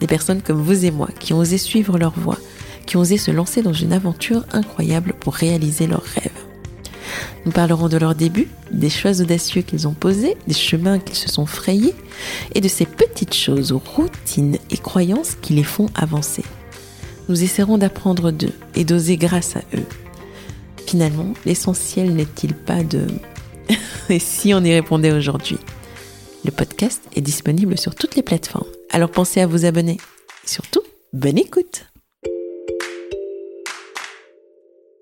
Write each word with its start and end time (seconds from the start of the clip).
Des 0.00 0.06
personnes 0.06 0.42
comme 0.42 0.60
vous 0.60 0.84
et 0.84 0.90
moi 0.90 1.08
qui 1.18 1.32
ont 1.32 1.38
osé 1.38 1.58
suivre 1.58 1.98
leur 1.98 2.18
voie, 2.18 2.38
qui 2.86 2.96
ont 2.96 3.00
osé 3.00 3.18
se 3.18 3.30
lancer 3.30 3.62
dans 3.62 3.72
une 3.72 3.92
aventure 3.92 4.44
incroyable 4.52 5.14
pour 5.18 5.34
réaliser 5.34 5.86
leurs 5.86 6.02
rêves. 6.02 6.30
Nous 7.44 7.52
parlerons 7.52 7.88
de 7.88 7.96
leurs 7.96 8.14
débuts, 8.14 8.48
des 8.72 8.90
choix 8.90 9.20
audacieux 9.20 9.62
qu'ils 9.62 9.86
ont 9.86 9.94
posés, 9.94 10.36
des 10.48 10.54
chemins 10.54 10.98
qu'ils 10.98 11.16
se 11.16 11.28
sont 11.28 11.46
frayés 11.46 11.94
et 12.54 12.60
de 12.60 12.68
ces 12.68 12.86
petites 12.86 13.34
choses, 13.34 13.72
routines 13.72 14.58
et 14.70 14.76
croyances 14.76 15.36
qui 15.40 15.52
les 15.52 15.62
font 15.62 15.88
avancer. 15.94 16.42
Nous 17.28 17.42
essaierons 17.42 17.78
d'apprendre 17.78 18.30
d'eux 18.30 18.52
et 18.74 18.84
d'oser 18.84 19.16
grâce 19.16 19.56
à 19.56 19.62
eux. 19.74 19.86
Finalement, 20.86 21.34
l'essentiel 21.44 22.14
n'est-il 22.14 22.54
pas 22.54 22.82
de... 22.84 23.06
et 24.08 24.18
si 24.18 24.54
on 24.54 24.62
y 24.62 24.72
répondait 24.72 25.12
aujourd'hui? 25.12 25.58
Le 26.44 26.52
podcast 26.52 27.02
est 27.16 27.20
disponible 27.20 27.76
sur 27.76 27.94
toutes 27.96 28.14
les 28.14 28.22
plateformes. 28.22 28.68
Alors 28.90 29.10
pensez 29.10 29.40
à 29.40 29.46
vous 29.46 29.64
abonner. 29.64 29.98
Surtout, 30.44 30.82
bonne 31.12 31.38
écoute 31.38 31.86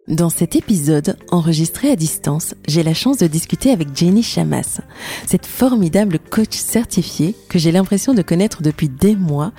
Dans 0.06 0.28
cet 0.28 0.54
épisode, 0.54 1.16
enregistré 1.30 1.90
à 1.90 1.96
distance, 1.96 2.54
j'ai 2.68 2.82
la 2.82 2.92
chance 2.92 3.16
de 3.16 3.26
discuter 3.26 3.70
avec 3.70 3.96
Jenny 3.96 4.22
Chamas, 4.22 4.82
cette 5.26 5.46
formidable 5.46 6.18
coach 6.18 6.56
certifiée 6.56 7.34
que 7.48 7.58
j'ai 7.58 7.72
l'impression 7.72 8.12
de 8.12 8.20
connaître 8.20 8.62
depuis 8.62 8.90
des 8.90 9.16
mois, 9.16 9.52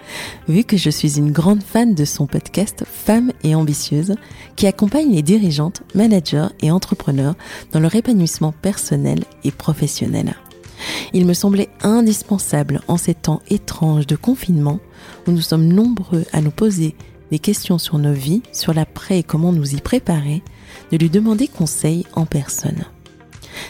vu 0.48 0.64
que 0.64 0.78
je 0.78 0.92
suis 0.92 1.18
une 1.18 1.32
grande 1.32 1.64
fan 1.64 1.96
de 1.96 2.06
son 2.06 2.28
podcast 2.28 2.84
Femmes 2.86 3.32
et 3.44 3.56
ambitieuses, 3.56 4.16
qui 4.56 4.68
accompagne 4.68 5.16
les 5.16 5.24
dirigeantes, 5.24 5.82
managers 5.96 6.50
et 6.62 6.70
entrepreneurs 6.70 7.34
dans 7.72 7.80
leur 7.80 7.96
épanouissement 7.96 8.52
personnel 8.52 9.24
et 9.44 9.52
professionnel. 9.52 10.36
Il 11.14 11.26
me 11.26 11.34
semblait 11.34 11.70
indispensable 11.82 12.82
en 12.88 12.98
ces 12.98 13.14
temps 13.14 13.42
étranges 13.50 14.08
de 14.08 14.16
confinement 14.16 14.80
où 15.28 15.32
nous 15.32 15.42
sommes 15.42 15.68
nombreux 15.68 16.26
à 16.34 16.42
nous 16.42 16.52
poser 16.52 16.96
des 17.32 17.40
questions 17.40 17.78
sur 17.78 17.98
nos 17.98 18.14
vies, 18.14 18.44
sur 18.52 18.74
l'après 18.74 19.20
et 19.20 19.24
comment 19.24 19.52
nous 19.52 19.76
y 19.76 19.82
préparer, 19.82 20.44
de 20.92 20.98
lui 20.98 21.10
demander 21.10 21.48
conseil 21.48 22.06
en 22.14 22.26
personne. 22.26 22.86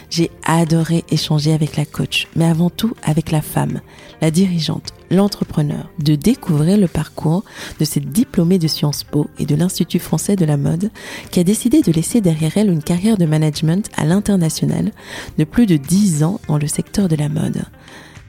J'ai 0.08 0.30
adoré 0.44 1.04
échanger 1.10 1.52
avec 1.52 1.76
la 1.76 1.84
coach, 1.84 2.28
mais 2.36 2.44
avant 2.44 2.70
tout 2.70 2.92
avec 3.02 3.32
la 3.32 3.42
femme, 3.42 3.80
la 4.20 4.30
dirigeante, 4.30 4.92
l'entrepreneur, 5.10 5.90
de 5.98 6.14
découvrir 6.14 6.78
le 6.78 6.86
parcours 6.86 7.44
de 7.80 7.84
cette 7.84 8.10
diplômée 8.10 8.58
de 8.58 8.68
Sciences 8.68 9.04
Po 9.04 9.28
et 9.38 9.46
de 9.46 9.56
l'Institut 9.56 9.98
français 9.98 10.36
de 10.36 10.44
la 10.44 10.56
mode 10.56 10.90
qui 11.30 11.40
a 11.40 11.44
décidé 11.44 11.82
de 11.82 11.92
laisser 11.92 12.20
derrière 12.20 12.56
elle 12.56 12.70
une 12.70 12.82
carrière 12.82 13.16
de 13.16 13.26
management 13.26 13.90
à 13.96 14.04
l'international 14.04 14.92
de 15.38 15.44
plus 15.44 15.66
de 15.66 15.76
10 15.76 16.22
ans 16.22 16.40
dans 16.48 16.58
le 16.58 16.68
secteur 16.68 17.08
de 17.08 17.16
la 17.16 17.28
mode. 17.28 17.64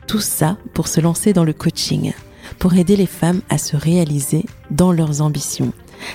Tout 0.08 0.20
ça 0.20 0.58
pour 0.74 0.88
se 0.88 1.00
lancer 1.00 1.34
dans 1.34 1.44
le 1.44 1.54
coaching, 1.54 2.14
pour 2.60 2.74
aider 2.74 2.96
les 2.96 3.06
femmes 3.06 3.42
à 3.50 3.58
se 3.58 3.78
réaliser 3.78 4.46
dans 4.72 4.92
leurs 4.92 5.22
ambitions, 5.22 5.74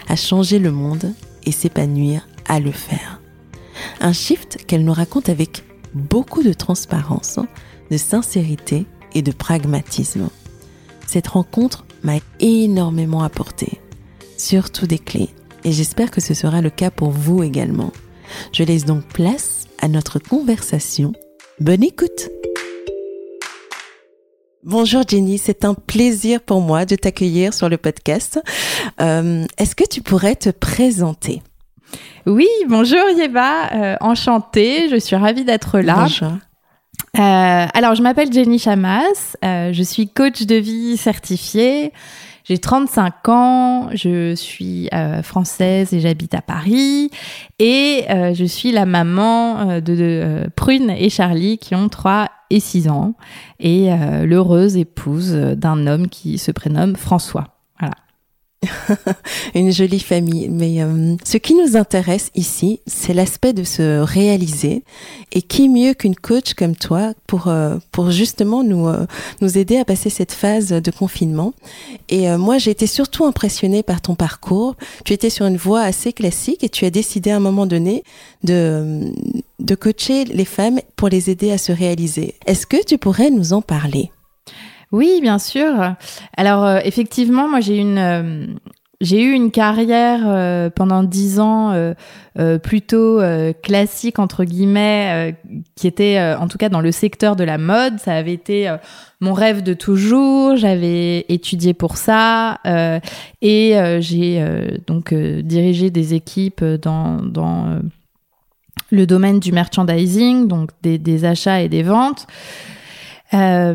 à 0.08 0.16
changer 0.16 0.58
le 0.58 0.72
monde 0.72 1.12
et 1.44 1.52
s'épanouir 1.52 2.26
à 2.48 2.58
le 2.58 2.72
faire. 2.72 3.21
Un 4.00 4.12
shift 4.12 4.64
qu'elle 4.66 4.84
nous 4.84 4.92
raconte 4.92 5.28
avec 5.28 5.64
beaucoup 5.94 6.42
de 6.42 6.52
transparence, 6.52 7.38
de 7.90 7.96
sincérité 7.96 8.86
et 9.14 9.22
de 9.22 9.32
pragmatisme. 9.32 10.28
Cette 11.06 11.28
rencontre 11.28 11.84
m'a 12.02 12.16
énormément 12.40 13.22
apporté, 13.22 13.80
surtout 14.36 14.86
des 14.86 14.98
clés, 14.98 15.28
et 15.64 15.72
j'espère 15.72 16.10
que 16.10 16.20
ce 16.20 16.34
sera 16.34 16.60
le 16.60 16.70
cas 16.70 16.90
pour 16.90 17.10
vous 17.10 17.42
également. 17.42 17.92
Je 18.52 18.64
laisse 18.64 18.84
donc 18.84 19.04
place 19.04 19.66
à 19.80 19.88
notre 19.88 20.18
conversation. 20.18 21.12
Bonne 21.60 21.82
écoute 21.82 22.30
Bonjour 24.64 25.02
Jenny, 25.06 25.38
c'est 25.38 25.64
un 25.64 25.74
plaisir 25.74 26.40
pour 26.40 26.60
moi 26.60 26.84
de 26.86 26.94
t'accueillir 26.94 27.52
sur 27.52 27.68
le 27.68 27.78
podcast. 27.78 28.40
Euh, 29.00 29.44
est-ce 29.58 29.74
que 29.74 29.84
tu 29.84 30.02
pourrais 30.02 30.36
te 30.36 30.50
présenter? 30.50 31.42
Oui, 32.26 32.48
bonjour 32.68 33.02
Yeba, 33.16 33.72
euh, 33.72 33.96
enchantée, 34.00 34.88
je 34.90 34.96
suis 34.96 35.16
ravie 35.16 35.44
d'être 35.44 35.80
là. 35.80 35.96
Bonjour. 36.02 36.32
Euh, 37.18 37.66
alors, 37.74 37.94
je 37.94 38.02
m'appelle 38.02 38.32
Jenny 38.32 38.58
Chamas, 38.58 39.36
euh, 39.44 39.72
je 39.72 39.82
suis 39.82 40.08
coach 40.08 40.42
de 40.42 40.54
vie 40.54 40.96
certifiée. 40.96 41.92
J'ai 42.44 42.58
35 42.58 43.28
ans, 43.28 43.90
je 43.94 44.34
suis 44.34 44.88
euh, 44.92 45.22
française 45.22 45.92
et 45.94 46.00
j'habite 46.00 46.34
à 46.34 46.42
Paris. 46.42 47.10
Et 47.60 48.04
je 48.08 48.44
suis 48.44 48.72
la 48.72 48.84
maman 48.84 49.76
de, 49.76 49.80
de 49.80 50.50
Prune 50.56 50.90
et 50.90 51.08
Charlie 51.08 51.58
qui 51.58 51.76
ont 51.76 51.88
3 51.88 52.28
et 52.50 52.58
6 52.58 52.88
ans. 52.88 53.14
Et 53.60 53.90
l'heureuse 54.24 54.76
épouse 54.76 55.32
d'un 55.32 55.86
homme 55.86 56.08
qui 56.08 56.38
se 56.38 56.50
prénomme 56.50 56.96
François. 56.96 57.61
Une 59.54 59.72
jolie 59.72 60.00
famille. 60.00 60.48
Mais 60.48 60.82
euh, 60.82 61.16
ce 61.24 61.36
qui 61.36 61.54
nous 61.54 61.76
intéresse 61.76 62.30
ici, 62.34 62.80
c'est 62.86 63.14
l'aspect 63.14 63.52
de 63.52 63.64
se 63.64 64.00
réaliser. 64.00 64.82
Et 65.32 65.42
qui 65.42 65.68
mieux 65.68 65.94
qu'une 65.94 66.14
coach 66.14 66.54
comme 66.54 66.76
toi 66.76 67.12
pour, 67.26 67.48
euh, 67.48 67.76
pour 67.90 68.10
justement 68.10 68.62
nous, 68.62 68.88
euh, 68.88 69.06
nous 69.40 69.58
aider 69.58 69.78
à 69.78 69.84
passer 69.84 70.10
cette 70.10 70.32
phase 70.32 70.68
de 70.68 70.90
confinement. 70.90 71.54
Et 72.08 72.28
moi, 72.36 72.58
j'ai 72.58 72.70
été 72.70 72.86
surtout 72.86 73.24
impressionnée 73.24 73.82
par 73.82 74.00
ton 74.00 74.14
parcours. 74.14 74.76
Tu 75.04 75.12
étais 75.12 75.30
sur 75.30 75.46
une 75.46 75.56
voie 75.56 75.80
assez 75.80 76.12
classique 76.12 76.62
et 76.62 76.68
tu 76.68 76.84
as 76.84 76.90
décidé 76.90 77.30
à 77.30 77.36
un 77.36 77.40
moment 77.40 77.66
donné 77.66 78.04
de, 78.44 79.12
de 79.58 79.74
coacher 79.74 80.24
les 80.24 80.44
femmes 80.44 80.80
pour 80.96 81.08
les 81.08 81.30
aider 81.30 81.50
à 81.50 81.58
se 81.58 81.72
réaliser. 81.72 82.34
Est-ce 82.46 82.66
que 82.66 82.84
tu 82.84 82.98
pourrais 82.98 83.30
nous 83.30 83.52
en 83.52 83.62
parler? 83.62 84.10
Oui, 84.92 85.20
bien 85.22 85.38
sûr. 85.38 85.94
Alors 86.36 86.64
euh, 86.64 86.78
effectivement, 86.84 87.48
moi 87.48 87.60
j'ai 87.60 87.78
une 87.78 87.98
euh, 87.98 88.46
j'ai 89.00 89.22
eu 89.22 89.32
une 89.32 89.50
carrière 89.50 90.20
euh, 90.26 90.68
pendant 90.70 91.02
dix 91.02 91.40
ans 91.40 91.74
plutôt 92.62 93.20
classique 93.62 94.18
entre 94.18 94.44
guillemets, 94.44 95.36
qui 95.74 95.86
était 95.88 96.20
en 96.38 96.46
tout 96.46 96.56
cas 96.56 96.68
dans 96.68 96.80
le 96.80 96.92
secteur 96.92 97.34
de 97.34 97.42
la 97.42 97.58
mode. 97.58 97.98
Ça 97.98 98.14
avait 98.14 98.32
été 98.32 98.74
mon 99.20 99.32
rêve 99.32 99.62
de 99.62 99.74
toujours. 99.74 100.56
J'avais 100.56 101.26
étudié 101.28 101.74
pour 101.74 101.96
ça 101.96 102.60
et 103.42 103.98
j'ai 103.98 104.78
donc 104.86 105.12
dirigé 105.12 105.90
des 105.90 106.14
équipes 106.14 106.64
dans 106.64 107.16
dans 107.16 107.80
le 108.90 109.06
domaine 109.06 109.40
du 109.40 109.52
merchandising, 109.52 110.46
donc 110.46 110.70
des 110.82 111.24
achats 111.24 111.60
et 111.60 111.68
des 111.68 111.82
ventes. 111.82 112.28
Euh, 113.34 113.74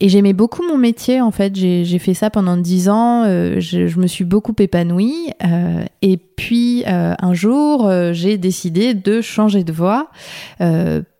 et 0.00 0.08
j'aimais 0.08 0.32
beaucoup 0.34 0.62
mon 0.66 0.76
métier 0.76 1.20
en 1.20 1.30
fait. 1.30 1.54
J'ai 1.56 1.98
fait 1.98 2.14
ça 2.14 2.30
pendant 2.30 2.56
dix 2.56 2.88
ans. 2.88 3.24
euh, 3.24 3.58
je, 3.58 3.86
je 3.86 3.98
me 3.98 4.06
suis 4.06 4.24
beaucoup 4.24 4.54
épanouie. 4.58 5.30
euh, 5.44 5.84
et 6.02 6.16
puis 6.16 6.82
un 6.86 7.34
jour, 7.34 7.88
j'ai 8.12 8.36
décidé 8.36 8.94
de 8.94 9.20
changer 9.20 9.62
de 9.62 9.72
voie 9.72 10.08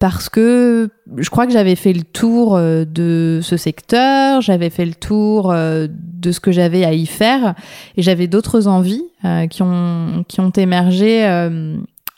parce 0.00 0.28
que 0.28 0.90
je 1.16 1.30
crois 1.30 1.46
que 1.46 1.52
j'avais 1.52 1.76
fait 1.76 1.92
le 1.92 2.02
tour 2.02 2.58
de 2.58 3.38
ce 3.40 3.56
secteur. 3.56 4.40
J'avais 4.40 4.68
fait 4.70 4.84
le 4.84 4.94
tour 4.94 5.52
de 5.52 6.32
ce 6.32 6.40
que 6.40 6.50
j'avais 6.50 6.84
à 6.84 6.92
y 6.92 7.06
faire 7.06 7.54
et 7.96 8.02
j'avais 8.02 8.26
d'autres 8.26 8.66
envies 8.66 9.04
qui 9.50 9.62
ont 9.62 10.24
qui 10.26 10.40
ont 10.40 10.50
émergé. 10.50 11.22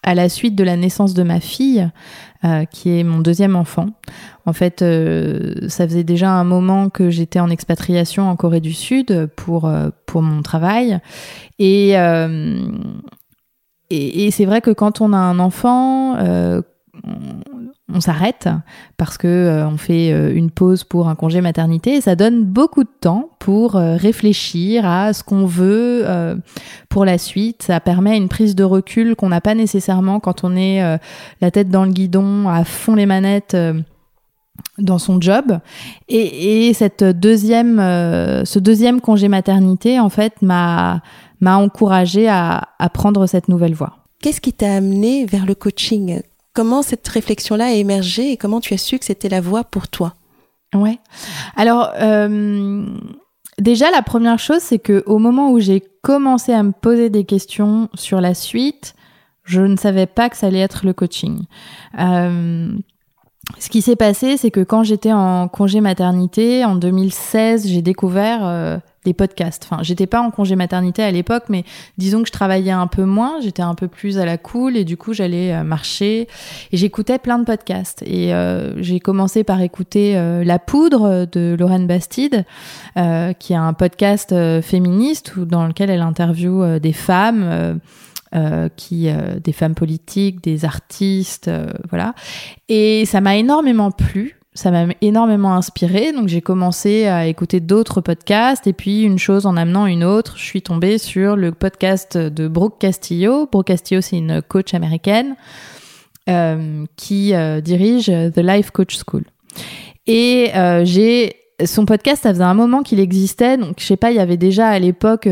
À 0.05 0.15
la 0.15 0.29
suite 0.29 0.55
de 0.55 0.63
la 0.63 0.77
naissance 0.77 1.15
de 1.15 1.23
ma 1.23 1.41
fille, 1.41 1.89
euh, 2.45 2.67
qui 2.67 2.99
est 2.99 3.05
mon 3.05 3.21
deuxième 3.21 3.57
enfant. 3.57 3.87
En 4.45 4.53
fait, 4.53 4.83
euh, 4.83 5.55
ça 5.69 5.89
faisait 5.89 6.05
déjà 6.05 6.31
un 6.31 6.45
moment 6.45 6.91
que 6.91 7.09
j'étais 7.09 7.41
en 7.41 7.49
expatriation 7.49 8.29
en 8.29 8.37
Corée 8.37 8.61
du 8.61 8.75
Sud 8.75 9.31
pour, 9.35 9.65
euh, 9.67 9.89
mon 10.15 10.43
travail. 10.43 11.01
Et, 11.59 11.95
et, 13.91 14.31
c'est 14.31 14.45
vrai 14.45 14.61
que 14.61 14.71
quand 14.71 15.01
on 15.01 15.13
a 15.13 15.17
un 15.17 15.41
enfant, 15.41 16.17
on, 17.93 18.01
s'arrête 18.01 18.49
parce 18.97 19.19
que 19.19 19.65
on 19.67 19.77
fait 19.77 20.11
une 20.33 20.53
pause 20.53 20.85
pour 20.85 21.09
un 21.09 21.17
congé 21.17 21.41
maternité 21.41 22.01
ça 22.01 22.15
donne 22.15 22.45
beaucoup 22.45 22.85
de 22.85 22.93
temps 23.01 23.31
pour 23.41 23.73
réfléchir 23.73 24.87
à 24.87 25.13
ce 25.13 25.25
qu'on 25.25 25.47
veut 25.47 26.05
pour 26.95 27.05
la 27.05 27.19
suite. 27.19 27.65
Ça 27.65 27.81
permet 27.81 28.17
une 28.17 28.29
prise 28.29 28.55
de 28.55 28.63
recul 28.63 29.17
qu'on 29.17 29.29
n'a 29.29 29.41
pas 29.41 29.57
nécessairement 29.57 30.21
quand 30.21 30.45
on 30.45 30.55
est 30.55 30.81
euh, 30.81 30.97
la 31.41 31.51
tête 31.51 31.69
dans 31.69 31.85
le 31.85 31.91
guidon, 31.91 32.49
à 32.49 32.63
fond 32.63 32.95
les 32.95 33.05
manettes. 33.05 33.55
euh, 33.55 33.75
dans 34.79 34.99
son 34.99 35.21
job. 35.21 35.59
Et, 36.09 36.73
cette 36.75 37.03
deuxième, 37.03 37.81
euh, 37.81 38.45
ce 38.45 38.61
deuxième 38.61 39.01
congé 39.01 39.27
maternité, 39.27 39.99
en 39.99 40.09
fait, 40.09 40.41
m'a 40.43 41.03
m'a 41.41 41.57
encouragé 41.57 42.29
à, 42.29 42.69
à 42.79 42.89
prendre 42.89 43.27
cette 43.27 43.49
nouvelle 43.49 43.75
voie. 43.75 43.97
Qu'est-ce 44.23 44.41
qui 44.41 44.53
t'a 44.53 44.77
amené 44.77 45.27
vers 45.27 45.47
le 45.47 45.57
coaching? 45.57 46.21
Comment 46.55 46.83
cette 46.83 47.07
réflexion-là 47.09 47.67
a 47.67 47.73
émergé 47.73 48.31
et 48.31 48.37
comment 48.37 48.61
tu 48.61 48.73
as 48.73 48.79
su 48.79 49.01
que 49.01 49.05
c'était 49.05 49.29
la 49.29 49.41
voie 49.41 49.65
pour 49.65 49.89
toi? 49.89 50.15
Ouais. 50.75 50.99
Alors, 51.57 51.93
euh, 52.01 52.87
déjà, 53.59 53.91
la 53.91 54.03
première 54.03 54.39
chose, 54.39 54.61
c'est 54.61 54.79
que 54.79 55.03
au 55.07 55.19
moment 55.19 55.51
où 55.51 55.61
j'ai 55.61 55.83
commencé 56.03 56.53
à 56.53 56.63
me 56.63 56.73
poser 56.73 57.11
des 57.11 57.25
questions 57.25 57.89
sur 57.95 58.21
la 58.21 58.35
suite, 58.35 58.95
je 59.45 59.61
ne 59.61 59.77
savais 59.77 60.07
pas 60.07 60.31
que 60.31 60.37
ça 60.37 60.47
allait 60.47 60.61
être 60.61 60.87
le 60.87 60.93
coaching. 60.93 61.45
Euh, 61.99 62.77
ce 63.59 63.69
qui 63.69 63.83
s'est 63.83 63.97
passé, 63.97 64.37
c'est 64.37 64.51
que 64.51 64.61
quand 64.61 64.83
j'étais 64.83 65.13
en 65.13 65.49
congé 65.49 65.81
maternité, 65.81 66.65
en 66.65 66.77
2016, 66.77 67.69
j'ai 67.69 67.83
découvert 67.83 68.41
euh, 68.43 68.79
des 69.05 69.13
podcasts. 69.13 69.69
Enfin, 69.71 69.83
j'étais 69.83 70.07
pas 70.07 70.21
en 70.21 70.31
congé 70.31 70.57
maternité 70.57 71.03
à 71.03 71.11
l'époque, 71.11 71.45
mais 71.49 71.65
disons 71.99 72.23
que 72.23 72.29
je 72.29 72.33
travaillais 72.33 72.73
un 72.73 72.87
peu 72.87 73.05
moins, 73.05 73.41
j'étais 73.43 73.63
un 73.63 73.75
peu 73.75 73.89
plus 73.89 74.19
à 74.19 74.25
la 74.25 74.39
cool 74.39 74.77
et 74.77 74.85
du 74.85 74.97
coup, 74.97 75.13
j'allais 75.13 75.53
euh, 75.53 75.63
marcher 75.63 76.29
et 76.73 76.77
j'écoutais 76.77 77.19
plein 77.19 77.39
de 77.39 77.45
podcasts. 77.45 78.03
Et 78.07 78.35
euh, 78.35 78.81
j'ai 78.83 79.01
commencé 79.01 79.45
par 79.45 79.61
écouter 79.61 80.15
La 80.45 80.59
Poudre 80.59 81.27
de 81.31 81.57
Lorraine 81.59 81.87
Bastide, 81.87 82.45
qui 82.95 83.53
est 83.53 83.57
un 83.57 83.73
podcast 83.73 84.35
féministe 84.63 85.39
dans 85.39 85.67
lequel 85.67 85.91
elle 85.91 86.03
interviewe 86.03 86.79
des 86.79 86.93
femmes 86.93 87.81
euh, 88.35 88.69
qui 88.75 89.09
euh, 89.09 89.39
des 89.39 89.53
femmes 89.53 89.77
politiques, 89.77 90.43
des 90.43 90.65
artistes, 90.65 91.47
euh, 91.47 91.67
voilà. 91.89 92.15
Et 92.69 93.05
ça 93.07 93.21
m'a 93.21 93.37
énormément 93.37 93.93
plu. 93.93 94.41
Ça 94.55 94.71
m'a 94.71 94.87
énormément 95.01 95.55
inspiré, 95.55 96.13
donc 96.13 96.29
j'ai 96.29 96.41
commencé 96.41 97.07
à 97.07 97.27
écouter 97.27 97.59
d'autres 97.61 98.01
podcasts 98.01 98.69
et 98.69 98.73
puis 98.73 99.03
une 99.03 99.19
chose 99.19 99.47
en 99.47 99.57
amenant 99.57 99.87
une 99.87 100.05
autre, 100.05 100.37
je 100.37 100.45
suis 100.45 100.63
tombée 100.63 100.99
sur 100.99 101.35
le 101.35 101.51
podcast 101.51 102.17
de 102.17 102.47
Brooke 102.47 102.79
Castillo. 102.79 103.49
Brooke 103.51 103.67
Castillo, 103.67 104.01
c'est 104.01 104.17
une 104.17 104.43
coach 104.43 104.73
américaine 104.73 105.35
qui 106.97 107.35
dirige 107.65 108.07
The 108.07 108.39
Life 108.39 108.71
Coach 108.71 108.97
School. 108.97 109.25
Et 110.07 110.53
j'ai 110.85 111.35
son 111.65 111.87
podcast, 111.87 112.23
ça 112.23 112.31
faisait 112.31 112.45
un 112.45 112.55
moment 112.55 112.83
qu'il 112.83 113.01
existait, 113.01 113.57
donc 113.57 113.77
je 113.79 113.85
sais 113.85 113.97
pas, 113.97 114.11
il 114.11 114.17
y 114.17 114.21
avait 114.21 114.37
déjà 114.37 114.69
à 114.69 114.79
l'époque 114.79 115.29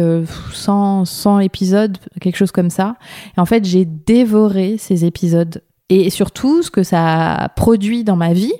100, 0.52 1.00
euh, 1.00 1.04
100 1.04 1.40
épisodes, 1.40 1.98
quelque 2.20 2.36
chose 2.36 2.52
comme 2.52 2.70
ça. 2.70 2.96
Et 3.36 3.40
en 3.40 3.46
fait, 3.46 3.64
j'ai 3.64 3.84
dévoré 3.84 4.76
ces 4.78 5.04
épisodes. 5.04 5.62
Et 5.88 6.10
surtout, 6.10 6.62
ce 6.62 6.70
que 6.70 6.82
ça 6.84 7.34
a 7.34 7.48
produit 7.48 8.04
dans 8.04 8.16
ma 8.16 8.32
vie, 8.32 8.52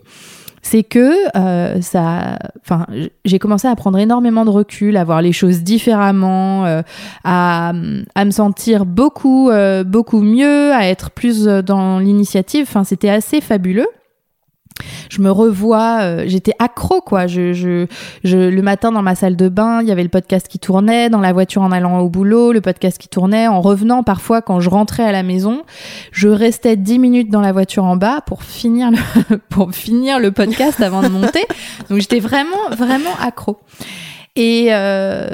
c'est 0.60 0.82
que 0.82 1.14
euh, 1.36 1.80
ça, 1.80 2.38
enfin, 2.60 2.86
j'ai 3.24 3.38
commencé 3.38 3.66
à 3.68 3.74
prendre 3.74 3.98
énormément 3.98 4.44
de 4.44 4.50
recul, 4.50 4.96
à 4.96 5.04
voir 5.04 5.22
les 5.22 5.32
choses 5.32 5.62
différemment, 5.62 6.66
euh, 6.66 6.82
à, 7.24 7.72
à, 8.14 8.24
me 8.24 8.30
sentir 8.30 8.86
beaucoup, 8.86 9.50
beaucoup 9.86 10.20
mieux, 10.20 10.72
à 10.72 10.88
être 10.88 11.10
plus 11.10 11.44
dans 11.44 12.00
l'initiative. 12.00 12.66
Enfin, 12.68 12.84
c'était 12.84 13.10
assez 13.10 13.40
fabuleux 13.40 13.88
je 15.10 15.20
me 15.20 15.30
revois, 15.30 15.98
euh, 16.02 16.24
j'étais 16.26 16.54
accro 16.58 17.00
quoi. 17.00 17.26
Je, 17.26 17.52
je, 17.52 17.86
je, 18.24 18.36
le 18.36 18.62
matin 18.62 18.92
dans 18.92 19.02
ma 19.02 19.14
salle 19.14 19.36
de 19.36 19.48
bain, 19.48 19.80
il 19.82 19.88
y 19.88 19.92
avait 19.92 20.02
le 20.02 20.08
podcast 20.08 20.48
qui 20.48 20.58
tournait, 20.58 21.10
dans 21.10 21.20
la 21.20 21.32
voiture 21.32 21.62
en 21.62 21.72
allant 21.72 22.00
au 22.00 22.08
boulot, 22.08 22.52
le 22.52 22.60
podcast 22.60 22.98
qui 22.98 23.08
tournait, 23.08 23.48
en 23.48 23.60
revenant 23.60 24.02
parfois 24.02 24.42
quand 24.42 24.60
je 24.60 24.70
rentrais 24.70 25.04
à 25.04 25.12
la 25.12 25.22
maison, 25.22 25.62
je 26.12 26.28
restais 26.28 26.76
dix 26.76 26.98
minutes 26.98 27.30
dans 27.30 27.40
la 27.40 27.52
voiture 27.52 27.84
en 27.84 27.96
bas 27.96 28.20
pour 28.22 28.42
finir 28.42 28.90
le, 28.90 29.36
pour 29.48 29.72
finir 29.72 30.18
le 30.18 30.32
podcast 30.32 30.80
avant 30.80 31.02
de 31.02 31.08
monter. 31.08 31.44
Donc 31.90 32.00
j'étais 32.00 32.20
vraiment 32.20 32.70
vraiment 32.76 33.14
accro. 33.20 33.58
Et 34.34 34.68
euh, 34.70 35.28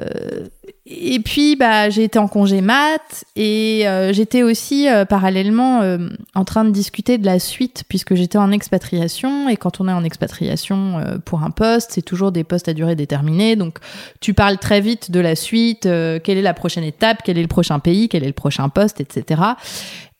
et 0.91 1.21
puis, 1.21 1.55
bah, 1.55 1.91
j'ai 1.91 2.05
été 2.05 2.19
en 2.19 2.29
congé 2.29 2.63
mat 2.63 3.27
et 3.37 3.87
euh, 3.87 4.15
j'étais 4.15 4.43
aussi 4.43 4.89
euh, 4.89 5.05
parallèlement 5.05 5.83
euh, 5.83 6.09
en 6.35 6.47
train 6.47 6.65
de 6.65 6.71
discuter 6.71 7.19
de 7.19 7.27
la 7.27 7.39
suite 7.39 7.85
puisque 7.91 8.15
j'étais 8.15 8.39
en 8.39 8.51
expatriation 8.51 9.51
et 9.51 9.59
quand 9.59 9.83
on 9.83 9.89
est 9.89 9.93
en 9.93 10.03
expatriation 10.03 11.05
pour 11.27 11.43
un 11.43 11.51
poste, 11.51 11.91
c'est 11.93 12.03
toujours 12.03 12.33
des 12.33 12.43
postes 12.43 12.69
à 12.69 12.73
durée 12.73 12.97
déterminée. 12.97 13.55
Donc, 13.55 13.81
tu 14.21 14.33
parles 14.33 14.57
très 14.57 14.81
vite 14.81 15.11
de 15.11 15.21
la 15.21 15.37
suite, 15.37 15.83
quelle 15.83 16.39
est 16.39 16.43
la 16.43 16.55
prochaine 16.55 16.85
étape, 16.85 17.19
quel 17.23 17.37
est 17.37 17.43
le 17.43 17.49
prochain 17.49 17.81
pays, 17.81 18.09
quel 18.09 18.25
est 18.25 18.29
le 18.29 18.33
prochain 18.33 18.71
poste, 18.71 19.03
etc. 19.03 19.43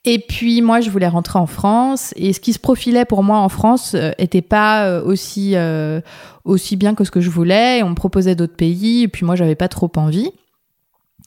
Et 0.05 0.19
puis 0.19 0.61
moi, 0.61 0.81
je 0.81 0.91
voulais 0.91 1.07
rentrer 1.07 1.39
en 1.39 1.47
France 1.47 2.13
et 2.15 2.31
ce 2.31 2.39
qui 2.39 2.53
se 2.53 2.59
profilait 2.59 3.05
pour 3.05 3.23
moi 3.23 3.39
en 3.39 3.49
France 3.49 3.95
était 4.19 4.43
pas 4.43 5.01
aussi 5.01 5.55
aussi 6.45 6.75
bien 6.75 6.93
que 6.93 7.03
ce 7.03 7.11
que 7.11 7.21
je 7.21 7.31
voulais. 7.31 7.81
On 7.81 7.89
me 7.89 7.95
proposait 7.95 8.35
d'autres 8.35 8.55
pays 8.55 9.03
et 9.03 9.07
puis 9.07 9.25
moi, 9.25 9.35
j'avais 9.35 9.55
pas 9.55 9.67
trop 9.67 9.91
envie. 9.95 10.31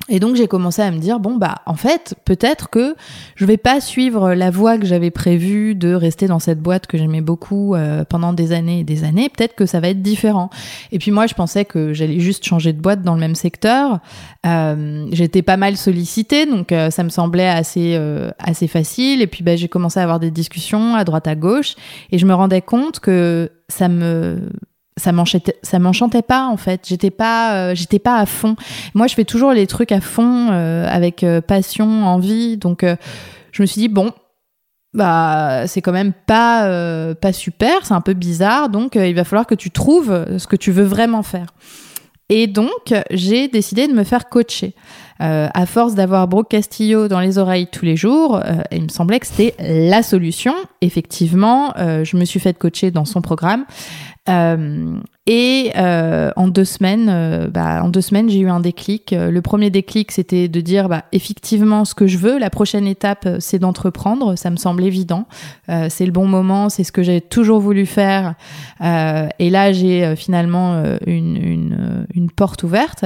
Et 0.09 0.19
donc 0.19 0.35
j'ai 0.35 0.49
commencé 0.49 0.83
à 0.83 0.91
me 0.91 0.99
dire 0.99 1.21
bon 1.21 1.37
bah 1.37 1.63
en 1.65 1.75
fait 1.75 2.17
peut-être 2.25 2.69
que 2.71 2.97
je 3.37 3.45
vais 3.45 3.57
pas 3.57 3.81
suivre 3.81 4.35
la 4.35 4.51
voie 4.51 4.77
que 4.77 4.85
j'avais 4.85 5.13
prévue 5.13 5.77
de 5.77 5.95
rester 5.95 6.27
dans 6.27 6.41
cette 6.41 6.61
boîte 6.61 6.89
que 6.89 6.99
j'aimais 6.99 7.21
beaucoup 7.21 7.77
euh, 7.77 8.05
pendant 8.05 8.33
des 8.33 8.53
années 8.53 8.81
et 8.81 8.85
des 8.85 9.05
années. 9.05 9.29
Peut-être 9.29 9.55
que 9.55 9.65
ça 9.65 9.79
va 9.79 9.91
être 9.91 10.03
différent. 10.03 10.51
Et 10.91 10.99
puis 10.99 11.13
moi 11.13 11.29
je 11.29 11.35
pensais 11.35 11.65
que 11.65 11.93
j'allais 11.93 12.19
juste 12.19 12.45
changer 12.45 12.73
de 12.73 12.81
boîte 12.81 13.03
dans 13.03 13.15
le 13.15 13.21
même 13.21 13.37
secteur. 13.37 14.01
Euh, 14.45 15.07
j'étais 15.13 15.43
pas 15.43 15.57
mal 15.57 15.77
sollicitée 15.77 16.47
donc 16.47 16.73
euh, 16.73 16.91
ça 16.91 17.05
me 17.05 17.09
semblait 17.09 17.49
assez 17.49 17.97
assez 18.39 18.67
facile. 18.67 19.23
Et 19.23 19.29
puis 19.29 19.45
bah, 19.45 19.55
j'ai 19.55 19.69
commencé 19.69 20.01
à 20.01 20.03
avoir 20.03 20.19
des 20.19 20.33
discussions 20.33 20.97
à 20.97 21.05
droite 21.05 21.29
à 21.29 21.37
gauche. 21.37 21.75
Et 22.11 22.19
je 22.19 22.27
me 22.27 22.35
rendais 22.35 22.63
compte 22.63 22.99
que 22.99 23.51
ça 23.69 23.89
me 23.89 24.49
ça 24.97 25.13
m'enchantait 25.13 25.57
m'enchantait 25.79 26.23
pas 26.23 26.47
en 26.47 26.57
fait. 26.57 26.87
J'étais 26.87 27.11
pas 27.11 27.55
euh, 27.55 27.75
j'étais 27.75 27.99
pas 27.99 28.17
à 28.17 28.27
fond. 28.27 28.57
Moi 28.95 29.07
je 29.07 29.15
fais 29.15 29.25
toujours 29.25 29.53
les 29.53 29.67
trucs 29.67 29.93
à 29.93 30.01
fond 30.01 30.49
euh, 30.51 30.87
avec 30.89 31.25
euh, 31.25 31.41
passion 31.41 32.05
envie. 32.05 32.57
Donc 32.57 32.85
je 33.53 33.63
me 33.63 33.67
suis 33.67 33.81
dit 33.81 33.89
bon 33.89 34.13
bah 34.95 35.67
c'est 35.67 35.81
quand 35.81 35.93
même 35.93 36.13
pas 36.13 37.15
pas 37.15 37.33
super 37.33 37.87
c'est 37.87 37.95
un 37.95 38.01
peu 38.01 38.15
bizarre. 38.15 38.69
Donc 38.69 38.97
il 38.97 39.15
va 39.15 39.25
falloir 39.25 39.47
que 39.47 39.55
tu 39.55 39.71
trouves 39.71 40.39
ce 40.39 40.47
que 40.47 40.57
tu 40.57 40.73
veux 40.73 40.85
vraiment 40.85 41.23
faire. 41.23 41.47
Et 42.29 42.47
donc 42.47 42.95
j'ai 43.11 43.49
décidé 43.49 43.89
de 43.89 43.93
me 43.93 44.05
faire 44.05 44.29
coacher. 44.29 44.75
À 45.19 45.67
force 45.67 45.95
d'avoir 45.95 46.27
Brooke 46.27 46.49
Castillo 46.49 47.07
dans 47.07 47.21
les 47.21 47.39
oreilles 47.39 47.69
tous 47.69 47.85
les 47.85 47.95
jours, 47.95 48.43
il 48.73 48.83
me 48.83 48.89
semblait 48.89 49.21
que 49.21 49.27
c'était 49.29 49.55
la 49.61 50.03
solution. 50.03 50.53
Effectivement, 50.81 51.73
je 51.77 52.17
me 52.17 52.25
suis 52.25 52.41
fait 52.41 52.59
coacher 52.59 52.91
dans 52.91 53.05
son 53.05 53.23
programme. 53.23 53.65
Euh, 54.29 54.99
et 55.27 55.73
euh, 55.77 56.31
en 56.37 56.49
deux 56.49 56.65
semaines, 56.65 57.09
euh, 57.09 57.49
bah, 57.49 57.83
en 57.83 57.89
deux 57.89 58.01
semaines, 58.01 58.29
j'ai 58.29 58.41
eu 58.41 58.49
un 58.49 58.61
déclic. 58.61 59.13
Le 59.13 59.41
premier 59.41 59.71
déclic, 59.71 60.13
c'était 60.13 60.49
de 60.49 60.61
dire, 60.61 60.89
bah, 60.89 61.05
effectivement, 61.13 61.85
ce 61.85 61.95
que 61.95 62.07
je 62.07 62.19
veux. 62.19 62.39
La 62.39 62.51
prochaine 62.51 62.87
étape, 62.87 63.29
c'est 63.39 63.59
d'entreprendre. 63.59 64.37
Ça 64.37 64.51
me 64.51 64.57
semble 64.57 64.85
évident. 64.85 65.27
c'est 65.89 66.07
le 66.07 66.13
bon 66.13 66.27
moment. 66.27 66.69
C'est 66.69 66.85
ce 66.85 66.93
que 66.93 67.03
j'ai 67.03 67.21
toujours 67.21 67.61
voulu 67.61 67.87
faire. 67.87 68.35
et 68.81 69.51
là, 69.51 69.73
j'ai 69.73 70.15
finalement 70.17 70.83
une, 71.07 71.37
une, 71.37 72.07
une 72.15 72.31
porte 72.31 72.63
ouverte. 72.63 73.05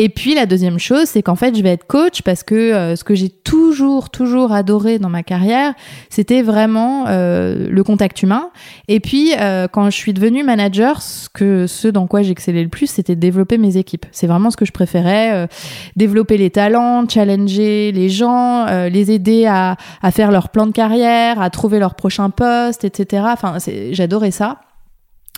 Et 0.00 0.08
puis 0.08 0.36
la 0.36 0.46
deuxième 0.46 0.78
chose, 0.78 1.06
c'est 1.06 1.22
qu'en 1.22 1.34
fait, 1.34 1.56
je 1.56 1.62
vais 1.62 1.70
être 1.70 1.88
coach 1.88 2.22
parce 2.22 2.44
que 2.44 2.54
euh, 2.54 2.94
ce 2.94 3.02
que 3.02 3.16
j'ai 3.16 3.28
toujours, 3.28 4.10
toujours 4.10 4.52
adoré 4.52 5.00
dans 5.00 5.08
ma 5.08 5.24
carrière, 5.24 5.74
c'était 6.08 6.40
vraiment 6.42 7.06
euh, 7.08 7.66
le 7.68 7.82
contact 7.82 8.22
humain. 8.22 8.50
Et 8.86 9.00
puis, 9.00 9.32
euh, 9.40 9.66
quand 9.66 9.86
je 9.90 9.96
suis 9.96 10.12
devenue 10.12 10.44
manager, 10.44 11.02
ce, 11.02 11.28
que, 11.28 11.66
ce 11.66 11.88
dans 11.88 12.06
quoi 12.06 12.22
j'excellais 12.22 12.62
le 12.62 12.68
plus, 12.68 12.86
c'était 12.86 13.16
développer 13.16 13.58
mes 13.58 13.76
équipes. 13.76 14.06
C'est 14.12 14.28
vraiment 14.28 14.52
ce 14.52 14.56
que 14.56 14.64
je 14.64 14.70
préférais, 14.70 15.48
développer 15.96 16.38
les 16.38 16.50
talents, 16.50 17.08
challenger 17.08 17.90
les 17.90 18.08
gens, 18.08 18.66
les 18.88 19.10
aider 19.10 19.46
à, 19.46 19.76
à 20.00 20.10
faire 20.12 20.30
leur 20.30 20.50
plan 20.50 20.66
de 20.66 20.72
carrière, 20.72 21.42
à 21.42 21.50
trouver 21.50 21.80
leur 21.80 21.96
prochain 21.96 22.30
poste, 22.30 22.84
etc. 22.84 23.24
Enfin, 23.32 23.56
j'adorais 23.90 24.30
ça. 24.30 24.60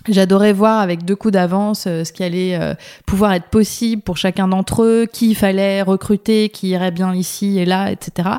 J'adorais 0.08 0.54
voir 0.54 0.80
avec 0.80 1.04
deux 1.04 1.14
coups 1.14 1.32
d'avance 1.32 1.84
euh, 1.86 2.04
ce 2.04 2.12
qui 2.12 2.22
allait 2.22 2.58
euh, 2.58 2.74
pouvoir 3.06 3.34
être 3.34 3.48
possible 3.48 4.00
pour 4.00 4.16
chacun 4.16 4.48
d'entre 4.48 4.82
eux, 4.82 5.06
qui 5.10 5.30
il 5.30 5.34
fallait 5.34 5.82
recruter, 5.82 6.48
qui 6.48 6.68
irait 6.68 6.90
bien 6.90 7.14
ici 7.14 7.58
et 7.58 7.66
là, 7.66 7.90
etc. 7.90 8.30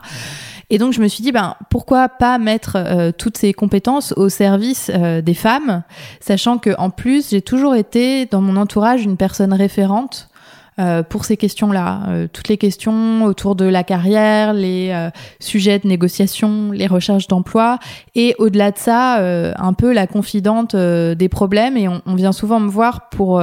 Et 0.72 0.80
donc 0.80 0.94
je 0.94 1.02
me 1.02 1.08
suis 1.08 1.22
dit, 1.22 1.32
ben 1.32 1.56
pourquoi 1.70 2.10
pas 2.10 2.40
mettre 2.40 2.78
euh, 2.78 3.12
toutes 3.16 3.38
ces 3.38 3.54
compétences 3.54 4.12
au 4.14 4.30
service 4.30 4.90
des 4.90 5.34
femmes, 5.34 5.84
sachant 6.20 6.58
que 6.58 6.72
en 6.78 6.90
plus 6.90 7.30
j'ai 7.30 7.42
toujours 7.42 7.76
été 7.76 8.26
dans 8.26 8.42
mon 8.42 8.56
entourage 8.56 9.04
une 9.04 9.18
personne 9.18 9.54
référente 9.54 10.31
euh, 10.80 11.04
pour 11.04 11.26
ces 11.26 11.36
questions-là. 11.36 12.04
Euh, 12.08 12.28
toutes 12.32 12.48
les 12.48 12.58
questions 12.58 13.26
autour 13.26 13.58
de 13.58 13.66
la 13.66 13.84
carrière, 13.84 14.54
les 14.54 14.92
euh, 14.92 15.10
sujets 15.42 15.80
de 15.80 15.88
négociation, 15.88 16.72
les 16.72 16.88
recherches 16.88 17.28
d'emploi, 17.28 17.78
et 18.16 18.36
au-delà 18.40 18.72
de 18.72 18.78
ça, 18.78 19.18
un 19.22 19.74
peu 19.74 19.92
la 19.92 20.08
confidente 20.08 20.76
des 20.76 21.30
problèmes. 21.30 21.76
Et 21.76 21.88
on, 21.88 22.16
vient 22.16 22.32
souvent 22.32 22.60
me 22.60 22.70
voir 22.70 23.10
pour 23.10 23.42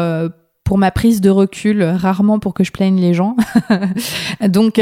pour 0.64 0.78
ma 0.78 0.90
prise 0.90 1.20
de 1.20 1.30
recul, 1.30 1.82
rarement 1.82 2.38
pour 2.38 2.54
que 2.54 2.64
je 2.64 2.72
plaigne 2.72 3.00
les 3.00 3.14
gens. 3.14 3.36
Donc, 4.40 4.80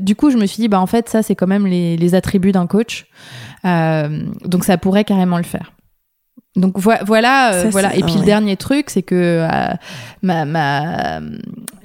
du 0.00 0.16
coup, 0.16 0.30
je 0.30 0.36
me 0.36 0.46
suis 0.46 0.60
dit, 0.60 0.68
bah 0.68 0.80
en 0.80 0.86
fait, 0.86 1.08
ça, 1.08 1.22
c'est 1.22 1.34
quand 1.34 1.46
même 1.46 1.66
les, 1.66 1.96
les 1.96 2.14
attributs 2.14 2.52
d'un 2.52 2.66
coach. 2.66 3.06
donc, 3.64 4.64
ça 4.64 4.78
pourrait 4.78 5.04
carrément 5.04 5.36
le 5.36 5.44
faire. 5.44 5.72
Donc 6.56 6.78
voilà, 6.80 7.54
euh, 7.54 7.68
voilà. 7.70 7.94
Et 7.94 8.02
puis 8.02 8.14
le 8.14 8.24
dernier 8.24 8.56
truc, 8.56 8.90
c'est 8.90 9.04
que 9.04 9.14
euh, 9.14 9.48
ma, 10.22 10.44
ma 10.44 11.20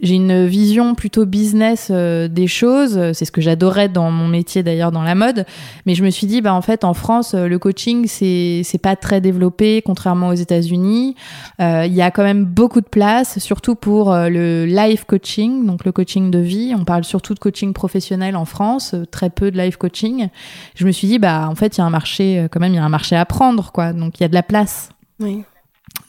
j'ai 0.01 0.15
une 0.15 0.47
vision 0.47 0.95
plutôt 0.95 1.27
business 1.27 1.89
euh, 1.91 2.27
des 2.27 2.47
choses. 2.47 2.99
C'est 3.13 3.25
ce 3.25 3.31
que 3.31 3.41
j'adorais 3.41 3.89
dans 3.89 4.09
mon 4.09 4.27
métier 4.27 4.63
d'ailleurs 4.63 4.91
dans 4.91 5.03
la 5.03 5.13
mode. 5.13 5.45
Mais 5.85 5.93
je 5.93 6.03
me 6.03 6.09
suis 6.09 6.25
dit, 6.25 6.41
bah 6.41 6.53
en 6.55 6.63
fait, 6.63 6.83
en 6.83 6.95
France, 6.95 7.35
le 7.35 7.59
coaching 7.59 8.07
c'est 8.07 8.61
c'est 8.63 8.79
pas 8.79 8.95
très 8.95 9.21
développé, 9.21 9.83
contrairement 9.85 10.29
aux 10.29 10.33
États-Unis. 10.33 11.15
Il 11.59 11.93
y 11.93 12.01
a 12.01 12.09
quand 12.09 12.23
même 12.23 12.43
beaucoup 12.43 12.81
de 12.81 12.89
place, 12.89 13.37
surtout 13.37 13.75
pour 13.75 14.15
le 14.15 14.65
life 14.65 15.03
coaching, 15.03 15.67
donc 15.67 15.85
le 15.85 15.91
coaching 15.91 16.31
de 16.31 16.39
vie. 16.39 16.73
On 16.75 16.85
parle 16.85 17.03
surtout 17.03 17.35
de 17.35 17.39
coaching 17.39 17.71
professionnel 17.71 18.35
en 18.35 18.45
France, 18.45 18.95
très 19.11 19.29
peu 19.29 19.51
de 19.51 19.59
life 19.59 19.77
coaching. 19.77 20.29
Je 20.73 20.87
me 20.87 20.91
suis 20.91 21.07
dit, 21.07 21.19
bah 21.19 21.47
en 21.47 21.53
fait, 21.53 21.77
il 21.77 21.81
y 21.81 21.83
a 21.83 21.85
un 21.85 21.91
marché 21.91 22.47
quand 22.51 22.59
même, 22.59 22.73
il 22.73 22.77
y 22.77 22.79
a 22.79 22.83
un 22.83 22.89
marché 22.89 23.15
à 23.15 23.25
prendre, 23.25 23.71
quoi. 23.71 23.93
Donc 23.93 24.19
il 24.19 24.23
y 24.23 24.25
a 24.25 24.27
de 24.27 24.33
la 24.33 24.41
place 24.41 24.54
oui. 25.19 25.43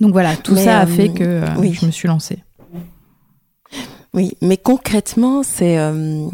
Donc 0.00 0.12
voilà, 0.12 0.36
tout 0.36 0.56
ça 0.56 0.80
a 0.80 0.84
euh, 0.84 0.86
fait 0.86 1.08
que 1.08 1.24
euh, 1.24 1.72
je 1.72 1.86
me 1.86 1.90
suis 1.90 2.08
lancée. 2.08 2.38
Oui, 4.14 4.32
mais 4.40 4.56
concrètement, 4.56 5.42
c'est 5.42 5.78
euh, 5.78 6.26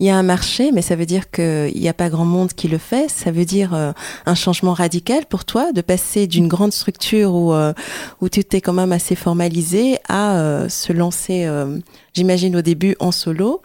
il 0.00 0.06
y 0.06 0.10
a 0.10 0.16
un 0.16 0.22
marché, 0.22 0.72
mais 0.72 0.80
ça 0.80 0.96
veut 0.96 1.04
dire 1.04 1.30
qu'il 1.30 1.74
n'y 1.74 1.88
a 1.88 1.94
pas 1.94 2.08
grand 2.08 2.24
monde 2.24 2.52
qui 2.52 2.68
le 2.68 2.78
fait. 2.78 3.10
Ça 3.10 3.30
veut 3.30 3.44
dire 3.44 3.74
un 3.74 4.34
changement 4.34 4.72
radical 4.72 5.26
pour 5.26 5.44
toi 5.44 5.72
de 5.72 5.80
passer 5.80 6.26
d'une 6.26 6.46
grande 6.48 6.72
structure 6.72 7.34
où, 7.34 7.52
où 8.20 8.28
tu 8.28 8.40
étais 8.40 8.60
quand 8.60 8.72
même 8.72 8.92
assez 8.92 9.16
formalisé 9.16 9.98
à 10.08 10.66
se 10.68 10.92
lancer, 10.92 11.50
j'imagine 12.14 12.54
au 12.54 12.62
début 12.62 12.94
en 13.00 13.10
solo, 13.10 13.60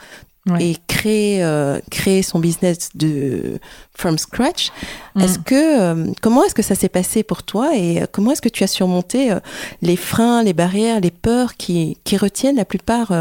et 0.60 0.76
créer 0.88 1.44
euh, 1.44 1.80
créer 1.90 2.22
son 2.22 2.40
business 2.40 2.90
de 2.96 3.60
from 3.94 4.18
scratch. 4.18 4.72
Mm. 5.16 5.22
Est-ce 5.22 5.40
que 5.40 5.82
euh, 5.82 6.12
comment 6.22 6.44
est-ce 6.44 6.56
que 6.56 6.62
ça 6.62 6.76
s'est 6.76 6.90
passé 6.90 7.24
pour 7.24 7.44
toi 7.44 7.76
et 7.76 8.02
euh, 8.02 8.06
comment 8.12 8.32
est-ce 8.32 8.42
que 8.42 8.50
tu 8.50 8.64
as 8.64 8.68
surmonté 8.68 9.34
les 9.82 9.96
freins, 9.96 10.44
les 10.44 10.54
barrières, 10.54 11.00
les 11.00 11.12
peurs 11.12 11.56
qui 11.56 11.98
qui 12.04 12.18
retiennent 12.18 12.58
la 12.58 12.66
plupart 12.66 13.14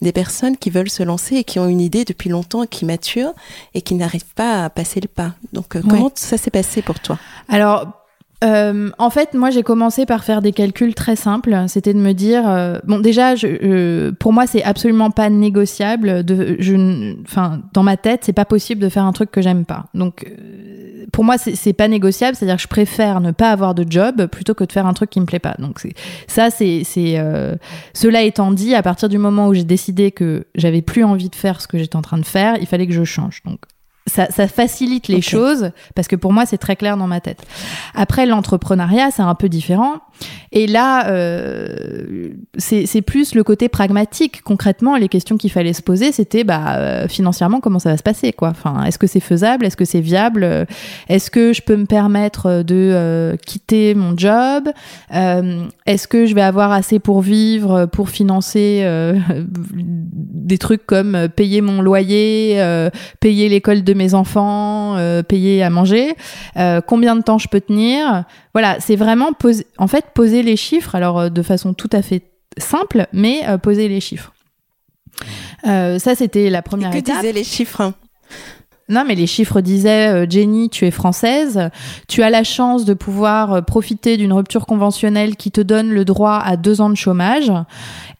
des 0.00 0.12
personnes 0.12 0.56
qui 0.56 0.70
veulent 0.70 0.90
se 0.90 1.02
lancer 1.02 1.36
et 1.36 1.44
qui 1.44 1.58
ont 1.58 1.68
une 1.68 1.80
idée 1.80 2.04
depuis 2.04 2.30
longtemps, 2.30 2.66
qui 2.66 2.84
maturent 2.84 3.34
et 3.74 3.82
qui 3.82 3.94
n'arrivent 3.94 4.34
pas 4.34 4.64
à 4.64 4.70
passer 4.70 5.00
le 5.00 5.08
pas? 5.08 5.32
Donc 5.52 5.80
comment 5.82 6.10
ça 6.14 6.38
s'est 6.38 6.50
passé 6.50 6.80
pour 6.80 6.98
toi? 7.00 7.18
Alors 7.48 8.03
euh, 8.42 8.90
en 8.98 9.10
fait, 9.10 9.34
moi, 9.34 9.50
j'ai 9.50 9.62
commencé 9.62 10.06
par 10.06 10.24
faire 10.24 10.42
des 10.42 10.52
calculs 10.52 10.94
très 10.94 11.16
simples. 11.16 11.56
C'était 11.68 11.94
de 11.94 11.98
me 11.98 12.12
dire, 12.12 12.48
euh, 12.48 12.78
bon, 12.84 12.98
déjà, 12.98 13.36
je, 13.36 14.10
pour 14.10 14.32
moi, 14.32 14.46
c'est 14.46 14.62
absolument 14.62 15.10
pas 15.10 15.30
négociable. 15.30 16.24
De, 16.24 16.56
je, 16.58 17.14
enfin, 17.22 17.60
dans 17.72 17.82
ma 17.82 17.96
tête, 17.96 18.24
c'est 18.24 18.32
pas 18.32 18.44
possible 18.44 18.80
de 18.80 18.88
faire 18.88 19.04
un 19.04 19.12
truc 19.12 19.30
que 19.30 19.40
j'aime 19.40 19.64
pas. 19.64 19.86
Donc, 19.94 20.26
euh, 20.26 21.06
pour 21.12 21.24
moi, 21.24 21.36
c'est 21.38 21.72
pas 21.72 21.88
négociable. 21.88 22.36
C'est-à-dire 22.36 22.56
que 22.56 22.62
je 22.62 22.68
préfère 22.68 23.20
ne 23.20 23.30
pas 23.30 23.50
avoir 23.50 23.74
de 23.74 23.84
job 23.88 24.26
plutôt 24.26 24.54
que 24.54 24.64
de 24.64 24.72
faire 24.72 24.86
un 24.86 24.94
truc 24.94 25.10
qui 25.10 25.20
me 25.20 25.26
plaît 25.26 25.38
pas. 25.38 25.54
Donc, 25.58 25.80
ça, 26.26 26.50
c'est, 26.50 26.82
c'est 26.84 27.22
cela 27.92 28.22
étant 28.22 28.50
dit, 28.50 28.74
à 28.74 28.82
partir 28.82 29.08
du 29.08 29.18
moment 29.18 29.48
où 29.48 29.54
j'ai 29.54 29.64
décidé 29.64 30.10
que 30.10 30.46
j'avais 30.54 30.82
plus 30.82 31.04
envie 31.04 31.30
de 31.30 31.36
faire 31.36 31.60
ce 31.60 31.68
que 31.68 31.78
j'étais 31.78 31.96
en 31.96 32.02
train 32.02 32.18
de 32.18 32.26
faire, 32.26 32.56
il 32.60 32.66
fallait 32.66 32.86
que 32.86 32.92
je 32.92 33.04
change. 33.04 33.42
Donc, 33.44 33.60
ça, 34.06 34.30
ça, 34.30 34.46
facilite 34.48 35.08
les 35.08 35.22
choses 35.22 35.70
parce 35.94 36.08
que 36.08 36.16
pour 36.16 36.32
moi 36.32 36.44
c'est 36.46 36.58
très 36.58 36.76
clair 36.76 36.96
dans 36.96 37.06
ma 37.06 37.20
tête. 37.20 37.42
Après 37.94 38.26
l'entrepreneuriat 38.26 39.10
c'est 39.10 39.22
un 39.22 39.34
peu 39.34 39.48
différent 39.48 40.00
et 40.52 40.66
là 40.66 41.08
euh, 41.08 42.28
c'est 42.58 43.02
plus 43.02 43.34
le 43.34 43.44
côté 43.44 43.68
pragmatique. 43.68 44.42
Concrètement 44.42 44.96
les 44.96 45.08
questions 45.08 45.36
qu'il 45.36 45.50
fallait 45.50 45.72
se 45.72 45.82
poser 45.82 46.12
c'était 46.12 46.44
bah 46.44 46.76
euh, 46.76 47.08
financièrement 47.08 47.60
comment 47.60 47.78
ça 47.78 47.90
va 47.90 47.96
se 47.96 48.02
passer 48.02 48.32
quoi? 48.32 48.50
Enfin 48.50 48.84
est-ce 48.84 48.98
que 48.98 49.06
c'est 49.06 49.20
faisable, 49.20 49.66
est-ce 49.66 49.76
que 49.76 49.84
c'est 49.84 50.00
viable, 50.00 50.66
est-ce 51.08 51.30
que 51.30 51.52
je 51.52 51.62
peux 51.62 51.76
me 51.76 51.86
permettre 51.86 52.62
de 52.62 52.74
euh, 52.92 53.36
quitter 53.36 53.94
mon 53.94 54.16
job, 54.16 54.68
euh, 55.14 55.64
est-ce 55.86 56.08
que 56.08 56.26
je 56.26 56.34
vais 56.34 56.42
avoir 56.42 56.72
assez 56.72 56.98
pour 56.98 57.20
vivre, 57.20 57.86
pour 57.86 58.08
financer 58.08 58.80
euh, 58.84 59.18
des 59.74 60.58
trucs 60.58 60.86
comme 60.86 61.28
payer 61.34 61.60
mon 61.60 61.82
loyer, 61.82 62.62
payer 63.20 63.48
l'école 63.48 63.82
de 63.82 63.94
mes 63.94 64.14
enfants, 64.14 64.96
euh, 64.96 65.22
payer 65.22 65.62
à 65.62 65.70
manger, 65.70 66.14
euh, 66.56 66.80
combien 66.80 67.16
de 67.16 67.22
temps 67.22 67.38
je 67.38 67.48
peux 67.48 67.60
tenir? 67.60 68.24
Voilà, 68.54 68.78
c'est 68.80 68.96
vraiment 68.96 69.32
poser, 69.32 69.66
en 69.78 69.88
fait 69.88 70.06
poser 70.14 70.42
les 70.42 70.56
chiffres, 70.56 70.94
alors 70.94 71.18
euh, 71.18 71.28
de 71.28 71.42
façon 71.42 71.74
tout 71.74 71.90
à 71.92 72.02
fait 72.02 72.22
simple, 72.56 73.06
mais 73.12 73.42
poser 73.62 73.88
les 73.88 74.00
chiffres. 74.00 74.32
ça, 75.64 76.14
c'était 76.14 76.50
la 76.50 76.62
première 76.62 76.90
que 76.90 76.98
étape. 76.98 77.16
disaient 77.16 77.32
les 77.32 77.44
chiffres 77.44 77.80
hein? 77.80 77.94
Non, 78.88 79.04
mais 79.06 79.14
les 79.14 79.26
chiffres 79.26 79.60
disaient 79.60 80.28
Jenny, 80.28 80.68
tu 80.68 80.86
es 80.86 80.90
française, 80.90 81.70
tu 82.08 82.22
as 82.22 82.30
la 82.30 82.44
chance 82.44 82.84
de 82.84 82.94
pouvoir 82.94 83.64
profiter 83.64 84.16
d'une 84.16 84.32
rupture 84.32 84.66
conventionnelle 84.66 85.36
qui 85.36 85.50
te 85.50 85.60
donne 85.60 85.90
le 85.90 86.04
droit 86.04 86.40
à 86.44 86.56
deux 86.56 86.80
ans 86.80 86.90
de 86.90 86.94
chômage. 86.94 87.50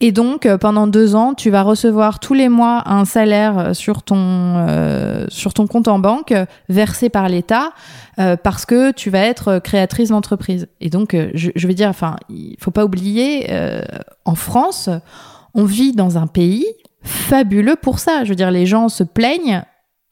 Et 0.00 0.12
donc, 0.12 0.47
euh, 0.47 0.59
pendant 0.59 0.87
deux 0.87 1.14
ans, 1.14 1.35
tu 1.35 1.50
vas 1.50 1.62
recevoir 1.62 2.18
tous 2.21 2.35
les 2.35 2.49
mois 2.49 2.83
un 2.87 3.04
salaire 3.04 3.59
euh, 3.59 3.73
sur 3.73 4.02
ton, 4.02 4.16
euh, 4.18 5.25
sur 5.28 5.54
ton 5.54 5.66
compte 5.66 5.88
en 5.88 5.99
banque 5.99 6.35
versé 6.68 7.09
par 7.09 7.28
l'État 7.28 7.73
parce 8.44 8.64
que 8.64 8.92
tu 8.92 9.11
vas 9.11 9.21
être 9.21 9.59
créatrice 9.59 10.11
d'entreprise. 10.11 10.68
Et 10.80 10.88
donc, 10.88 11.16
je, 11.35 11.50
je, 11.56 11.66
veux 11.66 11.75
dire, 11.75 11.88
enfin, 11.88 12.14
il 12.28 12.54
faut 12.61 12.71
pas 12.71 12.85
oublier, 12.85 13.49
en 14.25 14.37
France, 14.37 14.88
on 15.52 15.64
vit 15.64 15.90
dans 15.90 16.16
un 16.16 16.28
pays 16.28 16.64
fabuleux 17.02 17.75
pour 17.75 17.99
ça. 17.99 18.23
Je 18.23 18.28
veux 18.28 18.37
dire, 18.37 18.52
les 18.52 18.66
gens 18.66 18.88
se 18.88 19.02
plaignent 19.02 19.64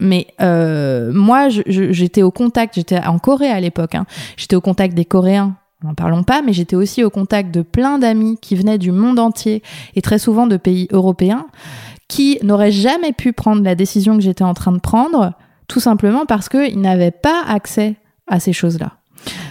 mais 0.02 0.26
euh, 0.40 1.12
moi, 1.14 1.48
j'étais 1.48 2.22
au 2.22 2.30
contact, 2.30 2.74
j'étais 2.74 2.98
en 2.98 3.18
Corée 3.18 3.50
à 3.50 3.60
l'époque, 3.60 3.94
hein. 3.94 4.04
j'étais 4.36 4.56
au 4.56 4.60
contact 4.60 4.94
des 4.94 5.04
Coréens 5.04 5.56
n'en 5.84 5.94
parlons 5.94 6.22
pas, 6.22 6.42
mais 6.42 6.52
j'étais 6.52 6.76
aussi 6.76 7.02
au 7.02 7.10
contact 7.10 7.52
de 7.52 7.62
plein 7.62 7.98
d'amis 7.98 8.38
qui 8.40 8.54
venaient 8.54 8.78
du 8.78 8.92
monde 8.92 9.18
entier 9.18 9.62
et 9.96 10.02
très 10.02 10.18
souvent 10.18 10.46
de 10.46 10.56
pays 10.56 10.88
européens 10.92 11.46
qui 12.08 12.38
n'auraient 12.42 12.72
jamais 12.72 13.12
pu 13.12 13.32
prendre 13.32 13.62
la 13.62 13.74
décision 13.74 14.16
que 14.16 14.22
j'étais 14.22 14.44
en 14.44 14.54
train 14.54 14.72
de 14.72 14.78
prendre, 14.78 15.32
tout 15.66 15.80
simplement 15.80 16.26
parce 16.26 16.48
qu'ils 16.48 16.80
n'avaient 16.80 17.10
pas 17.10 17.42
accès 17.48 17.96
à 18.26 18.38
ces 18.38 18.52
choses-là. 18.52 18.92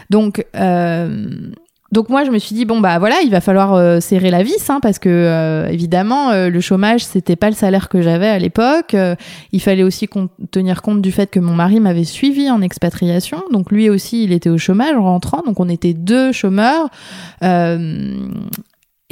Donc, 0.09 0.45
euh, 0.55 1.51
donc 1.91 2.07
moi 2.07 2.23
je 2.23 2.31
me 2.31 2.39
suis 2.39 2.55
dit 2.55 2.63
bon 2.63 2.79
bah 2.79 2.99
voilà 2.99 3.17
il 3.23 3.31
va 3.31 3.41
falloir 3.41 3.73
euh, 3.73 3.99
serrer 3.99 4.31
la 4.31 4.43
vis 4.43 4.69
hein, 4.69 4.79
parce 4.81 4.97
que 4.97 5.09
euh, 5.09 5.67
évidemment 5.67 6.29
euh, 6.29 6.49
le 6.49 6.61
chômage 6.61 7.03
c'était 7.03 7.35
pas 7.35 7.49
le 7.49 7.55
salaire 7.55 7.89
que 7.89 8.01
j'avais 8.01 8.29
à 8.29 8.39
l'époque. 8.39 8.95
Il 9.51 9.61
fallait 9.61 9.83
aussi 9.83 10.07
tenir 10.51 10.81
compte 10.81 11.01
du 11.01 11.11
fait 11.11 11.29
que 11.29 11.39
mon 11.39 11.53
mari 11.53 11.79
m'avait 11.79 12.05
suivi 12.05 12.49
en 12.49 12.61
expatriation. 12.61 13.43
Donc 13.51 13.71
lui 13.71 13.89
aussi 13.89 14.23
il 14.23 14.31
était 14.31 14.49
au 14.49 14.57
chômage 14.57 14.95
en 14.95 15.03
rentrant. 15.03 15.41
Donc 15.45 15.59
on 15.59 15.67
était 15.67 15.93
deux 15.93 16.31
chômeurs. 16.31 16.89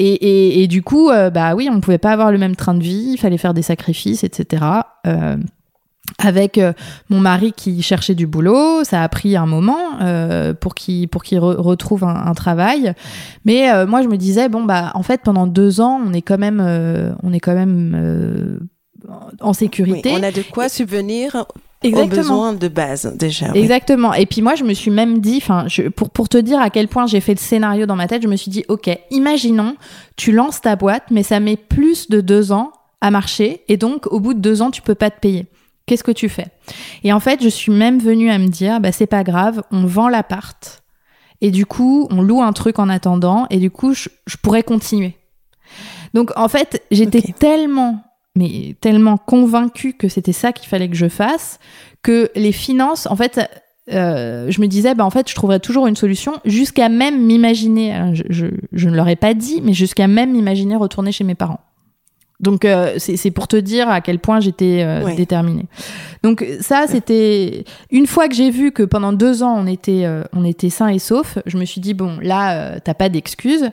Et, 0.01 0.63
et, 0.63 0.67
du 0.67 0.81
coup 0.81 1.09
bah 1.09 1.55
oui 1.55 1.69
on 1.69 1.81
pouvait 1.81 1.97
pas 1.97 2.11
avoir 2.11 2.31
le 2.31 2.37
même 2.37 2.55
train 2.55 2.73
de 2.73 2.83
vie. 2.83 3.11
Il 3.13 3.17
fallait 3.17 3.37
faire 3.37 3.53
des 3.53 3.61
sacrifices 3.61 4.23
etc 4.23 4.63
avec 6.17 6.57
euh, 6.57 6.73
mon 7.09 7.19
mari 7.19 7.53
qui 7.53 7.81
cherchait 7.81 8.15
du 8.15 8.27
boulot, 8.27 8.83
ça 8.83 9.03
a 9.03 9.09
pris 9.09 9.35
un 9.35 9.45
moment 9.45 9.99
euh, 10.01 10.53
pour 10.53 10.75
qu'il 10.75 11.07
pour 11.07 11.23
qu'il 11.23 11.39
retrouve 11.39 12.03
un, 12.03 12.33
travail. 12.33 12.93
Mais 13.45 13.71
euh, 13.71 13.85
moi, 13.85 14.01
je 14.01 14.07
me 14.07 14.17
disais 14.17 14.49
bon 14.49 14.63
bah 14.63 14.91
en 14.95 15.03
fait 15.03 15.21
pendant 15.21 15.47
deux 15.47 15.81
ans, 15.81 15.99
on 16.05 16.13
est 16.13 16.21
quand 16.21 16.37
même 16.37 16.59
on 17.23 17.33
est 17.33 17.39
quand 17.39 17.55
même 17.55 18.59
en 19.41 19.53
sécurité. 19.53 20.11
on 20.13 20.23
a 20.23 20.31
de 20.31 20.41
quoi 20.41 20.69
subvenir 20.69 21.45
Exactement. 21.81 22.11
aux 22.11 22.17
besoins 22.17 22.53
de 22.53 22.67
base 22.67 23.13
déjà. 23.15 23.53
Exactement. 23.53 24.13
Et 24.13 24.25
puis 24.25 24.41
moi, 24.41 24.55
je 24.55 24.65
me 24.65 24.73
suis 24.73 24.91
même 24.91 25.19
dit, 25.19 25.39
enfin, 25.41 25.67
pour 25.95 26.09
pour 26.09 26.27
te 26.27 26.37
dire 26.37 26.59
à 26.59 26.69
quel 26.69 26.89
point 26.89 27.07
j'ai 27.07 27.21
fait 27.21 27.33
le 27.33 27.39
scénario 27.39 27.85
dans 27.85 27.95
ma 27.95 28.07
tête, 28.07 28.21
je 28.21 28.27
me 28.27 28.35
suis 28.35 28.51
dit, 28.51 28.65
ok, 28.67 28.89
imaginons, 29.11 29.75
tu 30.17 30.33
lances 30.33 30.59
ta 30.59 30.75
boîte, 30.75 31.03
mais 31.09 31.23
ça 31.23 31.39
met 31.39 31.55
plus 31.55 32.09
de 32.09 32.19
deux 32.19 32.51
ans 32.51 32.73
à 32.99 33.11
marcher, 33.11 33.63
et 33.69 33.77
donc 33.77 34.07
au 34.07 34.19
bout 34.19 34.33
de 34.33 34.39
deux 34.39 34.61
ans, 34.61 34.71
tu 34.71 34.81
peux 34.81 34.95
pas 34.95 35.09
te 35.09 35.19
payer. 35.21 35.47
Qu'est-ce 35.89 36.03
que 36.03 36.11
tu 36.11 36.29
fais? 36.29 36.45
Et 37.03 37.11
en 37.13 37.19
fait, 37.19 37.41
je 37.41 37.49
suis 37.49 37.71
même 37.71 37.97
venue 37.97 38.29
à 38.29 38.37
me 38.37 38.47
dire, 38.47 38.79
bah 38.79 38.91
c'est 38.91 39.07
pas 39.07 39.23
grave, 39.23 39.63
on 39.71 39.87
vend 39.87 40.07
l'appart. 40.07 40.83
Et 41.41 41.49
du 41.49 41.65
coup, 41.65 42.07
on 42.11 42.21
loue 42.21 42.43
un 42.43 42.53
truc 42.53 42.77
en 42.77 42.89
attendant, 42.89 43.47
et 43.49 43.57
du 43.57 43.71
coup, 43.71 43.95
je, 43.95 44.07
pourrais 44.43 44.61
continuer. 44.61 45.15
Donc 46.13 46.29
en 46.35 46.47
fait, 46.47 46.83
j'étais 46.91 47.23
tellement, 47.39 48.03
mais 48.35 48.75
tellement 48.81 49.17
convaincue 49.17 49.93
que 49.93 50.09
c'était 50.09 50.31
ça 50.31 50.53
qu'il 50.53 50.69
fallait 50.69 50.89
que 50.89 50.95
je 50.95 51.09
fasse, 51.09 51.57
que 52.03 52.29
les 52.35 52.51
finances, 52.51 53.07
en 53.07 53.15
fait, 53.15 53.41
euh, 53.91 54.51
je 54.51 54.61
me 54.61 54.67
disais, 54.67 54.93
bah 54.93 55.05
en 55.05 55.09
fait, 55.09 55.27
je 55.27 55.33
trouverais 55.33 55.59
toujours 55.59 55.87
une 55.87 55.95
solution, 55.95 56.33
jusqu'à 56.45 56.87
même 56.87 57.19
m'imaginer, 57.19 58.11
je, 58.13 58.21
je, 58.29 58.45
je 58.73 58.89
ne 58.89 58.95
leur 58.95 59.07
ai 59.07 59.15
pas 59.15 59.33
dit, 59.33 59.59
mais 59.63 59.73
jusqu'à 59.73 60.05
même 60.05 60.33
m'imaginer 60.33 60.75
retourner 60.75 61.11
chez 61.11 61.23
mes 61.23 61.33
parents. 61.33 61.61
Donc 62.39 62.63
euh, 62.63 62.95
c'est 62.97 63.31
pour 63.31 63.49
te 63.49 63.57
dire 63.57 63.89
à 63.89 63.99
quel 63.99 64.19
point 64.19 64.39
j'étais 64.39 64.81
euh, 64.83 65.13
déterminée. 65.15 65.65
Donc 66.23 66.45
ça 66.61 66.85
c'était 66.87 67.65
une 67.91 68.07
fois 68.07 68.29
que 68.29 68.35
j'ai 68.35 68.49
vu 68.49 68.71
que 68.71 68.83
pendant 68.83 69.11
deux 69.11 69.43
ans 69.43 69.55
on 69.57 69.67
était 69.67 70.05
euh, 70.05 70.23
on 70.31 70.45
était 70.45 70.69
sain 70.69 70.87
et 70.87 70.99
sauf, 70.99 71.37
je 71.45 71.57
me 71.57 71.65
suis 71.65 71.81
dit 71.81 71.93
bon 71.93 72.17
là 72.21 72.79
t'as 72.79 72.93
pas 72.93 73.09
d'excuses. 73.09 73.69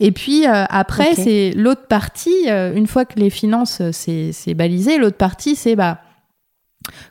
Et 0.00 0.12
puis 0.12 0.44
après 0.44 1.14
c'est 1.14 1.52
l'autre 1.56 1.86
partie 1.86 2.48
une 2.48 2.86
fois 2.86 3.06
que 3.06 3.18
les 3.18 3.30
finances 3.30 3.80
c'est 3.92 4.54
balisé, 4.54 4.98
l'autre 4.98 5.16
partie 5.16 5.56
c'est 5.56 5.74
bah 5.74 6.00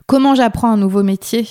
comment 0.05 0.35
j'apprends 0.35 0.71
un 0.71 0.77
nouveau 0.77 1.01
métier 1.01 1.47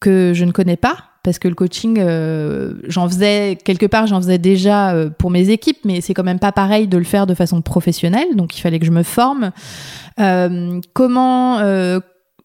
que 0.00 0.32
je 0.34 0.44
ne 0.44 0.52
connais 0.52 0.76
pas 0.76 1.07
parce 1.28 1.38
que 1.38 1.48
le 1.48 1.54
coaching, 1.54 1.98
euh, 2.00 2.72
j'en 2.84 3.06
faisais 3.06 3.58
quelque 3.62 3.84
part, 3.84 4.06
j'en 4.06 4.18
faisais 4.18 4.38
déjà 4.38 4.94
euh, 4.94 5.10
pour 5.10 5.30
mes 5.30 5.50
équipes, 5.50 5.76
mais 5.84 6.00
c'est 6.00 6.14
quand 6.14 6.24
même 6.24 6.38
pas 6.38 6.52
pareil 6.52 6.88
de 6.88 6.96
le 6.96 7.04
faire 7.04 7.26
de 7.26 7.34
façon 7.34 7.60
professionnelle, 7.60 8.28
donc 8.34 8.56
il 8.56 8.62
fallait 8.62 8.78
que 8.78 8.86
je 8.86 8.90
me 8.90 9.02
forme. 9.02 9.50
Euh, 10.20 10.80
comment 10.94 11.58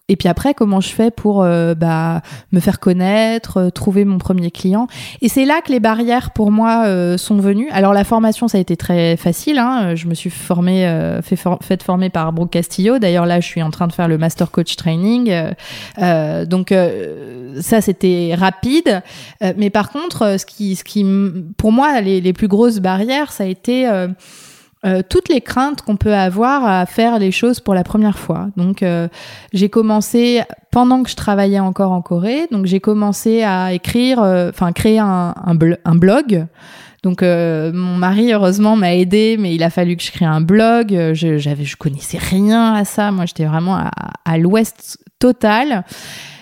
et 0.09 0.17
puis 0.17 0.27
après, 0.27 0.53
comment 0.53 0.81
je 0.81 0.89
fais 0.89 1.11
pour 1.11 1.43
euh, 1.43 1.75
bah, 1.75 2.21
me 2.51 2.59
faire 2.59 2.81
connaître, 2.81 3.57
euh, 3.57 3.69
trouver 3.69 4.03
mon 4.03 4.17
premier 4.17 4.51
client? 4.51 4.87
Et 5.21 5.29
c'est 5.29 5.45
là 5.45 5.61
que 5.65 5.71
les 5.71 5.79
barrières 5.79 6.31
pour 6.31 6.51
moi 6.51 6.83
euh, 6.87 7.17
sont 7.17 7.37
venues. 7.37 7.69
Alors 7.71 7.93
la 7.93 8.03
formation, 8.03 8.49
ça 8.49 8.57
a 8.57 8.61
été 8.61 8.75
très 8.75 9.15
facile. 9.15 9.57
Hein. 9.59 9.95
Je 9.95 10.07
me 10.07 10.13
suis 10.13 10.29
formée, 10.29 10.83
fait, 11.23 11.39
fait 11.61 11.81
former 11.81 12.09
par 12.09 12.33
Brooke 12.33 12.51
Castillo. 12.51 12.99
D'ailleurs 12.99 13.25
là, 13.25 13.39
je 13.39 13.47
suis 13.47 13.63
en 13.63 13.71
train 13.71 13.87
de 13.87 13.93
faire 13.93 14.09
le 14.09 14.17
Master 14.17 14.51
Coach 14.51 14.75
Training. 14.75 15.33
donc 15.97 16.73
ça, 17.61 17.79
c'était 17.79 18.35
rapide. 18.37 19.01
mais 19.55 19.69
par 19.69 19.89
contre, 19.89 20.37
ce 20.37 20.45
qui, 20.45 20.75
ce 20.75 20.83
qui, 20.83 21.05
pour 21.57 21.71
moi, 21.71 22.01
les 22.01 22.33
plus 22.33 22.49
grosses 22.49 22.79
barrières, 22.79 23.31
ça 23.31 23.45
a 23.45 23.47
été 23.47 23.89
euh, 24.85 25.01
toutes 25.07 25.29
les 25.29 25.39
craintes 25.39 25.81
qu'on 25.81 25.95
peut 25.95 26.13
avoir 26.13 26.65
à 26.65 26.85
faire 26.85 27.17
les 27.17 27.31
choses 27.31 27.61
pour 27.61 27.73
la 27.73 27.83
première 27.83 28.19
fois. 28.19 28.47
Donc 28.57 28.83
euh, 28.83 29.07
j'ai 29.53 29.69
commencé 29.69 30.41
pendant 30.71 31.03
que 31.03 31.09
je 31.09 31.15
travaillais 31.15 31.59
encore 31.59 31.91
en 31.91 32.01
Corée, 32.01 32.47
donc 32.51 32.65
j'ai 32.65 32.81
commencé 32.81 33.43
à 33.43 33.71
écrire, 33.71 34.21
euh, 34.21 34.49
enfin 34.49 34.73
créer 34.73 34.99
un, 34.99 35.33
un, 35.45 35.95
blog. 35.95 36.47
Donc 37.01 37.21
mon 37.21 37.97
mari 37.97 38.33
heureusement 38.33 38.75
m'a 38.75 38.95
aidé, 38.95 39.37
mais 39.39 39.55
il 39.55 39.63
a 39.63 39.69
fallu 39.69 39.95
que 39.95 40.03
je 40.03 40.11
crée 40.11 40.25
un 40.25 40.41
blog. 40.41 40.89
Je 41.13 41.37
j'avais 41.37 41.65
je 41.65 41.75
connaissais 41.75 42.17
rien 42.17 42.73
à 42.73 42.85
ça. 42.85 43.11
Moi 43.11 43.25
j'étais 43.25 43.45
vraiment 43.45 43.75
à, 43.75 43.91
à 44.25 44.37
l'ouest 44.37 44.97
total. 45.19 45.83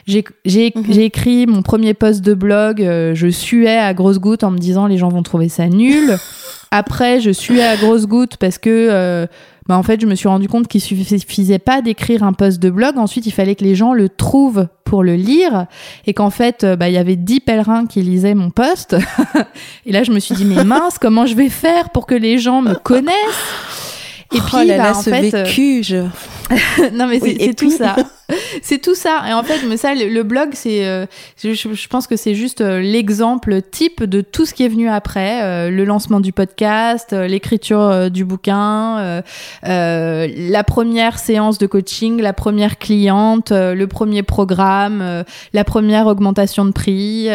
J'ai 0.08 0.24
mmh. 0.46 1.00
écrit 1.00 1.46
mon 1.46 1.62
premier 1.62 1.94
post 1.94 2.22
de 2.22 2.34
blog, 2.34 2.80
je 2.80 3.28
suais 3.30 3.78
à 3.78 3.94
grosses 3.94 4.20
gouttes 4.20 4.44
en 4.44 4.52
me 4.52 4.58
disant 4.58 4.88
les 4.88 4.98
gens 4.98 5.10
vont 5.10 5.24
trouver 5.24 5.50
ça 5.50 5.68
nul. 5.68 6.18
Après, 6.74 7.20
je 7.20 7.32
suis 7.32 7.62
à 7.62 7.76
grosse 7.76 8.08
goutte 8.08 8.38
parce 8.38 8.58
que, 8.58 8.70
euh, 8.70 9.28
bah, 9.68 9.78
en 9.78 9.84
fait, 9.84 10.00
je 10.00 10.06
me 10.06 10.16
suis 10.16 10.30
rendu 10.30 10.48
compte 10.48 10.70
qu'il 10.70 10.80
suffisait 10.80 11.60
pas 11.60 11.82
d'écrire 11.82 12.24
un 12.24 12.32
post 12.32 12.60
de 12.60 12.70
blog. 12.70 12.98
Ensuite, 12.98 13.26
il 13.26 13.32
fallait 13.32 13.56
que 13.56 13.66
les 13.66 13.76
gens 13.76 13.94
le 13.94 14.08
trouvent 14.08 14.70
pour 14.86 15.04
le 15.04 15.16
lire 15.16 15.66
et 16.08 16.14
qu'en 16.14 16.30
fait, 16.30 16.64
euh, 16.64 16.78
bah, 16.78 16.88
il 16.88 16.94
y 16.94 16.98
avait 16.98 17.18
dix 17.18 17.42
pèlerins 17.42 17.88
qui 17.88 18.02
lisaient 18.02 18.36
mon 18.36 18.52
post. 18.52 18.96
et 19.86 19.92
là, 19.92 20.04
je 20.04 20.14
me 20.14 20.20
suis 20.20 20.34
dit, 20.34 20.46
mais 20.46 20.64
mince, 20.64 20.98
comment 20.98 21.26
je 21.26 21.36
vais 21.36 21.50
faire 21.50 21.90
pour 21.90 22.08
que 22.08 22.16
les 22.16 22.38
gens 22.38 22.62
me 22.62 22.74
connaissent? 22.76 23.91
Et 24.34 24.38
oh 24.40 24.44
puis, 24.48 24.68
là 24.68 24.78
bah, 24.78 24.98
en 24.98 25.02
fait, 25.02 25.34
euh, 25.34 25.44
vécu, 25.44 25.84
je... 25.84 25.98
non 26.94 27.08
mais 27.08 27.20
c'est 27.20 27.54
tout 27.54 27.70
ça. 27.70 27.96
c'est 28.62 28.80
tout 28.80 28.96
ça. 28.96 29.24
Et 29.30 29.34
en 29.34 29.44
fait, 29.44 29.62
mais 29.68 29.76
ça, 29.76 29.94
le, 29.94 30.24
blog, 30.24 30.50
c'est, 30.54 30.86
euh, 30.86 31.06
je, 31.42 31.54
je, 31.54 31.88
pense 31.90 32.08
que 32.08 32.16
c'est 32.16 32.34
juste 32.34 32.62
euh, 32.62 32.80
l'exemple 32.80 33.62
type 33.62 34.04
de 34.04 34.22
tout 34.22 34.46
ce 34.46 34.54
qui 34.54 34.64
est 34.64 34.70
venu 34.70 34.90
après, 34.90 35.70
le 35.70 35.84
lancement 35.84 36.22
du 36.22 36.32
podcast, 36.32 37.12
l'écriture 37.12 38.10
du 38.10 38.24
bouquin, 38.24 39.22
la 39.64 40.64
première 40.64 41.20
séance 41.20 41.58
de 41.58 41.68
coaching, 41.68 42.22
la 42.22 42.34
première 42.34 42.80
cliente, 42.80 43.52
le 43.52 43.86
premier 43.86 44.24
programme, 44.24 45.24
la 45.54 45.64
première 45.64 46.08
augmentation 46.08 46.66
de 46.66 46.72
prix. 46.72 47.28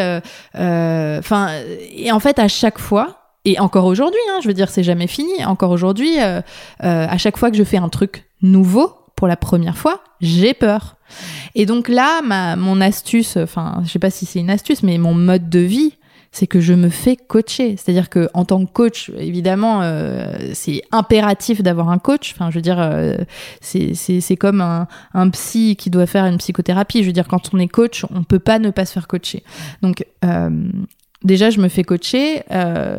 Enfin, 0.55 1.49
et 1.95 2.11
en 2.11 2.19
fait, 2.19 2.39
à 2.39 2.47
chaque 2.47 2.79
fois, 2.79 3.26
et 3.45 3.59
encore 3.59 3.85
aujourd'hui, 3.85 4.19
hein, 4.31 4.39
je 4.41 4.47
veux 4.47 4.53
dire, 4.53 4.69
c'est 4.69 4.83
jamais 4.83 5.07
fini. 5.07 5.45
Encore 5.45 5.71
aujourd'hui, 5.71 6.19
euh, 6.19 6.41
euh, 6.83 7.07
à 7.09 7.17
chaque 7.17 7.37
fois 7.37 7.49
que 7.49 7.57
je 7.57 7.63
fais 7.63 7.77
un 7.77 7.89
truc 7.89 8.29
nouveau 8.41 8.93
pour 9.15 9.27
la 9.27 9.37
première 9.37 9.77
fois, 9.77 10.03
j'ai 10.21 10.53
peur. 10.53 10.97
Et 11.55 11.65
donc 11.65 11.87
là, 11.87 12.21
ma, 12.23 12.55
mon 12.55 12.81
astuce, 12.81 13.37
enfin, 13.37 13.81
je 13.83 13.89
sais 13.89 13.99
pas 13.99 14.09
si 14.09 14.25
c'est 14.25 14.39
une 14.39 14.49
astuce, 14.49 14.83
mais 14.83 14.97
mon 14.97 15.13
mode 15.13 15.49
de 15.49 15.59
vie, 15.59 15.93
c'est 16.31 16.47
que 16.47 16.59
je 16.59 16.73
me 16.73 16.89
fais 16.89 17.15
coacher. 17.15 17.77
C'est-à-dire 17.77 18.09
que 18.09 18.29
en 18.33 18.45
tant 18.45 18.63
que 18.65 18.71
coach, 18.71 19.09
évidemment, 19.17 19.81
euh, 19.81 20.35
c'est 20.53 20.83
impératif 20.91 21.63
d'avoir 21.63 21.89
un 21.89 21.97
coach. 21.97 22.33
Enfin, 22.35 22.51
je 22.51 22.55
veux 22.55 22.61
dire, 22.61 22.79
euh, 22.79 23.15
c'est 23.61 24.37
comme 24.37 24.61
un, 24.61 24.87
un, 25.13 25.29
psy 25.29 25.75
qui 25.75 25.89
doit 25.89 26.05
faire 26.05 26.25
une 26.25 26.37
psychothérapie. 26.37 27.01
Je 27.01 27.07
veux 27.07 27.13
dire, 27.13 27.27
quand 27.27 27.53
on 27.53 27.59
est 27.59 27.67
coach, 27.67 28.05
on 28.13 28.23
peut 28.23 28.39
pas 28.39 28.59
ne 28.59 28.69
pas 28.69 28.85
se 28.85 28.93
faire 28.93 29.07
coacher. 29.07 29.43
Donc, 29.81 30.05
euh, 30.25 30.69
déjà, 31.23 31.49
je 31.49 31.59
me 31.59 31.67
fais 31.67 31.83
coacher. 31.83 32.43
Euh, 32.51 32.97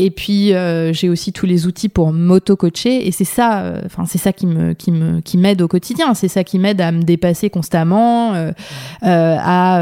et 0.00 0.12
puis 0.12 0.54
euh, 0.54 0.92
j'ai 0.92 1.08
aussi 1.08 1.32
tous 1.32 1.44
les 1.44 1.66
outils 1.66 1.88
pour 1.88 2.12
m'auto-coacher 2.12 3.08
et 3.08 3.10
c'est 3.10 3.24
ça, 3.24 3.62
euh, 3.62 3.82
enfin 3.84 4.06
c'est 4.06 4.18
ça 4.18 4.32
qui 4.32 4.46
me 4.46 4.72
qui 4.72 4.92
me 4.92 5.20
qui 5.20 5.36
m'aide 5.36 5.60
au 5.60 5.66
quotidien, 5.66 6.14
c'est 6.14 6.28
ça 6.28 6.44
qui 6.44 6.60
m'aide 6.60 6.80
à 6.80 6.92
me 6.92 7.02
dépasser 7.02 7.50
constamment, 7.50 8.32
à, 9.02 9.80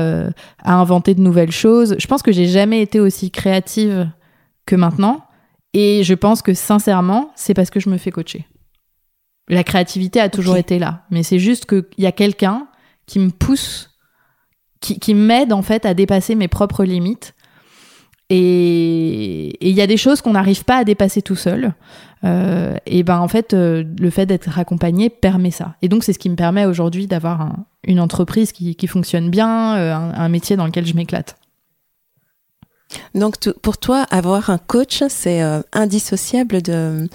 à 0.65 0.73
inventer 0.73 1.15
de 1.15 1.21
nouvelles 1.21 1.53
choses. 1.53 1.97
Je 1.99 2.07
pense 2.07 2.23
que 2.23 2.33
j'ai 2.33 2.47
jamais 2.47 2.81
été 2.81 2.99
aussi 2.99 3.31
créative 3.31 4.09
que 4.65 4.75
maintenant 4.75 5.23
et 5.75 6.03
je 6.03 6.15
pense 6.15 6.41
que 6.41 6.55
sincèrement 6.55 7.31
c'est 7.37 7.53
parce 7.53 7.69
que 7.69 7.79
je 7.79 7.91
me 7.91 7.99
fais 7.99 8.11
coacher. 8.11 8.47
La 9.49 9.65
créativité 9.65 10.19
a 10.19 10.31
toujours 10.31 10.57
été 10.57 10.79
là, 10.79 11.05
mais 11.11 11.25
c'est 11.25 11.39
juste 11.39 11.67
qu'il 11.67 11.85
y 11.99 12.07
a 12.07 12.13
quelqu'un 12.13 12.69
qui 13.05 13.19
me 13.19 13.31
pousse, 13.31 13.91
qui, 14.81 14.99
qui 14.99 15.13
m'aide 15.13 15.53
en 15.53 15.61
fait 15.61 15.85
à 15.85 15.93
dépasser 15.93 16.35
mes 16.35 16.49
propres 16.49 16.85
limites 16.85 17.35
et 18.29 19.69
il 19.69 19.75
y 19.75 19.81
a 19.81 19.87
des 19.87 19.97
choses 19.97 20.21
qu'on 20.21 20.33
n'arrive 20.33 20.65
pas 20.65 20.79
à 20.79 20.85
dépasser 20.85 21.23
tout 21.23 21.37
seul. 21.37 21.75
Euh, 22.25 22.77
et 22.87 23.03
ben 23.03 23.19
en 23.19 23.29
fait, 23.29 23.55
euh, 23.55 23.85
le 23.99 24.11
fait 24.11 24.27
d'être 24.27 24.59
accompagné 24.59 25.11
permet 25.11 25.53
ça. 25.53 25.77
Et 25.83 25.89
donc 25.89 26.03
c'est 26.03 26.13
ce 26.13 26.19
qui 26.19 26.31
me 26.31 26.35
permet 26.35 26.67
aujourd'hui 26.67 27.07
d'avoir 27.07 27.55
une 27.85 28.01
entreprise 28.01 28.53
qui, 28.53 28.75
qui 28.75 28.87
fonctionne 28.89 29.31
bien, 29.31 29.77
euh, 29.77 29.95
un, 29.95 30.29
métier 30.29 30.57
dans 30.57 30.67
lequel 30.67 30.87
je 30.87 30.95
m'éclate. 30.95 31.37
Donc 33.15 33.49
pour 33.63 33.79
toi, 33.79 34.07
avoir 34.11 34.51
un 34.51 34.59
coach, 34.59 35.03
c'est 35.09 35.43
indissociable 35.73 36.63
de, 36.63 37.09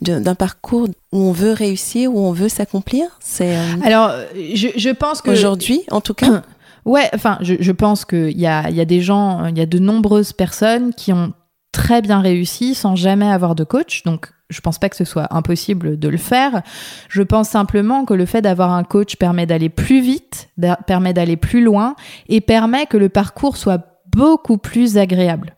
d'un 0.00 0.34
parcours 0.34 0.88
où 1.12 1.18
on 1.18 1.32
veut 1.32 1.52
réussir, 1.52 2.12
où 2.14 2.20
on 2.20 2.32
veut 2.32 2.48
s'accomplir? 2.48 3.06
C'est 3.20 3.56
alors 3.82 4.12
je, 4.34 4.68
je 4.76 4.90
pense 4.90 5.22
que 5.22 5.30
aujourd'hui, 5.30 5.82
en 5.90 6.00
tout 6.00 6.14
cas? 6.14 6.42
Ouais, 6.86 7.10
enfin, 7.14 7.36
je, 7.42 7.54
je 7.58 7.72
pense 7.72 8.04
qu'il 8.04 8.38
y 8.38 8.46
a, 8.46 8.70
y 8.70 8.80
a 8.80 8.84
des 8.84 9.00
gens, 9.00 9.44
il 9.46 9.58
y 9.58 9.60
a 9.60 9.66
de 9.66 9.78
nombreuses 9.78 10.32
personnes 10.32 10.94
qui 10.94 11.12
ont 11.12 11.34
très 11.72 12.00
bien 12.00 12.20
réussi 12.20 12.74
sans 12.74 12.96
jamais 12.96 13.26
avoir 13.30 13.54
de 13.54 13.64
coach. 13.64 14.04
Donc, 14.04 14.30
je 14.48 14.60
pense 14.60 14.78
pas 14.78 14.88
que 14.88 14.96
ce 14.96 15.04
soit 15.04 15.26
impossible 15.34 15.98
de 15.98 16.08
le 16.08 16.16
faire. 16.16 16.62
Je 17.08 17.22
pense 17.22 17.48
simplement 17.48 18.04
que 18.04 18.14
le 18.14 18.24
fait 18.24 18.40
d'avoir 18.40 18.70
un 18.70 18.84
coach 18.84 19.16
permet 19.16 19.46
d'aller 19.46 19.68
plus 19.68 20.00
vite, 20.00 20.48
permet 20.86 21.12
d'aller 21.12 21.36
plus 21.36 21.62
loin 21.62 21.96
et 22.28 22.40
permet 22.40 22.86
que 22.86 22.96
le 22.96 23.08
parcours 23.08 23.56
soit 23.56 24.00
beaucoup 24.06 24.56
plus 24.56 24.96
agréable. 24.96 25.56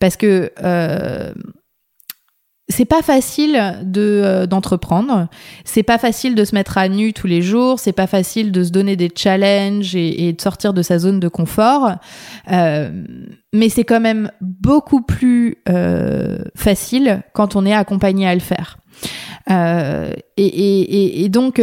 Parce 0.00 0.16
que 0.16 0.50
euh, 0.64 1.32
c'est 2.70 2.86
pas 2.86 3.02
facile 3.02 3.78
de 3.82 4.22
euh, 4.24 4.46
d'entreprendre, 4.46 5.28
c'est 5.64 5.82
pas 5.82 5.98
facile 5.98 6.34
de 6.34 6.44
se 6.44 6.54
mettre 6.54 6.78
à 6.78 6.88
nu 6.88 7.12
tous 7.12 7.26
les 7.26 7.42
jours, 7.42 7.78
c'est 7.78 7.92
pas 7.92 8.06
facile 8.06 8.50
de 8.50 8.64
se 8.64 8.70
donner 8.70 8.96
des 8.96 9.10
challenges 9.14 9.94
et, 9.94 10.32
de 10.32 10.40
sortir 10.40 10.72
de 10.72 10.82
sa 10.82 10.98
zone 10.98 11.20
de 11.20 11.28
confort, 11.28 11.96
euh, 12.50 12.90
mais 13.52 13.68
c'est 13.68 13.84
quand 13.84 14.00
même 14.00 14.30
beaucoup 14.40 15.02
plus 15.02 15.58
euh, 15.68 16.38
facile 16.56 17.22
quand 17.34 17.56
on 17.56 17.66
est 17.66 17.74
accompagné 17.74 18.26
à 18.26 18.34
le 18.34 18.40
faire. 18.40 18.78
Et, 20.36 21.24
et, 21.24 21.28
donc 21.28 21.60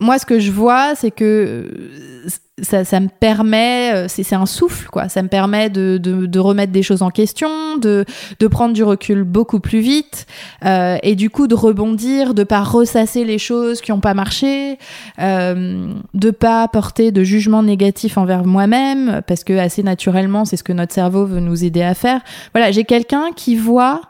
moi, 0.00 0.18
ce 0.18 0.26
que 0.26 0.38
je 0.38 0.52
vois, 0.52 0.94
c'est 0.94 1.10
que 1.10 1.24
euh, 1.24 2.28
ça, 2.62 2.84
ça, 2.84 3.00
me 3.00 3.08
permet, 3.08 3.92
euh, 3.92 4.06
c'est 4.08 4.34
un 4.34 4.46
souffle, 4.46 4.88
quoi. 4.88 5.10
Ça 5.10 5.22
me 5.22 5.28
permet 5.28 5.68
de, 5.68 5.98
de, 5.98 6.24
de, 6.24 6.38
remettre 6.38 6.72
des 6.72 6.82
choses 6.82 7.02
en 7.02 7.10
question, 7.10 7.76
de, 7.76 8.06
de 8.40 8.46
prendre 8.46 8.72
du 8.72 8.82
recul 8.82 9.24
beaucoup 9.24 9.60
plus 9.60 9.80
vite, 9.80 10.26
euh, 10.64 10.96
et 11.02 11.16
du 11.16 11.28
coup 11.28 11.48
de 11.48 11.54
rebondir, 11.54 12.32
de 12.32 12.44
pas 12.44 12.62
ressasser 12.62 13.24
les 13.24 13.38
choses 13.38 13.82
qui 13.82 13.92
n'ont 13.92 14.00
pas 14.00 14.14
marché, 14.14 14.78
euh, 15.18 15.92
de 16.14 16.30
pas 16.30 16.66
porter 16.68 17.12
de 17.12 17.22
jugement 17.22 17.62
négatif 17.62 18.16
envers 18.16 18.44
moi-même, 18.44 19.20
parce 19.26 19.44
que 19.44 19.58
assez 19.58 19.82
naturellement, 19.82 20.46
c'est 20.46 20.56
ce 20.56 20.64
que 20.64 20.72
notre 20.72 20.94
cerveau 20.94 21.26
veut 21.26 21.40
nous 21.40 21.62
aider 21.62 21.82
à 21.82 21.92
faire. 21.92 22.22
Voilà, 22.54 22.70
j'ai 22.70 22.84
quelqu'un 22.84 23.32
qui 23.36 23.56
voit 23.56 24.00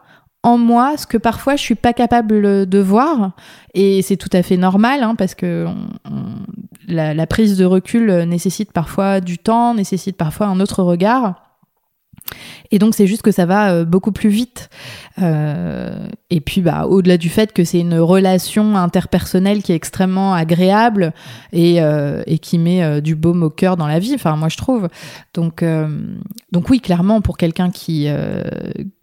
en 0.46 0.59
moi 0.59 0.96
ce 0.96 1.09
que 1.09 1.18
parfois 1.18 1.56
je 1.56 1.62
suis 1.62 1.74
pas 1.74 1.92
capable 1.92 2.66
de 2.66 2.78
voir 2.78 3.32
et 3.74 4.00
c'est 4.00 4.16
tout 4.16 4.30
à 4.32 4.44
fait 4.44 4.56
normal 4.56 5.02
hein, 5.02 5.16
parce 5.16 5.35
que 5.35 5.66
la, 6.87 7.26
prise 7.26 7.59
de 7.59 7.64
recul 7.64 8.12
nécessite 8.22 8.72
parfois 8.72 9.20
du 9.20 9.38
temps, 9.38 9.74
nécessite 9.74 10.16
parfois 10.16 10.46
un 10.46 10.61
autre 10.61 10.85
regard. 10.85 11.42
Et 12.70 12.78
donc 12.78 12.94
c'est 12.94 13.06
juste 13.06 13.22
que 13.22 13.32
ça 13.32 13.44
va 13.44 13.72
euh, 13.72 13.85
beaucoup 13.85 14.12
plus 14.12 14.28
vite. 14.28 14.68
Euh, 15.20 16.06
et 16.30 16.40
puis 16.40 16.61
bah 16.61 16.87
au-delà 16.87 17.16
du 17.16 17.28
fait 17.28 17.52
que 17.52 17.64
c'est 17.64 17.80
une 17.80 17.98
relation 17.98 18.76
interpersonnelle 18.76 19.62
qui 19.62 19.72
est 19.72 19.76
extrêmement 19.76 20.35
agréable 20.35 21.12
et, 21.52 21.82
euh, 21.82 22.22
et 22.26 22.38
qui 22.38 22.59
met 22.59 23.00
du 23.00 23.16
baume 23.16 23.42
au 23.42 23.50
cœur 23.50 23.76
dans 23.76 23.87
la 23.87 23.98
vie. 23.98 24.14
Enfin 24.14 24.37
moi 24.37 24.48
je 24.48 24.56
trouve. 24.56 24.88
Donc 25.35 25.64
donc 26.52 26.70
oui 26.70 26.80
clairement 26.80 27.20
pour 27.20 27.37
quelqu'un 27.37 27.70
qui 27.70 28.09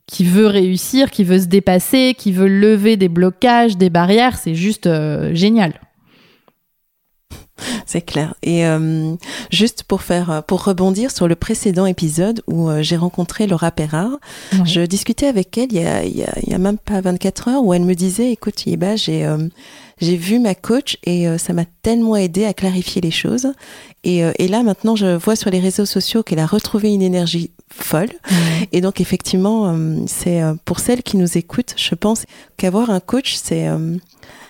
qui 0.07 0.25
veut 0.25 0.47
réussir, 0.47 1.11
qui 1.11 1.23
veut 1.23 1.39
se 1.39 1.45
dépasser, 1.45 2.15
qui 2.17 2.31
veut 2.31 2.47
lever 2.47 2.97
des 2.97 3.09
blocages, 3.09 3.77
des 3.77 3.89
barrières, 3.89 4.37
c'est 4.37 4.55
juste 4.55 4.87
euh, 4.87 5.33
génial. 5.33 5.79
C'est 7.85 8.01
clair. 8.01 8.33
Et 8.43 8.65
euh, 8.65 9.15
juste 9.51 9.83
pour 9.83 10.01
faire, 10.01 10.43
pour 10.47 10.63
rebondir 10.63 11.11
sur 11.11 11.27
le 11.27 11.35
précédent 11.35 11.85
épisode 11.85 12.41
où 12.47 12.69
euh, 12.69 12.81
j'ai 12.81 12.97
rencontré 12.97 13.47
Laura 13.47 13.71
Perrard, 13.71 14.17
je 14.65 14.81
discutais 14.81 15.27
avec 15.27 15.57
elle 15.57 15.71
il 15.71 15.81
y, 15.81 15.85
a, 15.85 16.03
il, 16.03 16.17
y 16.17 16.23
a, 16.23 16.33
il 16.41 16.49
y 16.49 16.53
a 16.53 16.57
même 16.57 16.77
pas 16.77 17.01
24 17.01 17.47
heures 17.49 17.63
où 17.63 17.73
elle 17.73 17.83
me 17.83 17.95
disait, 17.95 18.31
écoute, 18.31 18.63
j'ai 18.65 19.25
euh, 19.25 19.47
j'ai 20.01 20.17
vu 20.17 20.39
ma 20.39 20.55
coach 20.55 20.97
et 21.05 21.27
ça 21.37 21.53
m'a 21.53 21.65
tellement 21.81 22.17
aidé 22.17 22.45
à 22.45 22.53
clarifier 22.53 22.99
les 22.99 23.11
choses. 23.11 23.53
Et, 24.03 24.21
et, 24.37 24.47
là, 24.49 24.63
maintenant, 24.63 24.97
je 24.97 25.15
vois 25.15 25.37
sur 25.37 25.49
les 25.49 25.59
réseaux 25.59 25.85
sociaux 25.85 26.23
qu'elle 26.23 26.39
a 26.39 26.45
retrouvé 26.45 26.91
une 26.91 27.03
énergie 27.03 27.51
folle. 27.75 28.09
Et 28.71 28.81
donc, 28.81 29.01
effectivement, 29.01 29.75
c'est 30.07 30.41
pour 30.65 30.79
celles 30.79 31.03
qui 31.03 31.17
nous 31.17 31.37
écoutent, 31.37 31.73
je 31.77 31.95
pense 31.95 32.25
qu'avoir 32.57 32.89
un 32.89 32.99
coach, 32.99 33.35
c'est 33.35 33.67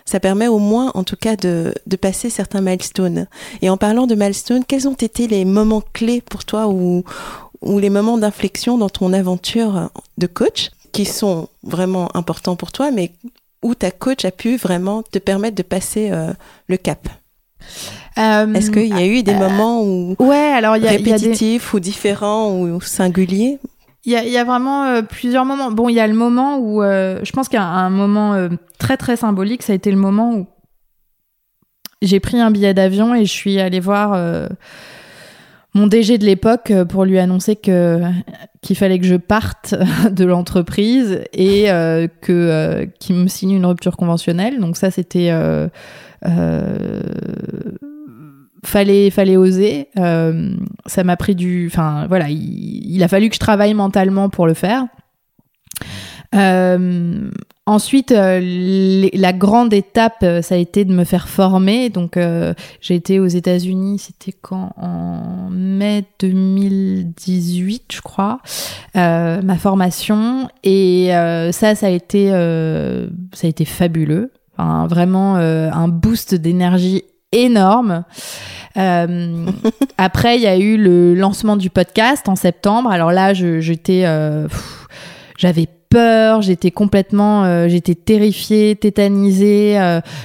ça 0.06 0.20
permet 0.20 0.48
au 0.48 0.60
moins, 0.60 0.92
en 0.96 1.04
tout 1.04 1.16
cas, 1.16 1.36
de, 1.36 1.74
de 1.88 1.96
passer 1.96 2.30
certains 2.30 2.62
milestones. 2.62 3.28
Et 3.62 3.70
en 3.70 3.78
parlant 3.78 4.08
de 4.08 4.16
milestones, 4.16 4.66
quels 4.66 4.88
ont 4.88 4.94
été 4.94 5.28
les 5.28 5.46
moments 5.46 5.84
clés 5.94 6.22
pour 6.22 6.46
toi 6.46 6.68
ou, 6.68 7.04
ou 7.62 7.80
les 7.80 7.90
moments 7.90 8.18
d'inflexion 8.18 8.78
dans 8.78 8.90
ton 8.90 9.14
aventure 9.14 9.90
de 10.18 10.28
coach 10.28 10.72
qui 10.92 11.06
sont 11.06 11.50
vraiment 11.64 12.16
importants 12.16 12.56
pour 12.56 12.72
toi, 12.72 12.92
mais 12.92 13.14
où 13.64 13.76
ta 13.76 13.92
coach 13.92 14.26
a 14.26 14.32
pu 14.32 14.58
vraiment 14.58 15.04
te 15.04 15.20
permettre 15.20 15.56
de 15.56 15.64
passer 15.64 16.12
euh, 16.12 16.34
le 16.68 16.78
cap? 16.78 17.08
Euh, 18.18 18.54
Est-ce 18.54 18.72
qu'il 18.72 18.88
y 18.88 18.94
a 18.94 19.06
eu 19.06 19.24
des 19.24 19.34
euh, 19.34 19.40
moments 19.40 19.82
où 19.84 20.16
ouais, 20.20 20.54
alors 20.56 20.78
y 20.78 20.88
a, 20.88 20.92
répétitifs 20.92 21.42
y 21.42 21.46
a 21.46 21.60
des... 21.60 21.78
ou 21.78 21.80
différents 21.80 22.60
ou 22.60 22.82
singuliers? 22.82 23.60
Il 24.06 24.12
y 24.12 24.18
a, 24.18 24.26
y 24.26 24.38
a, 24.38 24.44
vraiment 24.44 24.84
euh, 24.84 25.02
plusieurs 25.02 25.46
moments. 25.46 25.72
Bon, 25.72 25.88
il 25.88 25.96
y 25.96 26.00
a 26.00 26.08
le 26.08 26.14
moment 26.14 26.58
où 26.58 26.84
euh, 26.84 27.20
je 27.24 27.32
pense 27.32 27.48
qu'il 27.48 27.58
y 27.58 27.62
a 27.62 27.66
un 27.66 27.90
moment 27.90 28.34
euh, 28.34 28.50
très 28.78 28.98
très 28.98 29.16
symbolique. 29.16 29.64
Ça 29.64 29.72
a 29.72 29.76
été 29.76 29.92
le 29.92 29.98
moment 29.98 30.34
où 30.34 30.48
j'ai 32.02 32.20
pris 32.20 32.40
un 32.40 32.52
billet 32.52 32.74
d'avion 32.74 33.16
et 33.16 33.24
je 33.24 33.32
suis 33.32 33.62
allée 33.62 33.80
voir 33.80 34.20
mon 35.74 35.88
DG 35.88 36.18
de 36.18 36.26
l'époque 36.26 36.74
pour 36.90 37.06
lui 37.06 37.18
annoncer 37.18 37.56
que 37.56 38.02
qu'il 38.62 38.76
fallait 38.76 39.00
que 39.00 39.06
je 39.06 39.16
parte 39.16 39.74
de 40.12 40.26
l'entreprise 40.26 41.24
et 41.32 41.68
que 42.20 42.90
qu'il 43.00 43.16
me 43.16 43.28
signe 43.30 43.52
une 43.52 43.66
rupture 43.66 43.96
conventionnelle. 43.96 44.60
Donc 44.60 44.76
ça, 44.76 44.92
c'était 44.92 45.32
fallait 48.66 49.10
fallait 49.10 49.38
oser. 49.38 49.90
Euh, 49.98 50.56
ça 50.86 51.04
m'a 51.04 51.18
pris 51.18 51.36
du 51.36 51.68
enfin 51.68 52.08
voilà 52.08 52.28
il, 52.30 53.02
a 53.04 53.08
fallu 53.08 53.30
que 53.30 53.36
je 53.36 53.40
travaille 53.40 53.74
mentalement 53.74 54.30
pour 54.30 54.48
le 54.48 54.54
faire. 54.54 54.86
Euh, 56.36 57.30
ensuite 57.68 58.12
euh, 58.12 59.10
la 59.14 59.34
grande 59.34 59.72
étape 59.72 60.26
ça 60.42 60.56
a 60.56 60.58
été 60.58 60.86
de 60.86 60.94
me 60.94 61.04
faire 61.04 61.28
former. 61.28 61.90
Donc 61.90 62.18
j'ai 62.82 62.96
été 62.96 63.20
aux 63.20 63.28
États-Unis 63.28 64.00
c'était 64.00 64.36
quand? 64.40 64.72
En 64.78 65.50
mai 65.52 66.06
2018 66.20 67.84
je 67.92 68.02
crois. 68.02 68.40
Ma 68.96 69.58
formation. 69.58 70.48
Et 70.64 71.10
ça 71.52 71.76
ça 71.76 71.88
a 71.88 71.90
été 71.90 73.66
fabuleux 73.66 74.32
Enfin, 74.58 74.88
vraiment 74.88 75.36
un 75.36 75.88
boost 75.88 76.36
d'énergie 76.36 77.04
énorme. 77.34 78.06
Euh, 78.78 79.46
après, 79.98 80.38
il 80.38 80.42
y 80.42 80.48
a 80.48 80.58
eu 80.58 80.78
le 80.78 81.14
lancement 81.16 81.58
du 81.58 81.70
podcast 81.70 82.30
en 82.30 82.36
septembre. 82.36 82.90
Alors 82.92 83.12
là, 83.12 83.34
j'étais, 83.34 84.04
euh, 84.06 84.48
j'avais 85.38 85.68
peur, 85.90 86.42
j'étais 86.42 86.72
complètement, 86.72 87.44
euh, 87.44 87.68
j'étais 87.68 87.96
terrifiée, 87.96 88.76
tétanisée. 88.76 89.76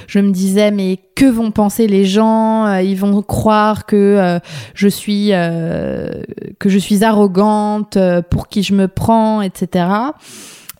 je 0.07 0.19
me 0.19 0.31
disais 0.31 0.71
mais 0.71 0.99
que 1.15 1.25
vont 1.25 1.51
penser 1.51 1.87
les 1.87 2.05
gens? 2.05 2.73
Ils 2.77 2.95
vont 2.95 3.21
croire 3.21 3.85
que 3.85 4.39
je 4.73 4.87
suis 4.87 5.29
que 5.29 6.69
je 6.69 6.77
suis 6.77 7.03
arrogante, 7.03 7.97
pour 8.29 8.47
qui 8.47 8.63
je 8.63 8.73
me 8.73 8.87
prends, 8.87 9.41
etc. 9.41 9.85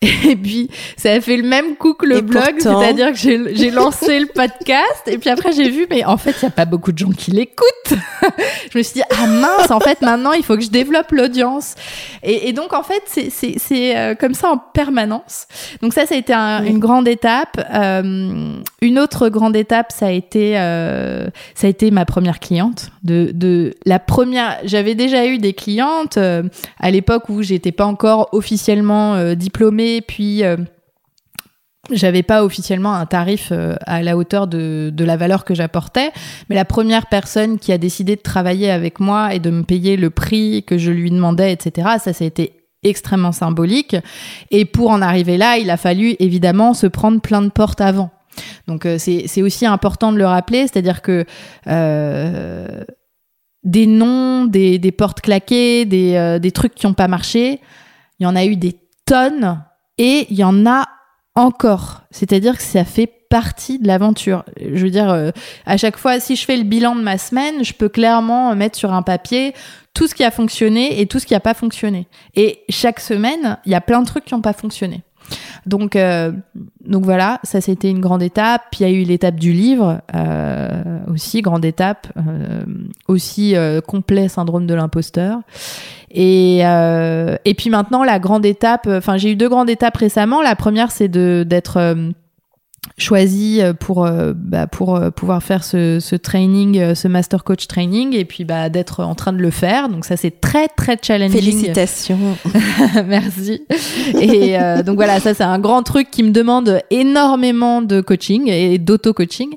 Et 0.02 0.36
puis, 0.36 0.70
ça 0.96 1.12
a 1.12 1.22
fait 1.22 1.36
le 1.36 1.44
même 1.44 1.76
coup 1.76 1.94
que 1.94 2.06
le 2.06 2.22
blog, 2.22 2.56
c'est-à-dire 2.60 3.12
que 3.12 3.18
j'ai 3.18 3.70
lancé 3.70 4.20
le 4.20 4.28
podcast, 4.28 5.04
et 5.08 5.18
puis 5.18 5.30
après 5.30 5.52
j'ai 5.52 5.70
vu, 5.70 5.88
mais 5.90 6.06
en 6.06 6.18
fait, 6.18 6.36
il 6.42 6.46
n'y 6.46 6.48
a 6.48 6.52
pas 6.52 6.66
beaucoup 6.66 6.92
de 6.92 6.98
gens 6.98 7.10
qui 7.10 7.32
l'écoutent. 7.32 7.68
je 8.72 8.78
me 8.78 8.84
suis 8.84 8.94
dit, 8.94 9.04
ah 9.10 9.28
mince, 9.28 9.72
en 9.72 9.80
fait, 9.80 10.02
maintenant, 10.02 10.32
il 10.32 10.44
faut 10.44 10.56
que 10.56 10.64
je 10.64 10.70
développe 10.70 11.12
l'audience. 11.12 11.76
Et, 12.24 12.48
et, 12.48 12.54
donc, 12.54 12.74
en 12.74 12.84
fait, 12.84 13.04
c'est 13.08 13.98
euh, 13.98 14.16
comme 14.16 14.34
ça 14.34 14.52
en 14.52 14.58
permanence. 14.58 15.48
Donc 15.82 15.94
ça, 15.94 16.06
ça 16.06 16.16
a 16.16 16.18
été 16.18 16.34
une 16.34 16.80
grande 16.80 17.08
étape. 17.08 17.60
Euh, 17.74 18.54
une 18.82 19.00
autre 19.00 19.30
grande 19.30 19.56
étape, 19.56 19.92
ça 19.92 20.08
a 20.08 20.12
été, 20.12 20.58
euh, 20.58 21.28
ça 21.56 21.68
a 21.68 21.70
été 21.70 21.92
ma 21.92 22.06
première 22.06 22.40
cliente. 22.40 22.92
De, 23.04 23.32
de 23.34 23.74
la 23.86 24.00
première, 24.00 24.58
j'avais 24.64 24.96
déjà 24.96 25.26
eu 25.26 25.38
des 25.38 25.54
clientes 25.54 26.18
euh, 26.18 26.44
à 26.80 26.92
l'époque 26.92 27.30
où 27.30 27.42
j'étais 27.42 27.72
pas 27.72 27.86
encore 27.86 28.30
officiellement 28.32 29.16
euh, 29.16 29.36
puis 30.06 30.43
euh, 30.43 30.58
j'avais 31.91 32.23
pas 32.23 32.43
officiellement 32.43 32.93
un 32.93 33.06
tarif 33.06 33.49
euh, 33.52 33.75
à 33.86 34.02
la 34.02 34.17
hauteur 34.17 34.47
de, 34.47 34.93
la 34.97 35.17
valeur 35.17 35.45
que 35.45 35.56
j'apportais, 35.56 36.12
mais 36.49 36.56
la 36.56 36.65
première 36.65 37.08
personne 37.08 37.58
qui 37.60 37.71
a 37.71 37.78
décidé 37.78 38.15
de 38.15 38.21
travailler 38.21 38.69
avec 38.71 38.99
moi 38.99 39.34
et 39.34 39.39
de 39.39 39.49
me 39.49 39.63
payer 39.63 39.97
le 39.97 40.10
prix 40.10 40.63
que 40.63 40.78
je 40.78 40.91
lui 40.91 41.10
demandais, 41.10 41.52
etc., 41.52 41.88
ça, 41.99 42.13
ça 42.13 42.23
a 42.23 42.28
été 42.28 42.54
extrêmement 42.84 43.32
symbolique. 43.32 43.95
Et 44.52 44.65
pour 44.65 44.91
en 44.91 45.02
arriver 45.02 45.38
là, 45.38 45.58
il 45.58 45.69
a 45.69 45.78
fallu 45.78 46.15
évidemment 46.19 46.73
se 46.73 46.88
prendre 46.88 47.19
plein 47.21 47.41
de 47.41 47.49
portes 47.49 47.82
avant. 47.82 48.12
Donc 48.67 48.86
euh, 48.86 48.97
c'est 48.97 49.41
aussi 49.41 49.65
important 49.65 50.13
de 50.13 50.17
le 50.17 50.25
rappeler, 50.25 50.67
c'est-à-dire 50.67 51.02
que 51.02 51.25
des 53.65 53.88
noms, 53.88 54.45
des, 54.45 54.93
portes 54.97 55.21
claquées, 55.21 55.86
des, 55.86 56.39
des 56.41 56.52
trucs 56.52 56.75
qui 56.75 56.88
n'ont 56.88 56.93
pas 56.93 57.08
marché, 57.10 57.60
il 58.19 58.23
y 58.23 58.28
en 58.28 58.36
a 58.36 58.45
eu 58.45 58.56
des 58.56 58.75
tonnes 59.06 59.63
et 60.00 60.26
il 60.32 60.38
y 60.38 60.44
en 60.44 60.66
a 60.66 60.88
encore. 61.36 62.02
C'est-à-dire 62.10 62.58
que 62.58 62.64
ça 62.64 62.84
fait 62.84 63.06
partie 63.30 63.78
de 63.78 63.88
l'aventure. 63.88 64.44
Je 64.60 64.84
veux 64.84 64.90
dire, 64.90 65.10
euh, 65.12 65.30
à 65.68 65.78
chaque 65.78 65.98
fois, 65.98 66.20
si 66.20 66.36
je 66.36 66.46
fais 66.46 66.58
le 66.58 66.64
bilan 66.64 66.96
de 66.96 67.02
ma 67.02 67.20
semaine, 67.20 67.64
je 67.64 67.74
peux 67.74 67.90
clairement 67.90 68.56
mettre 68.56 68.78
sur 68.78 68.92
un 68.92 69.04
papier 69.04 69.54
tout 69.94 70.08
ce 70.08 70.16
qui 70.16 70.24
a 70.24 70.32
fonctionné 70.32 71.00
et 71.00 71.06
tout 71.06 71.20
ce 71.20 71.28
qui 71.28 71.34
n'a 71.34 71.40
pas 71.40 71.54
fonctionné. 71.54 72.08
Et 72.36 72.62
chaque 72.70 73.00
semaine, 73.00 73.58
il 73.66 73.72
y 73.72 73.76
a 73.76 73.82
plein 73.82 74.02
de 74.02 74.08
trucs 74.08 74.26
qui 74.26 74.34
n'ont 74.34 74.42
pas 74.42 74.54
fonctionné. 74.54 75.04
Donc, 75.65 75.96
euh, 75.96 76.32
donc 76.86 77.04
voilà, 77.04 77.39
ça 77.44 77.62
c'était 77.62 77.89
une 77.89 78.00
grande 78.00 78.24
étape. 78.24 78.63
Puis 78.72 78.82
il 78.82 78.89
y 78.89 78.94
a 78.94 78.94
eu 78.94 79.04
l'étape 79.04 79.36
du 79.36 79.54
livre 79.54 80.02
euh, 80.15 81.00
aussi, 81.12 81.42
grande 81.42 81.65
étape, 81.65 82.08
euh, 82.18 82.63
aussi 83.08 83.56
euh, 83.56 83.82
complet 83.82 84.28
syndrome 84.28 84.65
de 84.65 84.74
l'imposteur. 84.74 85.39
Et, 86.12 86.62
euh, 86.63 87.36
et 87.46 87.54
puis 87.54 87.70
maintenant 87.70 88.04
la 88.04 88.18
grande 88.20 88.46
étape, 88.46 88.88
enfin 88.88 89.18
j'ai 89.18 89.32
eu 89.32 89.36
deux 89.36 89.50
grandes 89.50 89.70
étapes 89.70 89.98
récemment. 89.98 90.42
La 90.42 90.56
première 90.56 90.92
c'est 90.92 91.08
de 91.08 91.46
d'être 91.48 91.96
choisi 93.02 93.62
euh, 93.62 93.74
pour 93.74 94.06
euh, 94.06 94.34
bah, 94.36 94.68
pour 94.68 94.96
euh, 94.96 95.10
pouvoir 95.10 95.42
faire 95.42 95.64
ce, 95.64 96.00
ce, 96.00 96.16
training, 96.16 96.94
ce 96.96 97.08
master 97.08 97.44
coach 97.44 97.68
training, 97.68 98.16
et 98.16 98.26
puis 98.26 98.44
bah, 98.44 98.70
d'être 98.70 99.04
en 99.04 99.16
train 99.16 99.34
de 99.34 99.40
le 99.40 99.50
faire. 99.50 99.90
Donc 99.90 100.06
ça 100.06 100.18
c'est 100.18 100.42
très 100.42 100.68
très 100.68 100.98
challenging. 101.02 101.40
Félicitations. 101.40 102.20
Merci. 103.08 103.64
Et 104.22 104.58
donc 104.84 104.96
voilà, 104.96 105.20
ça 105.20 105.34
c'est 105.34 105.44
un 105.44 105.60
grand 105.60 105.84
truc 105.84 106.12
qui 106.12 106.24
me 106.24 106.32
demande 106.32 106.80
énormément 106.90 107.82
de 107.82 108.02
coaching 108.02 108.50
et 108.50 108.78
d'auto-coaching. 108.78 109.50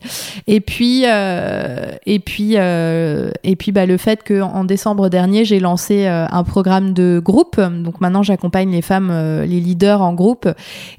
Et 0.47 0.61
puis 0.61 1.05
et 1.05 2.19
puis 2.19 2.55
et 2.55 3.57
puis 3.57 3.73
bah, 3.73 3.87
le 3.87 3.97
fait 3.97 4.23
que 4.23 4.41
en 4.41 4.65
décembre 4.65 5.09
dernier 5.09 5.45
j'ai 5.45 5.61
lancé 5.61 6.07
un 6.07 6.45
programme 6.45 6.93
de 6.93 7.21
groupe. 7.23 7.61
Donc 7.61 8.01
maintenant 8.01 8.23
j'accompagne 8.23 8.71
les 8.71 8.83
femmes, 8.83 9.13
les 9.43 9.61
leaders 9.61 10.03
en 10.03 10.15
groupe, 10.15 10.49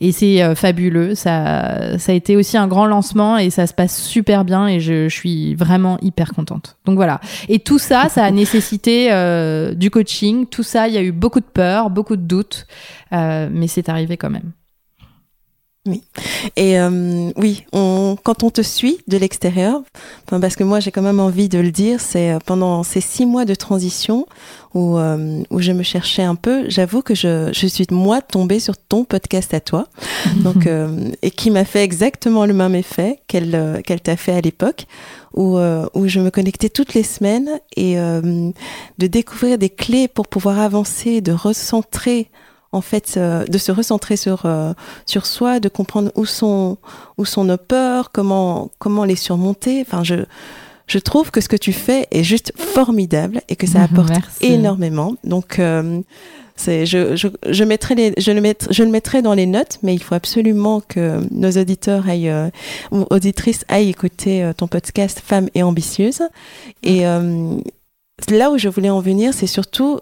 et 0.02 0.12
c'est 0.12 0.56
fabuleux. 0.56 1.16
Ça 1.16 1.98
ça 1.98 2.12
a 2.12 2.16
été 2.16 2.33
aussi 2.36 2.58
un 2.58 2.68
grand 2.68 2.86
lancement 2.86 3.38
et 3.38 3.50
ça 3.50 3.68
se 3.68 3.74
passe 3.74 4.02
super 4.02 4.46
bien 4.46 4.68
et 4.68 4.80
je, 4.80 5.08
suis 5.10 5.54
vraiment 5.56 5.98
hyper 6.02 6.34
contente. 6.34 6.78
Donc 6.86 6.96
voilà. 6.96 7.20
Et 7.50 7.60
tout 7.60 7.80
ça, 7.80 8.10
ça 8.10 8.24
a 8.24 8.32
nécessité 8.32 9.12
euh, 9.12 9.74
du 9.74 9.92
coaching. 9.92 10.48
Tout 10.48 10.64
ça, 10.64 10.88
il 10.88 10.94
y 10.94 10.98
a 10.98 11.04
eu 11.04 11.12
beaucoup 11.12 11.40
de 11.40 11.46
peur, 11.46 11.90
beaucoup 11.90 12.16
de 12.16 12.22
doutes, 12.22 12.66
euh, 13.12 13.50
mais 13.52 13.68
c'est 13.68 13.90
arrivé 13.90 14.18
quand 14.18 14.30
même. 14.30 14.52
Oui. 15.86 16.02
Et 16.56 16.80
euh, 16.80 17.32
oui, 17.36 17.66
on, 17.74 18.16
quand 18.24 18.44
on 18.44 18.50
te 18.50 18.62
suit 18.62 19.00
de 19.10 19.18
l'extérieur, 19.18 19.82
parce 20.28 20.56
que 20.56 20.64
moi 20.64 20.80
j'ai 20.80 20.92
quand 20.92 21.02
même 21.02 21.20
envie 21.20 21.50
de 21.50 21.60
le 21.60 21.72
dire, 21.72 22.00
c'est 22.00 22.32
euh, 22.32 22.40
pendant 22.46 22.84
ces 22.84 23.02
six 23.02 23.26
mois 23.26 23.44
de 23.44 23.54
transition 23.54 24.26
où, 24.74 24.98
euh, 24.98 25.44
où 25.50 25.60
je 25.60 25.74
me 25.74 25.84
cherchais 25.84 26.24
un 26.24 26.36
peu, 26.36 26.70
j'avoue 26.70 27.02
que 27.02 27.16
je, 27.16 27.50
je 27.52 27.68
suis 27.68 27.86
moi 27.92 28.22
tombée 28.22 28.62
sur 28.62 28.78
ton 28.78 29.04
podcast 29.04 29.54
à 29.54 29.60
toi, 29.60 29.90
donc 30.38 30.70
et 31.22 31.32
qui 31.32 31.52
m'a 31.52 31.66
fait 31.66 31.84
exactement 31.84 32.46
le 32.46 32.54
même 32.54 32.76
effet 32.76 33.20
qu'elle 33.28 33.82
qu'elle 33.86 34.00
t'a 34.02 34.16
fait 34.16 34.32
à 34.32 34.40
l'époque, 34.40 34.86
où, 35.34 35.58
où 35.58 36.08
je 36.08 36.20
me 36.22 36.30
connectais 36.30 36.70
toutes 36.70 36.94
les 36.94 37.04
semaines 37.04 37.60
et 37.76 37.96
de 37.96 39.08
découvrir 39.08 39.58
des 39.58 39.70
clés 39.70 40.08
pour 40.08 40.28
pouvoir 40.28 40.60
avancer, 40.60 41.20
de 41.20 41.34
recentrer 41.34 42.30
en 42.74 42.82
fait 42.82 43.16
euh, 43.16 43.46
de 43.46 43.58
se 43.58 43.72
recentrer 43.72 44.18
sur 44.18 44.46
euh, 44.46 44.74
sur 45.06 45.26
soi, 45.26 45.60
de 45.60 45.70
comprendre 45.70 46.12
où 46.16 46.26
sont 46.26 46.78
où 47.18 47.26
sont 47.26 47.44
nos 47.44 47.58
peurs, 47.58 48.12
comment 48.12 48.72
comment 48.80 49.06
les 49.06 49.16
surmonter. 49.16 49.82
Enfin, 49.82 50.04
je 50.04 50.26
je 50.88 51.00
trouve 51.00 51.32
que 51.32 51.42
ce 51.42 51.48
que 51.48 51.56
tu 51.56 51.72
fais 51.74 52.08
est 52.12 52.24
juste 52.24 52.52
formidable 52.58 53.42
et 53.48 53.56
que 53.56 53.68
ça 53.68 53.84
apporte 53.84 54.12
énormément. 54.42 55.16
Donc, 55.24 55.60
euh, 55.60 56.02
c'est, 56.56 56.86
je, 56.86 57.16
je, 57.16 57.28
je, 57.50 57.64
mettrai 57.64 57.96
les, 57.96 58.14
je, 58.18 58.32
le 58.32 58.42
mettrai, 58.42 58.72
je 58.72 58.84
le 58.84 58.90
mettrai 58.90 59.22
dans 59.22 59.34
les 59.34 59.46
notes, 59.46 59.80
mais 59.82 59.96
il 59.96 60.04
faut 60.04 60.14
absolument 60.14 60.82
que 60.82 61.20
nos 61.32 61.52
auditeurs 61.52 62.08
aillent, 62.08 62.30
euh, 62.30 62.50
ou 62.92 63.06
auditrices 63.10 63.66
aillent 63.70 63.90
écouter 63.90 64.44
euh, 64.44 64.54
ton 64.54 64.68
podcast 64.68 65.22
Femmes 65.26 65.50
et 65.56 65.64
ambitieuses. 65.64 66.22
Et 66.84 67.08
euh, 67.08 67.58
là 68.30 68.52
où 68.52 68.58
je 68.58 68.70
voulais 68.70 68.90
en 68.90 69.00
venir, 69.00 69.34
c'est 69.34 69.48
surtout 69.48 70.00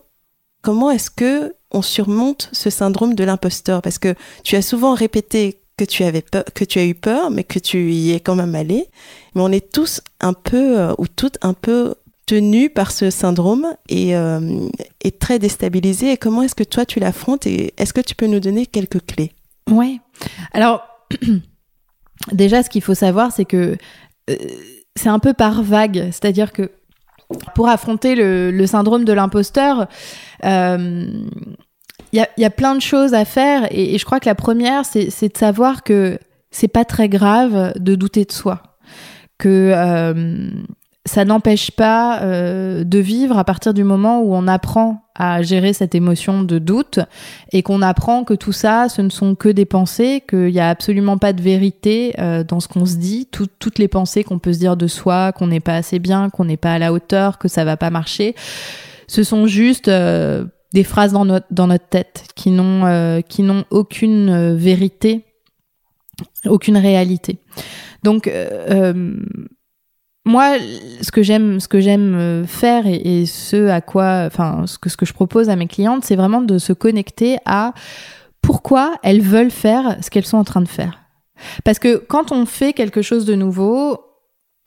comment 0.62 0.92
est-ce 0.92 1.10
que 1.10 1.56
on 1.72 1.82
surmonte 1.82 2.50
ce 2.52 2.70
syndrome 2.70 3.16
de 3.16 3.24
l'imposteur? 3.24 3.82
Parce 3.82 4.00
que 4.00 4.16
tu 4.44 4.56
as 4.56 4.62
souvent 4.62 4.94
répété 4.94 5.60
que 5.78 5.86
tu 5.86 6.04
avais 6.04 6.22
peur, 6.22 6.44
que 6.54 6.66
tu 6.66 6.80
as 6.80 6.86
eu 6.86 6.96
peur, 6.96 7.32
mais 7.32 7.44
que 7.44 7.60
tu 7.60 7.92
y 7.92 8.12
es 8.12 8.20
quand 8.20 8.36
même 8.36 8.56
allé. 8.56 8.88
Mais 9.36 9.42
on 9.42 9.52
est 9.52 9.72
tous 9.72 10.02
un 10.20 10.34
peu, 10.34 10.90
ou 10.98 11.08
toutes 11.08 11.38
un 11.42 11.54
peu 11.54 11.96
tenu 12.32 12.70
par 12.70 12.92
ce 12.92 13.10
syndrome 13.10 13.68
et, 13.90 14.16
euh, 14.16 14.70
très 15.20 15.38
déstabilisé. 15.38 16.14
Et 16.14 16.18
comment 16.18 16.44
est-ce 16.44 16.56
que 16.56 16.64
toi 16.64 16.86
tu 16.86 17.00
l'affrontes? 17.00 17.46
Et 17.46 17.74
est-ce 17.78 17.94
que 17.94 18.00
tu 18.00 18.16
peux 18.16 18.28
nous 18.28 18.40
donner 18.40 18.66
quelques 18.66 19.06
clés? 19.06 19.34
Ouais. 19.70 20.00
Alors 20.54 20.84
déjà, 22.32 22.64
ce 22.64 22.70
qu'il 22.70 22.82
faut 22.82 22.94
savoir, 22.96 23.34
c'est 23.34 23.44
que 23.44 23.78
euh, 24.30 24.36
c'est 24.96 25.10
un 25.10 25.20
peu 25.20 25.34
par 25.34 25.62
vague, 25.62 26.06
c'est-à-dire 26.06 26.54
que 26.54 26.72
pour 27.56 27.70
affronter 27.70 28.16
le, 28.16 28.66
syndrome 28.66 29.06
de 29.06 29.14
l'imposteur, 29.14 29.88
euh, 30.46 31.06
il 32.14 32.28
y, 32.38 32.46
a, 32.46 32.50
plein 32.50 32.76
de 32.76 32.82
choses 32.82 33.14
à 33.14 33.24
faire 33.24 33.68
et, 33.72 33.98
je 33.98 34.06
crois 34.06 34.20
que 34.20 34.28
la 34.28 34.36
première, 34.36 34.86
c'est 34.86 35.06
de 35.06 35.38
savoir 35.38 35.84
que 35.84 36.20
c'est 36.52 36.68
pas 36.68 36.84
très 36.84 37.08
grave 37.08 37.74
de 37.78 37.96
douter 37.96 38.26
de 38.26 38.32
soi, 38.32 38.62
que 39.38 39.74
ça 41.06 41.26
n'empêche 41.26 41.72
pas 41.72 42.22
euh, 42.22 42.84
de 42.84 43.00
vivre 43.00 43.38
à 43.38 43.44
partir 43.44 43.74
du 43.74 43.84
moment 43.84 44.22
où 44.22 44.36
on 44.36 44.48
apprend 44.48 45.02
à 45.16 45.42
gérer 45.42 45.74
cette 45.74 45.96
émotion 45.96 46.44
de 46.44 46.60
doute 46.60 47.00
et 47.52 47.64
qu'on 47.64 47.82
apprend 47.82 48.24
que 48.24 48.36
tout 48.36 48.52
ça, 48.52 48.88
ce 48.88 49.02
ne 49.02 49.10
sont 49.10 49.34
que 49.34 49.50
des 49.50 49.66
pensées, 49.66 50.24
qu'il 50.28 50.52
n'y 50.52 50.60
a 50.60 50.70
absolument 50.70 51.18
pas 51.18 51.34
de 51.34 51.42
vérité 51.42 52.14
euh, 52.20 52.44
dans 52.44 52.60
ce 52.60 52.68
qu'on 52.68 52.86
se 52.86 52.98
dit, 52.98 53.28
toutes 53.32 53.80
les 53.80 53.88
pensées 53.88 54.24
qu'on 54.24 54.38
peut 54.38 54.54
se 54.54 54.60
dire 54.60 54.78
de 54.78 54.88
soi, 54.88 55.32
qu'on 55.32 55.48
n'est 55.48 55.60
pas 55.60 55.76
assez 55.76 55.98
bien, 55.98 56.30
qu'on 56.30 56.46
n'est 56.46 56.58
pas 56.58 56.74
à 56.74 56.80
la 56.80 56.94
hauteur, 56.94 57.40
que 57.40 57.48
ça 57.48 57.66
va 57.66 57.78
pas 57.78 57.90
marcher, 57.90 58.36
ce 59.08 59.24
sont 59.24 59.48
juste 59.48 59.88
euh, 59.88 60.46
des 60.74 60.84
phrases 60.84 61.14
dans 61.14 61.26
notre, 61.26 61.48
dans 61.50 61.68
notre 61.68 61.88
tête 61.88 62.26
qui 62.36 62.52
n'ont 62.52 63.22
qui 63.28 63.44
n'ont 63.44 63.66
aucune 63.72 64.56
vérité, 64.56 65.26
aucune 66.46 66.78
réalité. 66.78 67.40
Donc 68.04 68.32
moi, 70.26 70.58
ce 71.02 71.12
que 71.12 71.24
j'aime, 71.24 71.60
ce 71.60 71.68
que 71.68 71.80
j'aime 71.80 72.16
euh, 72.16 72.46
faire 72.46 72.84
et, 72.86 73.26
ce 73.26 73.70
à 73.70 73.82
quoi, 73.82 74.24
enfin, 74.28 74.66
ce 74.68 74.78
que, 74.78 74.90
ce 74.90 74.98
que 74.98 75.06
je 75.06 75.14
propose 75.14 75.50
à 75.50 75.56
mes 75.56 75.68
clientes, 75.68 76.06
c'est 76.06 76.16
vraiment 76.16 76.42
de 76.42 76.58
se 76.58 76.74
connecter 76.74 77.38
à 77.46 77.74
pourquoi 78.42 78.96
elles 79.04 79.22
veulent 79.22 79.52
faire 79.52 79.98
ce 80.02 80.10
qu'elles 80.10 80.26
sont 80.26 80.38
en 80.38 80.44
train 80.44 80.62
de 80.62 80.68
faire. 80.68 81.00
Parce 81.64 81.80
que 81.80 81.98
quand 81.98 82.32
on 82.32 82.46
fait 82.46 82.74
quelque 82.74 83.02
chose 83.02 83.26
de 83.26 83.34
nouveau, 83.34 84.00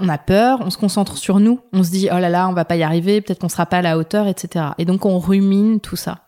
on 0.01 0.09
a 0.09 0.19
peur, 0.19 0.59
on 0.61 0.71
se 0.71 0.79
concentre 0.79 1.17
sur 1.17 1.38
nous, 1.38 1.61
on 1.73 1.85
se 1.85 1.90
dit 1.90 2.09
oh 2.11 2.19
là 2.19 2.29
là, 2.29 2.49
on 2.49 2.53
va 2.53 2.64
pas 2.64 2.77
y 2.77 2.83
arriver, 2.83 3.21
peut-être 3.21 3.40
qu'on 3.40 3.49
sera 3.49 3.67
pas 3.67 3.79
à 3.79 3.83
la 3.83 3.97
hauteur, 3.97 4.27
etc. 4.27 4.67
Et 4.79 4.85
donc 4.85 5.07
on 5.07 5.19
rumine 5.19 5.81
tout 5.81 5.97
ça. 5.97 6.19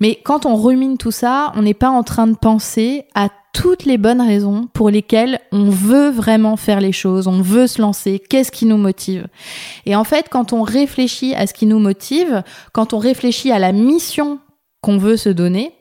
Mais 0.00 0.20
quand 0.24 0.46
on 0.46 0.54
rumine 0.54 0.96
tout 0.96 1.10
ça, 1.10 1.52
on 1.56 1.62
n'est 1.62 1.74
pas 1.74 1.90
en 1.90 2.02
train 2.02 2.26
de 2.26 2.36
penser 2.36 3.04
à 3.14 3.28
toutes 3.54 3.84
les 3.84 3.96
bonnes 3.96 4.20
raisons 4.20 4.68
pour 4.74 4.90
lesquelles 4.90 5.38
on 5.52 5.70
veut 5.70 6.10
vraiment 6.10 6.56
faire 6.56 6.80
les 6.80 6.92
choses, 6.92 7.28
on 7.28 7.40
veut 7.40 7.66
se 7.66 7.80
lancer, 7.80 8.18
qu'est-ce 8.18 8.52
qui 8.52 8.66
nous 8.66 8.76
motive. 8.76 9.28
Et 9.86 9.96
en 9.96 10.04
fait, 10.04 10.26
quand 10.28 10.52
on 10.52 10.62
réfléchit 10.62 11.34
à 11.34 11.46
ce 11.46 11.54
qui 11.54 11.64
nous 11.64 11.78
motive, 11.78 12.42
quand 12.72 12.92
on 12.92 12.98
réfléchit 12.98 13.52
à 13.52 13.58
la 13.58 13.72
mission 13.72 14.40
qu'on 14.82 14.98
veut 14.98 15.16
se 15.16 15.30
donner, 15.30 15.72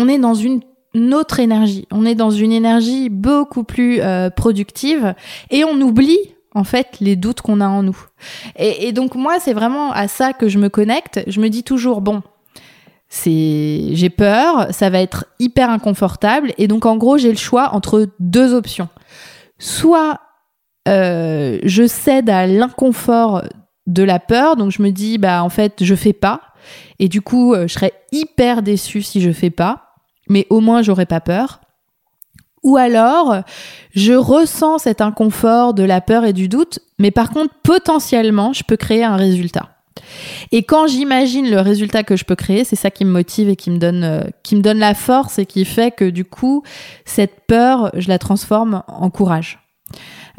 on 0.00 0.08
est 0.08 0.18
dans 0.18 0.34
une 0.34 0.62
autre 1.12 1.38
énergie, 1.38 1.86
on 1.92 2.06
est 2.06 2.14
dans 2.14 2.30
une 2.30 2.50
énergie 2.50 3.10
beaucoup 3.10 3.62
plus 3.62 4.00
euh, 4.00 4.30
productive 4.30 5.14
et 5.50 5.64
on 5.64 5.80
oublie 5.80 6.18
en 6.54 6.64
fait 6.64 6.96
les 7.00 7.14
doutes 7.14 7.42
qu'on 7.42 7.60
a 7.60 7.68
en 7.68 7.82
nous. 7.82 7.98
Et 8.56 8.92
donc 8.92 9.14
moi, 9.14 9.38
c'est 9.38 9.54
vraiment 9.54 9.92
à 9.92 10.08
ça 10.08 10.32
que 10.32 10.48
je 10.48 10.58
me 10.58 10.68
connecte. 10.68 11.20
Je 11.26 11.40
me 11.40 11.48
dis 11.48 11.62
toujours, 11.62 12.00
bon, 12.00 12.22
c'est 13.14 13.88
j'ai 13.90 14.08
peur, 14.08 14.68
ça 14.70 14.88
va 14.88 15.02
être 15.02 15.26
hyper 15.38 15.68
inconfortable 15.68 16.54
et 16.56 16.66
donc 16.66 16.86
en 16.86 16.96
gros 16.96 17.18
j'ai 17.18 17.28
le 17.28 17.36
choix 17.36 17.74
entre 17.74 18.08
deux 18.18 18.54
options. 18.54 18.88
Soit 19.58 20.18
euh, 20.88 21.58
je 21.62 21.86
cède 21.86 22.30
à 22.30 22.46
l'inconfort 22.46 23.42
de 23.86 24.02
la 24.02 24.18
peur, 24.18 24.56
donc 24.56 24.70
je 24.70 24.80
me 24.80 24.92
dis 24.92 25.18
bah 25.18 25.44
en 25.44 25.50
fait 25.50 25.84
je 25.84 25.94
fais 25.94 26.14
pas 26.14 26.40
et 26.98 27.10
du 27.10 27.20
coup 27.20 27.52
euh, 27.52 27.68
je 27.68 27.74
serais 27.74 27.92
hyper 28.12 28.62
déçue 28.62 29.02
si 29.02 29.20
je 29.20 29.30
fais 29.30 29.50
pas, 29.50 29.92
mais 30.30 30.46
au 30.48 30.60
moins 30.60 30.80
j'aurais 30.80 31.04
pas 31.04 31.20
peur. 31.20 31.60
Ou 32.62 32.78
alors 32.78 33.42
je 33.94 34.14
ressens 34.14 34.78
cet 34.78 35.02
inconfort 35.02 35.74
de 35.74 35.82
la 35.82 36.00
peur 36.00 36.24
et 36.24 36.32
du 36.32 36.48
doute, 36.48 36.78
mais 36.98 37.10
par 37.10 37.28
contre 37.28 37.52
potentiellement 37.62 38.54
je 38.54 38.64
peux 38.64 38.78
créer 38.78 39.04
un 39.04 39.16
résultat. 39.16 39.68
Et 40.50 40.62
quand 40.62 40.86
j'imagine 40.86 41.50
le 41.50 41.60
résultat 41.60 42.02
que 42.02 42.16
je 42.16 42.24
peux 42.24 42.36
créer, 42.36 42.64
c'est 42.64 42.76
ça 42.76 42.90
qui 42.90 43.04
me 43.04 43.10
motive 43.10 43.48
et 43.48 43.56
qui 43.56 43.70
me 43.70 43.78
donne, 43.78 44.04
euh, 44.04 44.20
qui 44.42 44.56
me 44.56 44.62
donne 44.62 44.78
la 44.78 44.94
force 44.94 45.38
et 45.38 45.46
qui 45.46 45.64
fait 45.64 45.94
que 45.94 46.08
du 46.08 46.24
coup, 46.24 46.62
cette 47.04 47.46
peur, 47.46 47.90
je 47.96 48.08
la 48.08 48.18
transforme 48.18 48.82
en 48.88 49.10
courage. 49.10 49.58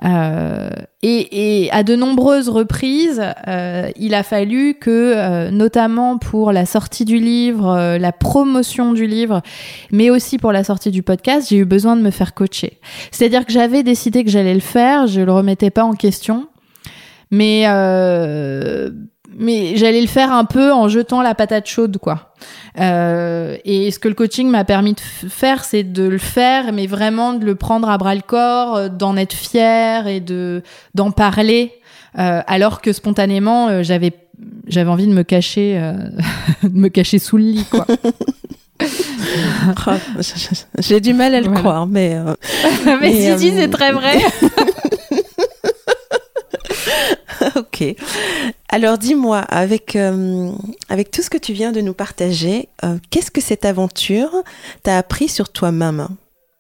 Euh, 0.04 0.70
et, 1.04 1.70
à 1.72 1.84
de 1.84 1.96
nombreuses 1.96 2.50
reprises, 2.50 3.24
euh, 3.48 3.89
il 3.96 4.16
a 4.16 4.24
fallu 4.24 4.74
que, 4.74 5.50
notamment 5.52 6.18
pour 6.18 6.52
la 6.52 6.66
sortie 6.66 7.06
du 7.06 7.20
livre, 7.20 7.98
la 7.98 8.12
promotion 8.12 8.92
du 8.92 9.06
livre, 9.06 9.42
mais 9.92 10.10
aussi 10.10 10.38
pour 10.38 10.52
la 10.52 10.63
sortie 10.63 10.92
du 10.92 11.04
podcast, 11.04 11.48
j'ai 11.50 11.58
eu 11.58 11.66
besoin 11.66 11.96
de 11.96 12.02
me 12.02 12.12
faire 12.12 12.34
coacher. 12.34 12.80
C'est-à-dire 13.12 13.46
que 13.46 13.54
j'avais 13.54 13.84
décidé 13.84 14.24
que 14.24 14.30
j'allais 14.30 14.56
le 14.56 14.60
faire, 14.60 15.08
je 15.08 15.22
le 15.22 15.32
remettais 15.32 15.70
pas 15.70 15.84
en 15.84 15.94
question, 15.94 16.48
mais 17.32 17.66
mais 19.38 19.76
j'allais 19.78 20.02
le 20.02 20.08
faire 20.08 20.32
un 20.32 20.46
peu 20.46 20.72
en 20.72 20.88
jetant 20.88 21.22
la 21.22 21.36
patate 21.36 21.67
chaude, 21.67 21.98
quoi. 21.98 22.34
Euh, 22.80 23.58
et 23.65 23.91
ce 23.91 24.00
que 24.00 24.08
le 24.08 24.15
coaching 24.15 24.50
m'a 24.50 24.63
permis 24.63 24.93
de 24.93 25.00
faire, 25.30 25.63
c'est 25.63 25.84
de 25.84 26.04
le 26.04 26.17
faire, 26.17 26.74
mais 26.74 26.88
vraiment 26.88 27.34
de 27.34 27.46
le 27.46 27.56
prendre 27.56 27.89
à 27.89 27.98
bras 27.98 28.15
le 28.15 28.22
corps, 28.22 28.76
euh, 28.76 28.89
d'en 28.89 29.15
être 29.17 29.34
fier 29.34 30.08
et 30.08 30.19
de 30.19 30.63
d'en 30.96 31.12
parler, 31.12 31.74
euh, 32.19 32.41
alors 32.46 32.82
que 32.82 32.93
spontanément, 32.93 33.69
euh, 33.69 33.84
j'avais 33.84 34.12
j'avais 34.67 34.89
envie 34.89 35.08
de 35.08 35.13
me 35.13 35.24
cacher, 35.24 35.80
euh, 35.80 35.93
de 36.63 36.78
me 36.78 36.89
cacher 36.89 37.19
sous 37.19 37.38
le 37.38 37.43
lit, 37.43 37.65
quoi. 37.69 37.86
Oh, 39.88 39.91
j'ai 40.80 41.00
du 41.00 41.13
mal 41.13 41.34
à 41.34 41.39
le 41.39 41.50
croire, 41.50 41.88
mais. 41.88 42.17
mais, 42.86 42.98
mais 43.00 43.38
si, 43.38 43.39
si, 43.39 43.56
c'est 43.56 43.69
très 43.69 43.93
vrai. 43.93 44.17
ok. 47.56 47.96
Alors 48.74 48.98
dis-moi, 48.98 49.38
avec, 49.38 49.96
euh, 49.96 50.52
avec 50.90 51.12
tout 51.12 51.22
ce 51.22 51.30
que 51.30 51.38
tu 51.38 51.54
viens 51.54 51.72
de 51.72 51.80
nous 51.80 51.94
partager, 51.94 52.70
euh, 52.84 52.98
qu'est-ce 53.12 53.30
que 53.30 53.40
cette 53.40 53.66
aventure 53.66 54.32
t'a 54.82 54.98
appris 54.98 55.30
sur 55.30 55.50
toi-même? 55.50 56.08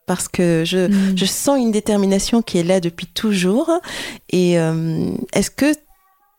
Parce 0.05 0.27
que 0.27 0.61
je, 0.63 0.89
hmm. 0.89 1.17
je, 1.17 1.25
sens 1.25 1.57
une 1.57 1.71
détermination 1.71 2.43
qui 2.43 2.59
est 2.59 2.63
là 2.63 2.79
depuis 2.79 3.07
toujours. 3.07 3.71
Et 4.29 4.59
euh, 4.59 5.09
est-ce 5.33 5.49
que 5.49 5.73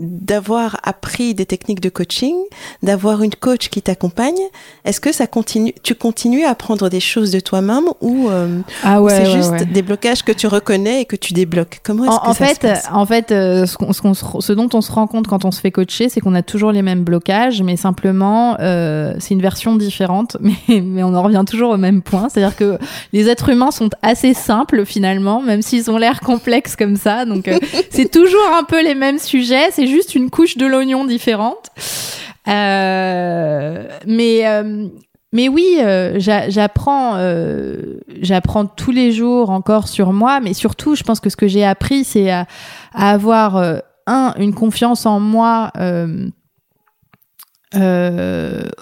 d'avoir 0.01 0.81
appris 0.83 1.35
des 1.35 1.47
techniques 1.47 1.81
de 1.81 1.89
coaching, 1.89 2.35
d'avoir 2.83 3.23
une 3.23 3.35
coach 3.35 3.69
qui 3.69 3.81
t'accompagne, 3.81 4.41
est-ce 4.85 5.01
que 5.01 5.13
ça 5.13 5.29
continue, 5.29 5.73
tu 5.85 5.95
continues 5.95 6.45
à 6.45 6.51
apprendre 6.51 6.89
des 6.89 6.99
choses 6.99 7.31
de 7.31 7.39
toi-même 7.39 7.85
ou, 8.01 8.29
euh, 8.29 8.61
ah 8.83 8.99
c'est 9.09 9.27
juste 9.27 9.55
des 9.73 9.83
blocages 9.83 10.25
que 10.25 10.33
tu 10.33 10.49
reconnais 10.49 11.03
et 11.03 11.05
que 11.05 11.15
tu 11.15 11.33
débloques? 11.33 11.79
Comment 11.85 12.05
est-ce 12.07 12.19
que 12.19 12.27
en 12.27 12.35
ça 12.35 12.45
fait, 12.45 12.55
se 12.55 12.61
passe? 12.61 12.89
En 12.93 13.07
fait, 13.07 13.31
euh, 13.31 13.67
ce, 13.67 13.77
ce, 14.41 14.53
dont 14.53 14.69
on 14.75 14.81
se 14.81 14.91
rend 14.91 15.07
compte 15.07 15.29
quand 15.29 15.45
on 15.45 15.53
se 15.53 15.61
fait 15.61 15.71
coacher, 15.71 16.09
c'est 16.09 16.21
qu'on 16.21 16.35
a 16.35 16.43
toujours 16.43 16.73
les 16.73 16.83
mêmes 16.83 17.05
blocages, 17.05 17.63
mais 17.63 17.77
simplement 17.77 18.57
euh, 18.59 19.15
c'est 19.21 19.35
une 19.35 19.43
version 19.43 19.77
différente, 19.77 20.37
mais, 20.41 20.81
mais 20.81 21.05
on 21.05 21.15
en 21.15 21.23
revient 21.23 21.45
toujours 21.47 21.71
au 21.71 21.77
même 21.77 22.03
point. 22.03 22.29
C'est-à-dire 22.29 22.57
que 22.57 22.79
les 23.13 23.29
êtres 23.29 23.49
humains 23.49 23.71
sont 23.71 23.91
assez 24.03 24.35
simples 24.35 24.85
finalement, 24.85 25.41
même 25.41 25.63
s'ils 25.63 25.89
ont 25.89 25.99
l'air 25.99 26.19
complexes 26.19 26.75
comme 26.75 26.97
ça. 26.97 27.25
Donc 27.27 27.49
c'est 27.91 28.11
toujours 28.11 28.51
un 28.59 28.65
peu 28.65 28.83
les 28.83 28.97
mêmes 28.97 29.21
sujets. 29.21 29.71
C'est 29.71 29.84
juste 29.87 30.15
une 30.15 30.31
couche 30.31 30.57
de 30.57 30.67
l'oignon 30.67 31.05
différente. 31.05 31.71
Euh, 32.49 33.89
mais 34.07 34.47
euh, 34.47 34.89
mais 35.33 35.49
oui, 35.49 35.79
euh, 35.81 36.19
j'apprends 36.19 37.19
j'apprends 38.21 38.67
tous 38.67 38.91
les 38.91 39.13
jours 39.13 39.51
encore 39.51 39.89
sur 39.89 40.13
moi, 40.13 40.41
mais 40.41 40.55
surtout, 40.55 40.95
je 40.95 41.03
pense 41.03 41.21
que 41.21 41.31
ce 41.31 41.37
que 41.37 41.49
j'ai 41.49 41.65
appris, 41.65 42.05
c'est 42.05 42.31
à, 42.31 42.47
avoir 42.95 43.57
un 44.07 44.35
une 44.39 44.55
confiance 44.55 45.07
en 45.07 45.21
moi. 45.21 45.73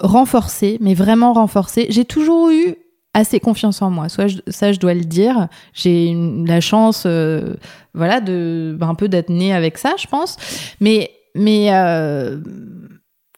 renforcée, 0.01 0.77
mais 0.81 0.93
vraiment 0.93 1.33
renforcée. 1.33 1.87
J'ai 1.89 2.05
toujours 2.05 2.51
eu 2.51 2.75
assez 3.13 3.39
confiance 3.39 3.81
en 3.81 3.89
moi. 3.89 4.09
Soit 4.09 4.41
ça, 4.47 4.71
je 4.71 4.79
dois 4.79 4.93
le 4.93 5.05
dire. 5.05 5.47
J'ai 5.73 6.15
la 6.45 6.61
chance, 6.61 7.03
euh, 7.05 7.55
voilà, 7.93 8.21
de 8.21 8.75
ben, 8.77 8.89
un 8.89 8.95
peu 8.95 9.07
d'être 9.07 9.29
née 9.29 9.53
avec 9.53 9.77
ça, 9.77 9.93
je 9.97 10.07
pense. 10.07 10.37
Mais 10.79 11.11
mais 11.35 11.73
euh, 11.73 12.39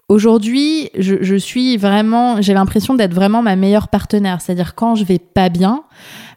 aujourd'hui, 0.10 0.90
je, 0.98 1.16
je, 1.22 1.36
suis 1.36 1.78
vraiment, 1.78 2.42
j'ai 2.42 2.54
l'impression 2.54 2.94
d'être 2.94 3.14
vraiment 3.14 3.42
ma 3.42 3.56
meilleure 3.56 3.88
partenaire. 3.88 4.42
C'est-à-dire 4.42 4.76
quand 4.76 4.96
je 4.96 5.06
vais 5.06 5.20
pas 5.20 5.50
bien, 5.50 5.84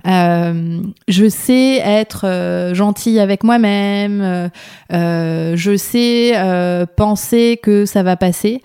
euh, 0.07 0.81
je 1.09 1.29
sais 1.29 1.77
être 1.79 2.27
euh, 2.27 2.75
gentille 2.75 3.19
avec 3.19 3.45
moi-même. 3.45 4.21
Euh, 4.23 4.49
euh 4.93 5.57
je 5.57 5.77
sais 5.77 6.33
euh, 6.37 6.87
penser 6.87 7.59
que 7.63 7.85
ça 7.85 8.03
va 8.03 8.17
passer. 8.17 8.63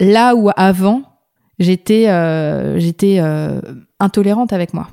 Là 0.00 0.34
où 0.34 0.50
avant, 0.56 1.02
j'étais 1.58 2.06
j'étais 2.78 3.20
intolérante 4.04 4.52
avec 4.52 4.74
moi. 4.74 4.88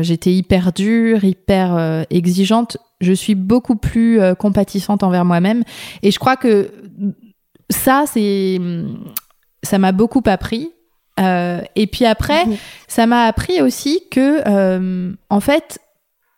j'étais 0.00 0.32
hyper 0.32 0.72
dure, 0.72 1.22
hyper 1.24 2.04
exigeante. 2.10 2.78
Je 3.00 3.12
suis 3.12 3.34
beaucoup 3.34 3.76
plus 3.76 4.20
compatissante 4.38 5.02
envers 5.02 5.24
moi-même. 5.24 5.62
Et 6.02 6.10
je 6.10 6.18
crois 6.18 6.36
que 6.36 6.72
ça, 7.70 8.04
c'est, 8.06 8.58
ça 9.62 9.78
m'a 9.78 9.92
beaucoup 9.92 10.22
appris. 10.26 10.72
Euh, 11.20 11.60
et 11.74 11.86
puis 11.86 12.04
après, 12.04 12.46
mhm. 12.46 12.56
ça 12.86 13.06
m'a 13.06 13.24
appris 13.24 13.60
aussi 13.60 14.02
que, 14.10 14.42
euh, 14.46 15.12
en 15.30 15.40
fait, 15.40 15.80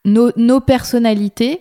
nos, 0.05 0.31
nos, 0.37 0.61
personnalités 0.61 1.61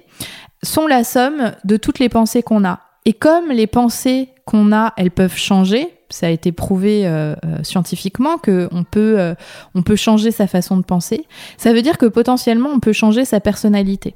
sont 0.63 0.87
la 0.87 1.03
somme 1.03 1.51
de 1.65 1.77
toutes 1.77 1.99
les 1.99 2.09
pensées 2.09 2.43
qu'on 2.43 2.63
a. 2.63 2.79
Et 3.05 3.13
comme 3.13 3.49
les 3.49 3.67
pensées 3.67 4.29
qu'on 4.45 4.71
a, 4.71 4.93
elles 4.95 5.11
peuvent 5.11 5.37
changer, 5.37 5.89
ça 6.09 6.27
a 6.27 6.29
été 6.29 6.51
prouvé 6.51 7.05
euh, 7.05 7.35
euh 7.45 7.63
scientifiquement 7.63 8.37
qu'on 8.37 8.83
peut, 8.89 9.19
euh, 9.19 9.33
on 9.75 9.81
peut 9.81 9.95
changer 9.95 10.31
sa 10.31 10.47
façon 10.47 10.77
de 10.77 10.83
penser, 10.83 11.25
ça 11.57 11.73
veut 11.73 11.81
dire 11.81 11.97
que 11.97 12.05
potentiellement 12.05 12.69
on 12.69 12.79
peut 12.79 12.93
changer 12.93 13.25
sa 13.25 13.39
personnalité. 13.39 14.15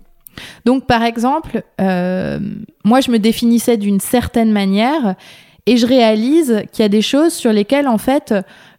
Donc 0.65 0.87
par 0.87 1.03
exemple, 1.03 1.63
euh, 1.79 2.39
moi 2.83 3.01
je 3.01 3.11
me 3.11 3.19
définissais 3.19 3.77
d'une 3.77 3.99
certaine 3.99 4.51
manière 4.51 5.15
et 5.65 5.77
je 5.77 5.85
réalise 5.85 6.63
qu'il 6.71 6.83
y 6.83 6.85
a 6.85 6.89
des 6.89 7.01
choses 7.01 7.33
sur 7.33 7.53
lesquelles 7.53 7.87
en 7.87 7.99
fait 7.99 8.33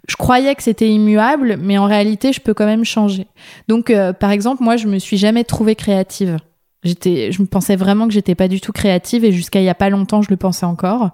je 0.08 0.16
croyais 0.16 0.54
que 0.54 0.62
c'était 0.62 0.90
immuable, 0.90 1.56
mais 1.60 1.78
en 1.78 1.86
réalité 1.86 2.32
je 2.32 2.40
peux 2.40 2.52
quand 2.52 2.66
même 2.66 2.84
changer. 2.84 3.26
Donc 3.68 3.92
par 4.18 4.32
exemple, 4.32 4.62
moi 4.62 4.76
je 4.76 4.86
me 4.88 4.98
suis 4.98 5.16
jamais 5.16 5.44
trouvée 5.44 5.76
créative. 5.76 6.36
J'étais, 6.82 7.32
je 7.32 7.40
me 7.40 7.46
pensais 7.46 7.76
vraiment 7.76 8.06
que 8.06 8.12
j'étais 8.12 8.34
pas 8.34 8.46
du 8.46 8.60
tout 8.60 8.72
créative 8.72 9.24
et 9.24 9.32
jusqu'à 9.32 9.60
il 9.60 9.64
y 9.64 9.70
a 9.70 9.74
pas 9.74 9.88
longtemps 9.88 10.20
je 10.20 10.28
le 10.28 10.36
pensais 10.36 10.66
encore. 10.66 11.10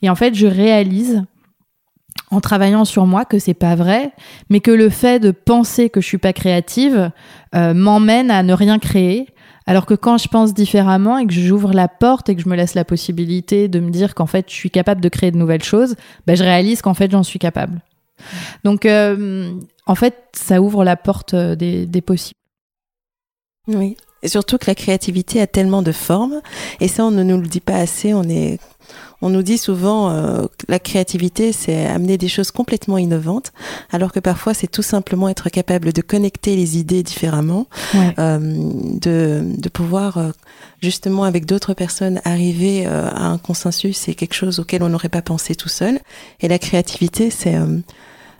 Et 0.00 0.08
en 0.08 0.14
fait 0.14 0.34
je 0.34 0.46
réalise 0.46 1.24
en 2.30 2.40
travaillant 2.40 2.84
sur 2.84 3.06
moi 3.06 3.24
que 3.24 3.38
c'est 3.38 3.54
pas 3.54 3.74
vrai, 3.74 4.12
mais 4.48 4.60
que 4.60 4.70
le 4.70 4.88
fait 4.88 5.18
de 5.18 5.30
penser 5.30 5.90
que 5.90 6.00
je 6.00 6.06
suis 6.06 6.18
pas 6.18 6.32
créative 6.32 7.10
euh, 7.54 7.74
m'emmène 7.74 8.30
à 8.30 8.42
ne 8.42 8.52
rien 8.52 8.78
créer 8.78 9.26
alors 9.70 9.86
que 9.86 9.94
quand 9.94 10.18
je 10.18 10.26
pense 10.26 10.52
différemment 10.52 11.18
et 11.18 11.26
que 11.28 11.32
j'ouvre 11.32 11.72
la 11.72 11.86
porte 11.86 12.28
et 12.28 12.34
que 12.34 12.42
je 12.42 12.48
me 12.48 12.56
laisse 12.56 12.74
la 12.74 12.84
possibilité 12.84 13.68
de 13.68 13.78
me 13.78 13.90
dire 13.90 14.16
qu'en 14.16 14.26
fait 14.26 14.46
je 14.48 14.54
suis 14.54 14.70
capable 14.70 15.00
de 15.00 15.08
créer 15.08 15.30
de 15.30 15.36
nouvelles 15.36 15.62
choses, 15.62 15.94
ben, 16.26 16.36
je 16.36 16.42
réalise 16.42 16.82
qu'en 16.82 16.94
fait 16.94 17.10
j'en 17.10 17.22
suis 17.22 17.38
capable. 17.38 17.80
Donc 18.64 18.84
euh, 18.84 19.52
en 19.86 19.94
fait 19.94 20.24
ça 20.32 20.60
ouvre 20.60 20.82
la 20.82 20.96
porte 20.96 21.34
euh, 21.34 21.54
des, 21.54 21.86
des 21.86 22.00
possibles. 22.00 22.34
Oui. 23.68 23.96
Et 24.22 24.28
surtout 24.28 24.58
que 24.58 24.66
la 24.66 24.74
créativité 24.74 25.40
a 25.40 25.46
tellement 25.46 25.82
de 25.82 25.92
formes, 25.92 26.40
et 26.80 26.88
ça 26.88 27.04
on 27.04 27.10
ne 27.10 27.22
nous 27.22 27.40
le 27.40 27.46
dit 27.46 27.60
pas 27.60 27.76
assez, 27.76 28.12
on 28.12 28.24
est 28.24 28.58
on 29.22 29.28
nous 29.28 29.42
dit 29.42 29.58
souvent 29.58 30.10
euh, 30.10 30.42
que 30.58 30.66
la 30.68 30.78
créativité, 30.78 31.52
c'est 31.52 31.86
amener 31.86 32.16
des 32.16 32.28
choses 32.28 32.50
complètement 32.50 32.98
innovantes, 32.98 33.52
alors 33.90 34.12
que 34.12 34.20
parfois 34.20 34.54
c'est 34.54 34.66
tout 34.66 34.82
simplement 34.82 35.28
être 35.28 35.50
capable 35.50 35.92
de 35.92 36.00
connecter 36.00 36.56
les 36.56 36.78
idées 36.78 37.02
différemment, 37.02 37.66
euh, 38.18 38.38
de, 38.38 39.42
de 39.56 39.68
pouvoir 39.68 40.18
euh, 40.18 40.30
justement 40.80 41.24
avec 41.24 41.44
d'autres 41.44 41.74
personnes 41.74 42.20
arriver 42.24 42.86
euh, 42.86 43.08
à 43.10 43.26
un 43.26 43.38
consensus, 43.38 43.96
c'est 43.96 44.14
quelque 44.14 44.34
chose 44.34 44.58
auquel 44.58 44.82
on 44.82 44.88
n'aurait 44.88 45.08
pas 45.08 45.22
pensé 45.22 45.54
tout 45.54 45.68
seul. 45.68 46.00
Et 46.40 46.48
la 46.48 46.58
créativité, 46.58 47.30
c'est 47.30 47.56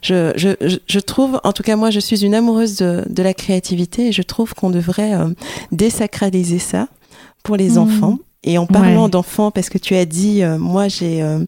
je, 0.03 0.33
je, 0.37 0.79
je, 0.87 0.99
trouve, 0.99 1.41
en 1.45 1.53
tout 1.53 1.63
cas 1.63 1.77
moi, 1.77 1.91
je 1.91 2.01
suis 2.01 2.25
une 2.25 2.35
amoureuse 2.35 2.77
de, 2.77 3.05
de 3.09 3.23
la 3.23 3.35
créativité 3.35 4.09
et 4.09 4.13
je 4.13 4.23
trouve 4.23 4.55
qu'on 4.55 4.71
devrait 4.71 5.13
désacraliser 5.73 6.59
ça 6.59 6.89
pour 7.43 7.57
les 7.57 7.73
mmh. 7.73 7.79
enfants 7.79 8.19
et 8.43 8.57
en 8.57 8.67
parlant 8.67 9.09
d'enfants, 9.09 9.51
parce 9.51 9.69
que 9.69 9.77
tu 9.77 9.95
as 9.95 10.07
dit, 10.07 10.43
euh, 10.43 10.57
moi 10.57 10.89
j'ai 10.89 11.23
euh, 11.23 11.45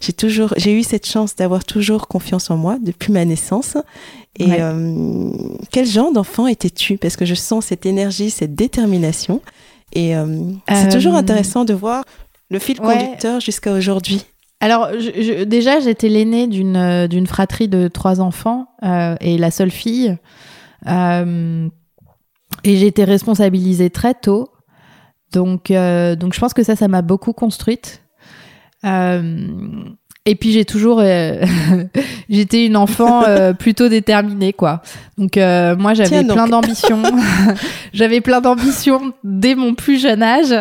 j'ai 0.00 0.12
toujours 0.12 0.54
j'ai 0.56 0.78
eu 0.78 0.84
cette 0.84 1.06
chance 1.06 1.34
d'avoir 1.34 1.64
toujours 1.64 2.06
confiance 2.06 2.50
en 2.50 2.56
moi 2.56 2.76
depuis 2.80 3.12
ma 3.12 3.24
naissance. 3.24 3.76
Et 4.38 4.62
euh, 4.62 5.30
quel 5.72 5.86
genre 5.86 6.12
d'enfant 6.12 6.46
étais-tu? 6.46 6.98
Parce 6.98 7.16
que 7.16 7.24
je 7.24 7.34
sens 7.34 7.66
cette 7.66 7.84
énergie, 7.84 8.30
cette 8.30 8.54
détermination. 8.54 9.40
Et 9.92 10.14
c'est 10.68 10.90
toujours 10.90 11.14
intéressant 11.14 11.64
de 11.64 11.72
voir 11.72 12.04
le 12.50 12.58
fil 12.58 12.78
conducteur 12.78 13.40
jusqu'à 13.40 13.72
aujourd'hui. 13.72 14.24
Alors 14.60 14.90
je, 14.92 15.44
déjà, 15.44 15.80
j'étais 15.80 16.08
l'aînée 16.08 16.46
d'une 16.46 17.08
d'une 17.08 17.26
fratrie 17.26 17.68
de 17.68 17.88
trois 17.88 18.20
enfants 18.20 18.68
et 19.20 19.36
la 19.38 19.50
seule 19.50 19.70
fille. 19.72 20.16
et 20.86 21.70
j'ai 22.64 22.86
été 22.86 23.02
responsabilisée 23.02 23.90
très 23.90 24.14
tôt. 24.14 24.50
Donc, 25.32 25.70
euh, 25.70 26.16
donc 26.16 26.34
je 26.34 26.40
pense 26.40 26.54
que 26.54 26.62
ça, 26.62 26.76
ça 26.76 26.88
m'a 26.88 27.02
beaucoup 27.02 27.32
construite. 27.32 28.02
Euh, 28.84 29.84
et 30.28 30.34
puis 30.34 30.50
j'ai 30.52 30.64
toujours, 30.64 31.00
euh, 31.00 31.44
j'étais 32.28 32.66
une 32.66 32.76
enfant 32.76 33.22
plutôt 33.58 33.88
déterminée, 33.88 34.52
quoi. 34.52 34.82
Donc 35.18 35.36
moi 35.36 35.94
j'avais 35.94 36.24
plein 36.24 36.48
d'ambitions. 36.48 37.02
j'avais 37.92 38.20
plein 38.20 38.40
d'ambitions 38.40 39.12
dès 39.24 39.54
mon 39.54 39.74
plus 39.74 40.00
jeune 40.00 40.22
âge. 40.22 40.54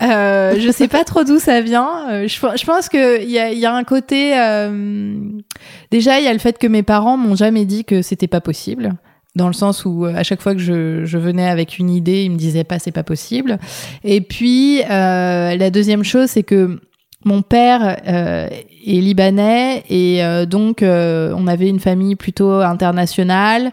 je 0.00 0.70
sais 0.72 0.88
pas 0.88 1.04
trop 1.04 1.24
d'où 1.24 1.38
ça 1.38 1.60
vient. 1.60 2.26
Je, 2.26 2.28
je 2.28 2.64
pense 2.64 2.88
que 2.88 3.22
il 3.22 3.30
y 3.30 3.38
a, 3.38 3.52
y 3.52 3.66
a, 3.66 3.74
un 3.74 3.84
côté. 3.84 4.30
déjà 5.90 6.18
il 6.18 6.24
y 6.24 6.28
a 6.28 6.32
le 6.32 6.38
fait 6.38 6.58
que 6.58 6.66
mes 6.66 6.82
parents 6.82 7.16
m'ont 7.16 7.36
jamais 7.36 7.64
dit 7.64 7.84
que 7.84 8.02
c'était 8.02 8.28
pas 8.28 8.40
possible 8.40 8.94
dans 9.36 9.46
le 9.46 9.52
sens 9.52 9.84
où 9.84 10.04
euh, 10.04 10.14
à 10.16 10.24
chaque 10.24 10.42
fois 10.42 10.54
que 10.54 10.60
je, 10.60 11.04
je 11.04 11.18
venais 11.18 11.48
avec 11.48 11.78
une 11.78 11.90
idée, 11.90 12.24
il 12.24 12.32
me 12.32 12.36
disait 12.36 12.64
pas 12.64 12.80
c'est 12.80 12.90
pas 12.90 13.04
possible. 13.04 13.58
Et 14.02 14.20
puis 14.20 14.82
euh, 14.82 15.54
la 15.54 15.70
deuxième 15.70 16.02
chose, 16.02 16.30
c'est 16.30 16.42
que 16.42 16.80
mon 17.26 17.42
père 17.42 17.96
euh, 18.06 18.48
est 18.48 19.00
libanais 19.00 19.82
et 19.90 20.24
euh, 20.24 20.46
donc 20.46 20.82
euh, 20.82 21.34
on 21.36 21.48
avait 21.48 21.68
une 21.68 21.80
famille 21.80 22.14
plutôt 22.14 22.52
internationale. 22.60 23.72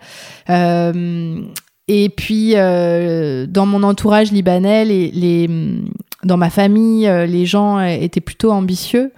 et 0.49 2.09
puis 2.09 2.53
dans 2.55 3.65
mon 3.65 3.83
entourage 3.83 4.31
libanais, 4.31 4.85
les, 4.85 5.11
les, 5.11 5.49
dans 6.23 6.37
ma 6.37 6.49
famille, 6.49 7.07
les 7.27 7.45
gens 7.45 7.79
étaient 7.79 8.21
plutôt 8.21 8.51
ambitieux. 8.51 9.11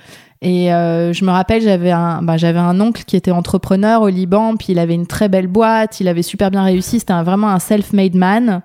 Et 0.45 0.71
euh, 0.71 1.11
je 1.11 1.25
me 1.25 1.31
rappelle, 1.31 1.63
j'avais 1.63 1.89
un, 1.89 2.21
bah, 2.21 2.37
j'avais 2.37 2.59
un 2.59 2.79
oncle 2.79 3.03
qui 3.03 3.15
était 3.15 3.31
entrepreneur 3.31 4.03
au 4.03 4.09
Liban, 4.09 4.57
puis 4.57 4.67
il 4.73 4.79
avait 4.79 4.93
une 4.93 5.07
très 5.07 5.27
belle 5.27 5.47
boîte, 5.47 5.99
il 5.99 6.07
avait 6.07 6.21
super 6.21 6.51
bien 6.51 6.63
réussi, 6.63 6.99
c'était 6.99 7.19
vraiment 7.23 7.49
un 7.49 7.57
self-made 7.57 8.13
man. 8.13 8.61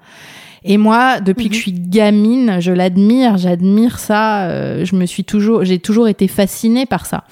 Et 0.62 0.76
moi, 0.76 1.20
depuis 1.20 1.48
que 1.48 1.54
je 1.54 1.60
mhm. 1.60 1.62
suis 1.62 1.72
gamine, 1.72 2.56
je 2.60 2.70
l'admire, 2.70 3.38
j'admire 3.38 3.98
ça. 3.98 4.42
Euh, 4.42 4.84
je 4.84 4.94
me 4.94 5.06
suis 5.06 5.24
toujours, 5.24 5.64
j'ai 5.64 5.78
toujours 5.78 6.06
été 6.06 6.28
fascinée 6.28 6.84
par 6.84 7.06
ça. 7.06 7.24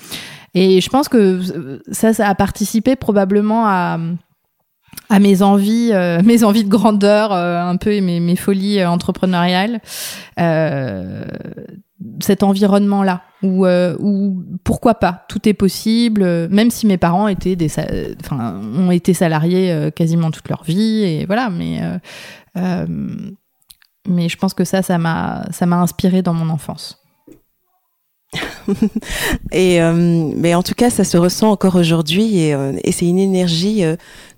Et 0.54 0.80
je 0.80 0.88
pense 0.88 1.10
que 1.10 1.18
euh, 1.18 1.82
ça, 1.92 2.14
ça 2.14 2.26
a 2.26 2.34
participé 2.34 2.96
probablement 2.96 3.66
à 3.66 3.98
à 5.10 5.20
mes 5.20 5.42
envies, 5.42 5.90
euh, 5.92 6.20
mes 6.24 6.44
envies 6.44 6.64
de 6.64 6.68
grandeur, 6.68 7.32
euh, 7.32 7.60
un 7.60 7.76
peu 7.76 8.00
mes, 8.00 8.20
mes 8.20 8.36
folies 8.36 8.84
entrepreneuriales. 8.84 9.80
Euh, 12.00 12.04
cet 12.20 12.42
environnement-là 12.42 13.22
où, 13.42 13.66
euh, 13.66 13.96
pourquoi 14.64 14.94
pas 14.94 15.24
tout 15.28 15.48
est 15.48 15.54
possible 15.54 16.48
même 16.48 16.70
si 16.70 16.86
mes 16.86 16.98
parents 16.98 17.28
étaient 17.28 17.56
des 17.56 17.70
enfin 18.20 18.60
ont 18.76 18.90
été 18.90 19.14
salariés 19.14 19.72
euh, 19.72 19.90
quasiment 19.90 20.30
toute 20.30 20.48
leur 20.48 20.64
vie 20.64 21.02
et 21.04 21.26
voilà 21.26 21.50
mais 21.50 21.80
euh, 22.56 22.86
mais 24.08 24.28
je 24.28 24.36
pense 24.36 24.54
que 24.54 24.64
ça 24.64 24.82
ça 24.82 24.98
m'a 24.98 25.46
ça 25.50 25.66
m'a 25.66 25.76
inspiré 25.76 26.22
dans 26.22 26.34
mon 26.34 26.48
enfance. 26.50 27.04
Et 29.52 29.80
mais 29.80 30.54
en 30.54 30.62
tout 30.62 30.74
cas 30.74 30.90
ça 30.90 31.04
se 31.04 31.16
ressent 31.16 31.50
encore 31.50 31.76
aujourd'hui 31.76 32.38
et, 32.40 32.54
et 32.84 32.92
c'est 32.92 33.06
une 33.06 33.18
énergie 33.18 33.82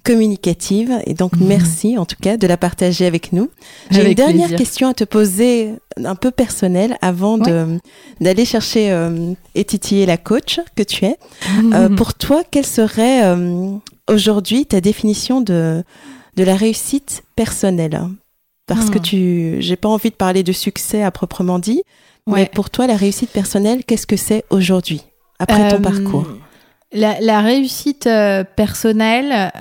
communicative. 0.04 0.92
Et 1.06 1.14
donc, 1.14 1.36
mhm. 1.36 1.46
merci 1.46 1.98
en 1.98 2.06
tout 2.06 2.16
cas 2.20 2.36
de 2.36 2.46
la 2.46 2.56
partager 2.56 3.06
avec 3.06 3.32
nous. 3.32 3.50
J'ai 3.90 4.06
une 4.06 4.14
dernière 4.14 4.54
question 4.54 4.88
à 4.88 4.94
te 4.94 5.04
poser, 5.04 5.74
un 6.02 6.14
peu 6.14 6.30
personnelle, 6.30 6.96
avant 7.00 7.38
de 7.38 7.78
d'aller 8.20 8.44
chercher 8.44 8.90
euh, 8.90 9.32
et 9.54 9.64
titiller 9.64 10.06
la 10.06 10.16
coach 10.16 10.60
que 10.76 10.82
tu 10.82 11.04
es. 11.04 11.16
Mhm. 11.48 11.72
Euh, 11.72 11.88
pour 11.90 12.14
toi, 12.14 12.42
quelle 12.50 12.66
serait 12.66 13.24
euh, 13.24 13.72
aujourd'hui 14.08 14.66
ta 14.66 14.80
définition 14.80 15.40
de, 15.40 15.82
de 16.36 16.44
la 16.44 16.56
réussite 16.56 17.22
personnelle? 17.36 18.00
Parce 18.66 18.88
que 18.88 18.98
hmm. 18.98 19.02
tu, 19.02 19.56
j'ai 19.58 19.74
pas 19.74 19.88
envie 19.88 20.10
de 20.10 20.14
parler 20.14 20.44
de 20.44 20.52
succès 20.52 21.02
à 21.02 21.10
proprement 21.10 21.58
dit, 21.58 21.82
mais 22.28 22.46
pour 22.46 22.70
toi, 22.70 22.86
la 22.86 22.94
réussite 22.94 23.30
personnelle, 23.30 23.84
qu'est-ce 23.84 24.06
que 24.06 24.16
c'est 24.16 24.44
aujourd'hui, 24.50 25.02
après 25.40 25.68
ton 25.68 25.80
parcours? 25.80 26.26
La, 26.92 27.40
réussite 27.40 28.08
personnelle, 28.56 29.52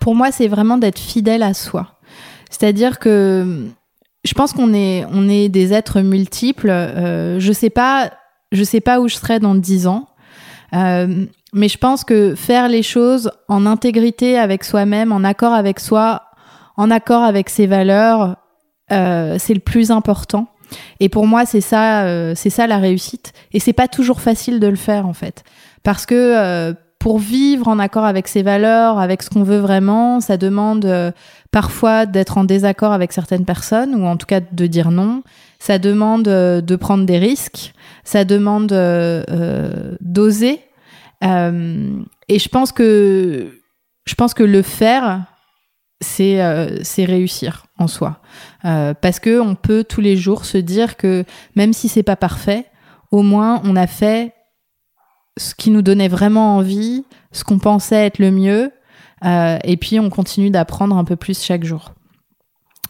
pour 0.00 0.14
moi, 0.14 0.30
c'est 0.30 0.48
vraiment 0.48 0.78
d'être 0.78 0.98
fidèle 0.98 1.42
à 1.42 1.54
soi. 1.54 1.98
C'est-à-dire 2.50 2.98
que 2.98 3.66
je 4.24 4.34
pense 4.34 4.52
qu'on 4.52 4.74
est, 4.74 5.04
on 5.10 5.28
est 5.28 5.48
des 5.48 5.72
êtres 5.72 6.00
multiples. 6.00 6.68
je 6.68 7.52
sais 7.52 7.70
sais 8.64 8.80
pas 8.80 9.00
où 9.00 9.08
je 9.08 9.14
serai 9.14 9.40
dans 9.40 9.54
dix 9.54 9.86
ans. 9.86 10.08
mais 10.72 11.68
je 11.68 11.78
pense 11.78 12.04
que 12.04 12.34
faire 12.34 12.68
les 12.68 12.82
choses 12.82 13.30
en 13.48 13.64
intégrité 13.64 14.38
avec 14.38 14.64
soi-même, 14.64 15.12
en 15.12 15.24
accord 15.24 15.54
avec 15.54 15.80
soi, 15.80 16.26
en 16.76 16.90
accord 16.90 17.22
avec 17.22 17.48
ses 17.48 17.66
valeurs, 17.66 18.36
euh, 18.92 19.36
c'est 19.38 19.54
le 19.54 19.60
plus 19.60 19.90
important. 19.90 20.48
Et 21.00 21.08
pour 21.08 21.26
moi, 21.26 21.46
c'est 21.46 21.60
ça, 21.60 22.04
euh, 22.04 22.34
c'est 22.34 22.50
ça 22.50 22.66
la 22.66 22.78
réussite. 22.78 23.32
Et 23.52 23.60
c'est 23.60 23.72
pas 23.72 23.88
toujours 23.88 24.20
facile 24.20 24.60
de 24.60 24.66
le 24.66 24.76
faire 24.76 25.06
en 25.06 25.12
fait, 25.12 25.44
parce 25.86 26.04
que 26.04 26.14
euh, 26.14 26.74
pour 26.98 27.18
vivre 27.18 27.68
en 27.68 27.78
accord 27.78 28.04
avec 28.04 28.28
ses 28.28 28.42
valeurs, 28.42 28.98
avec 28.98 29.22
ce 29.22 29.30
qu'on 29.30 29.44
veut 29.44 29.58
vraiment, 29.58 30.20
ça 30.20 30.36
demande 30.36 31.12
parfois 31.52 32.04
d'être 32.04 32.36
en 32.36 32.44
désaccord 32.44 32.92
avec 32.92 33.12
certaines 33.12 33.44
personnes, 33.44 33.94
ou 33.94 34.04
en 34.06 34.16
tout 34.16 34.26
cas 34.26 34.40
de 34.40 34.66
dire 34.66 34.90
non. 34.90 35.22
Ça 35.60 35.78
demande 35.78 36.24
de 36.24 36.76
prendre 36.76 37.06
des 37.06 37.18
risques. 37.18 37.74
Ça 38.02 38.24
demande 38.24 38.66
d'oser. 40.00 40.60
et 41.22 42.38
je 42.38 42.48
pense 42.48 42.72
que 42.72 43.52
je 44.04 44.14
pense 44.14 44.34
que 44.34 44.42
le 44.42 44.62
faire, 44.62 45.26
c'est 46.00 46.42
euh, 46.42 46.82
c'est 46.82 47.04
réussir 47.04 47.66
en 47.78 47.86
soi 47.86 48.20
euh, 48.64 48.94
parce 48.94 49.18
que 49.18 49.40
on 49.40 49.54
peut 49.54 49.84
tous 49.84 50.00
les 50.00 50.16
jours 50.16 50.44
se 50.44 50.58
dire 50.58 50.96
que 50.96 51.24
même 51.54 51.72
si 51.72 51.88
c'est 51.88 52.02
pas 52.02 52.16
parfait 52.16 52.66
au 53.10 53.22
moins 53.22 53.62
on 53.64 53.76
a 53.76 53.86
fait 53.86 54.34
ce 55.36 55.54
qui 55.54 55.70
nous 55.70 55.82
donnait 55.82 56.08
vraiment 56.08 56.56
envie 56.56 57.04
ce 57.32 57.44
qu'on 57.44 57.58
pensait 57.58 58.06
être 58.06 58.18
le 58.18 58.30
mieux 58.30 58.72
euh, 59.24 59.58
et 59.64 59.76
puis 59.76 60.00
on 60.00 60.10
continue 60.10 60.50
d'apprendre 60.50 60.96
un 60.96 61.04
peu 61.04 61.16
plus 61.16 61.42
chaque 61.42 61.64
jour 61.64 61.92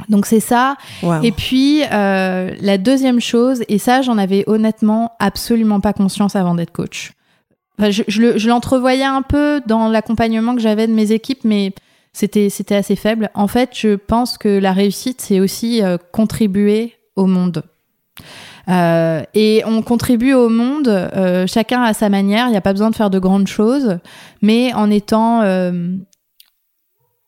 donc 0.09 0.27
c'est 0.27 0.41
ça 0.41 0.77
et 1.23 1.33
puis 1.33 1.81
la 1.91 2.79
deuxième 2.79 3.21
chose 3.21 3.63
et 3.69 3.79
ça 3.79 4.03
j'en 4.03 4.19
avais 4.19 4.45
honnêtement 4.47 5.13
absolument 5.19 5.81
pas 5.81 5.95
conscience 5.95 6.37
avant 6.37 6.55
d'être 6.55 6.73
coach 6.73 7.13
je, 7.79 8.03
je 8.07 8.49
l'entrevoyais 8.49 9.05
un 9.05 9.23
peu 9.23 9.63
dans 9.67 9.89
l'accompagnement 9.89 10.55
que 10.55 10.61
j'avais 10.61 10.87
de 10.87 10.93
mes 10.93 11.13
équipes 11.13 11.45
mais 11.45 11.73
c'était 12.17 12.49
c'était 12.49 12.77
assez 12.77 12.97
faible. 12.97 13.29
En 13.35 13.47
fait, 13.47 13.71
je 13.75 13.95
pense 13.95 14.39
que 14.39 14.49
la 14.49 14.73
réussite, 14.73 15.21
c'est 15.21 15.39
aussi 15.39 15.83
euh, 15.83 15.99
contribuer 16.13 16.95
au 17.15 17.27
monde. 17.27 17.63
Euh, 18.69 19.23
et 19.35 19.63
on 19.65 19.83
contribue 19.83 20.33
au 20.33 20.49
monde, 20.49 20.89
euh, 20.89 21.47
chacun 21.47 21.83
à 21.83 21.93
sa 21.93 22.09
manière. 22.09 22.47
Il 22.49 22.51
n'y 22.51 22.57
a 22.57 22.63
pas 22.63 22.73
besoin 22.73 22.91
de 22.91 22.97
faire 22.97 23.11
de 23.11 23.19
grandes 23.19 23.47
choses, 23.47 23.99
mais 24.43 24.73
en 24.75 24.91
étant 24.91 25.43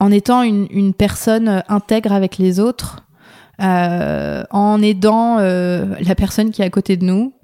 en 0.01 0.12
étant 0.12 0.43
une, 0.43 0.68
une, 0.70 0.95
personne 0.95 1.64
intègre 1.68 2.12
avec 2.12 2.39
les 2.39 2.61
autres, 2.61 3.05
en 3.59 4.82
aidant 4.82 5.39
la 5.39 6.14
personne 6.16 6.51
qui 6.51 6.62
est 6.62 6.64
à 6.64 6.70
côté 6.70 6.97
de 6.97 7.05
nous, 7.05 7.34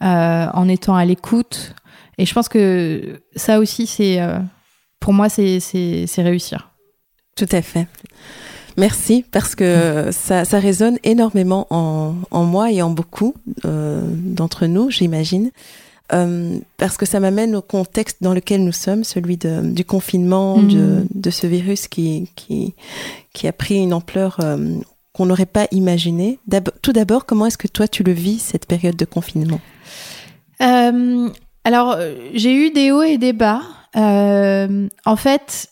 en 0.00 0.68
étant 0.68 0.94
à 0.94 1.04
l'écoute. 1.04 1.74
Et 2.18 2.26
je 2.26 2.34
pense 2.34 2.48
que 2.48 3.22
ça 3.34 3.58
aussi, 3.58 3.86
c'est 3.86 4.20
pour 5.00 5.12
moi, 5.12 5.28
c'est 5.28 6.06
réussir. 6.18 6.70
Tout 7.34 7.48
à 7.50 7.62
fait. 7.62 7.86
Merci 8.76 9.24
parce 9.30 9.54
que 9.54 10.10
ça, 10.12 10.44
ça 10.44 10.58
résonne 10.58 10.98
énormément 11.04 11.66
en, 11.70 12.14
en, 12.30 12.44
moi 12.44 12.70
et 12.72 12.82
en 12.82 12.90
beaucoup 12.90 13.34
euh, 13.64 14.02
d'entre 14.10 14.66
nous, 14.66 14.90
j'imagine. 14.90 15.50
Euh, 16.12 16.58
parce 16.76 16.98
que 16.98 17.06
ça 17.06 17.20
m'amène 17.20 17.56
au 17.56 17.62
contexte 17.62 18.18
dans 18.20 18.34
lequel 18.34 18.64
nous 18.64 18.72
sommes, 18.72 19.02
celui 19.02 19.38
de, 19.38 19.62
du 19.62 19.84
confinement, 19.84 20.58
de, 20.58 20.76
mm. 20.76 21.06
de, 21.14 21.30
ce 21.30 21.46
virus 21.46 21.88
qui, 21.88 22.28
qui, 22.34 22.74
qui, 23.32 23.48
a 23.48 23.52
pris 23.52 23.76
une 23.76 23.94
ampleur 23.94 24.36
euh, 24.42 24.74
qu'on 25.14 25.26
n'aurait 25.26 25.46
pas 25.46 25.68
imaginée. 25.70 26.38
Tout 26.82 26.92
d'abord, 26.92 27.24
comment 27.24 27.46
est-ce 27.46 27.56
que 27.56 27.68
toi 27.68 27.88
tu 27.88 28.02
le 28.02 28.12
vis, 28.12 28.40
cette 28.40 28.66
période 28.66 28.96
de 28.96 29.06
confinement? 29.06 29.60
Euh, 30.60 31.30
Alors, 31.64 31.96
j'ai 32.34 32.52
eu 32.54 32.70
des 32.70 32.92
hauts 32.92 33.02
et 33.02 33.16
des 33.16 33.32
bas. 33.32 33.62
en 33.94 35.16
fait, 35.16 35.70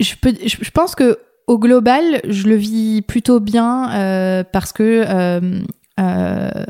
je, 0.00 0.14
peux, 0.14 0.34
je, 0.44 0.70
pense 0.70 0.94
que 0.94 1.18
au 1.46 1.58
global, 1.58 2.20
je 2.28 2.48
le 2.48 2.56
vis 2.56 3.02
plutôt 3.02 3.40
bien 3.40 3.92
euh, 3.92 4.44
parce 4.50 4.72
que 4.72 5.04
euh, 5.08 5.60
euh, 6.00 6.64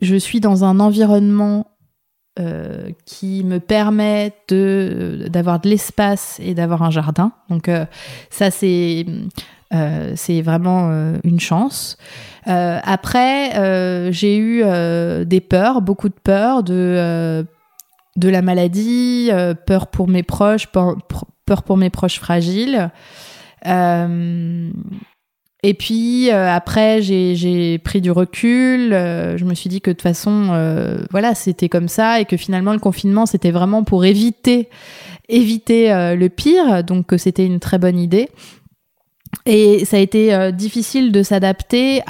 je 0.00 0.16
suis 0.16 0.40
dans 0.40 0.64
un 0.64 0.80
environnement 0.80 1.66
qui 3.04 3.42
me 3.42 3.58
permet 3.58 4.32
de 4.48 5.26
d'avoir 5.28 5.58
de 5.58 5.68
l'espace 5.68 6.38
et 6.40 6.54
d'avoir 6.54 6.84
un 6.84 6.90
jardin. 6.90 7.32
Donc 7.50 7.68
ça 8.30 8.52
c'est 8.52 9.06
c'est 10.14 10.40
vraiment 10.40 11.14
une 11.24 11.40
chance. 11.40 11.96
après, 12.46 14.12
j'ai 14.12 14.38
eu 14.38 14.62
des 15.26 15.40
peurs, 15.40 15.82
beaucoup 15.82 16.08
de 16.08 16.14
peurs 16.14 16.62
de 16.62 17.44
de 18.14 18.28
la 18.28 18.40
maladie, 18.42 19.32
peur 19.66 19.88
pour 19.88 20.06
mes 20.06 20.22
proches, 20.22 20.68
peur 20.68 21.64
pour 21.64 21.76
mes 21.76 21.90
proches 21.90 22.20
fragiles. 22.20 22.88
Euh, 23.66 24.70
et 25.62 25.74
puis 25.74 26.30
euh, 26.30 26.48
après, 26.48 27.02
j'ai 27.02 27.78
pris 27.78 28.00
du 28.00 28.10
recul. 28.10 28.92
Euh, 28.92 29.36
je 29.36 29.44
me 29.44 29.54
suis 29.54 29.68
dit 29.68 29.80
que 29.80 29.90
de 29.90 29.94
toute 29.94 30.02
façon, 30.02 31.06
voilà, 31.10 31.34
c'était 31.34 31.68
comme 31.68 31.88
ça 31.88 32.20
et 32.20 32.24
que 32.24 32.36
finalement 32.36 32.72
le 32.72 32.78
confinement, 32.78 33.26
c'était 33.26 33.50
vraiment 33.50 33.84
pour 33.84 34.04
éviter 34.04 34.68
éviter 35.28 35.88
le 36.16 36.28
pire. 36.28 36.84
Donc 36.84 37.06
que 37.06 37.18
c'était 37.18 37.46
une 37.46 37.60
très 37.60 37.78
bonne 37.78 37.98
idée. 37.98 38.28
Et 39.44 39.84
ça 39.84 39.98
a 39.98 40.00
été 40.00 40.52
difficile 40.52 41.12
de 41.12 41.22
s'adapter 41.22 42.02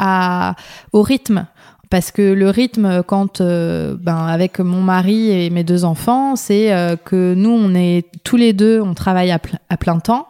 au 0.92 1.02
rythme 1.02 1.46
parce 1.90 2.10
que 2.12 2.20
le 2.20 2.50
rythme 2.50 3.02
quand 3.02 3.40
ben 3.40 4.26
avec 4.26 4.60
mon 4.60 4.82
mari 4.82 5.30
et 5.30 5.50
mes 5.50 5.64
deux 5.64 5.84
enfants 5.84 6.36
c'est 6.36 6.70
que 7.04 7.34
nous 7.34 7.50
on 7.50 7.74
est 7.74 8.06
tous 8.24 8.36
les 8.36 8.52
deux 8.52 8.80
on 8.80 8.94
travaille 8.94 9.32
à, 9.32 9.38
plein 9.78 9.98
temps 9.98 10.28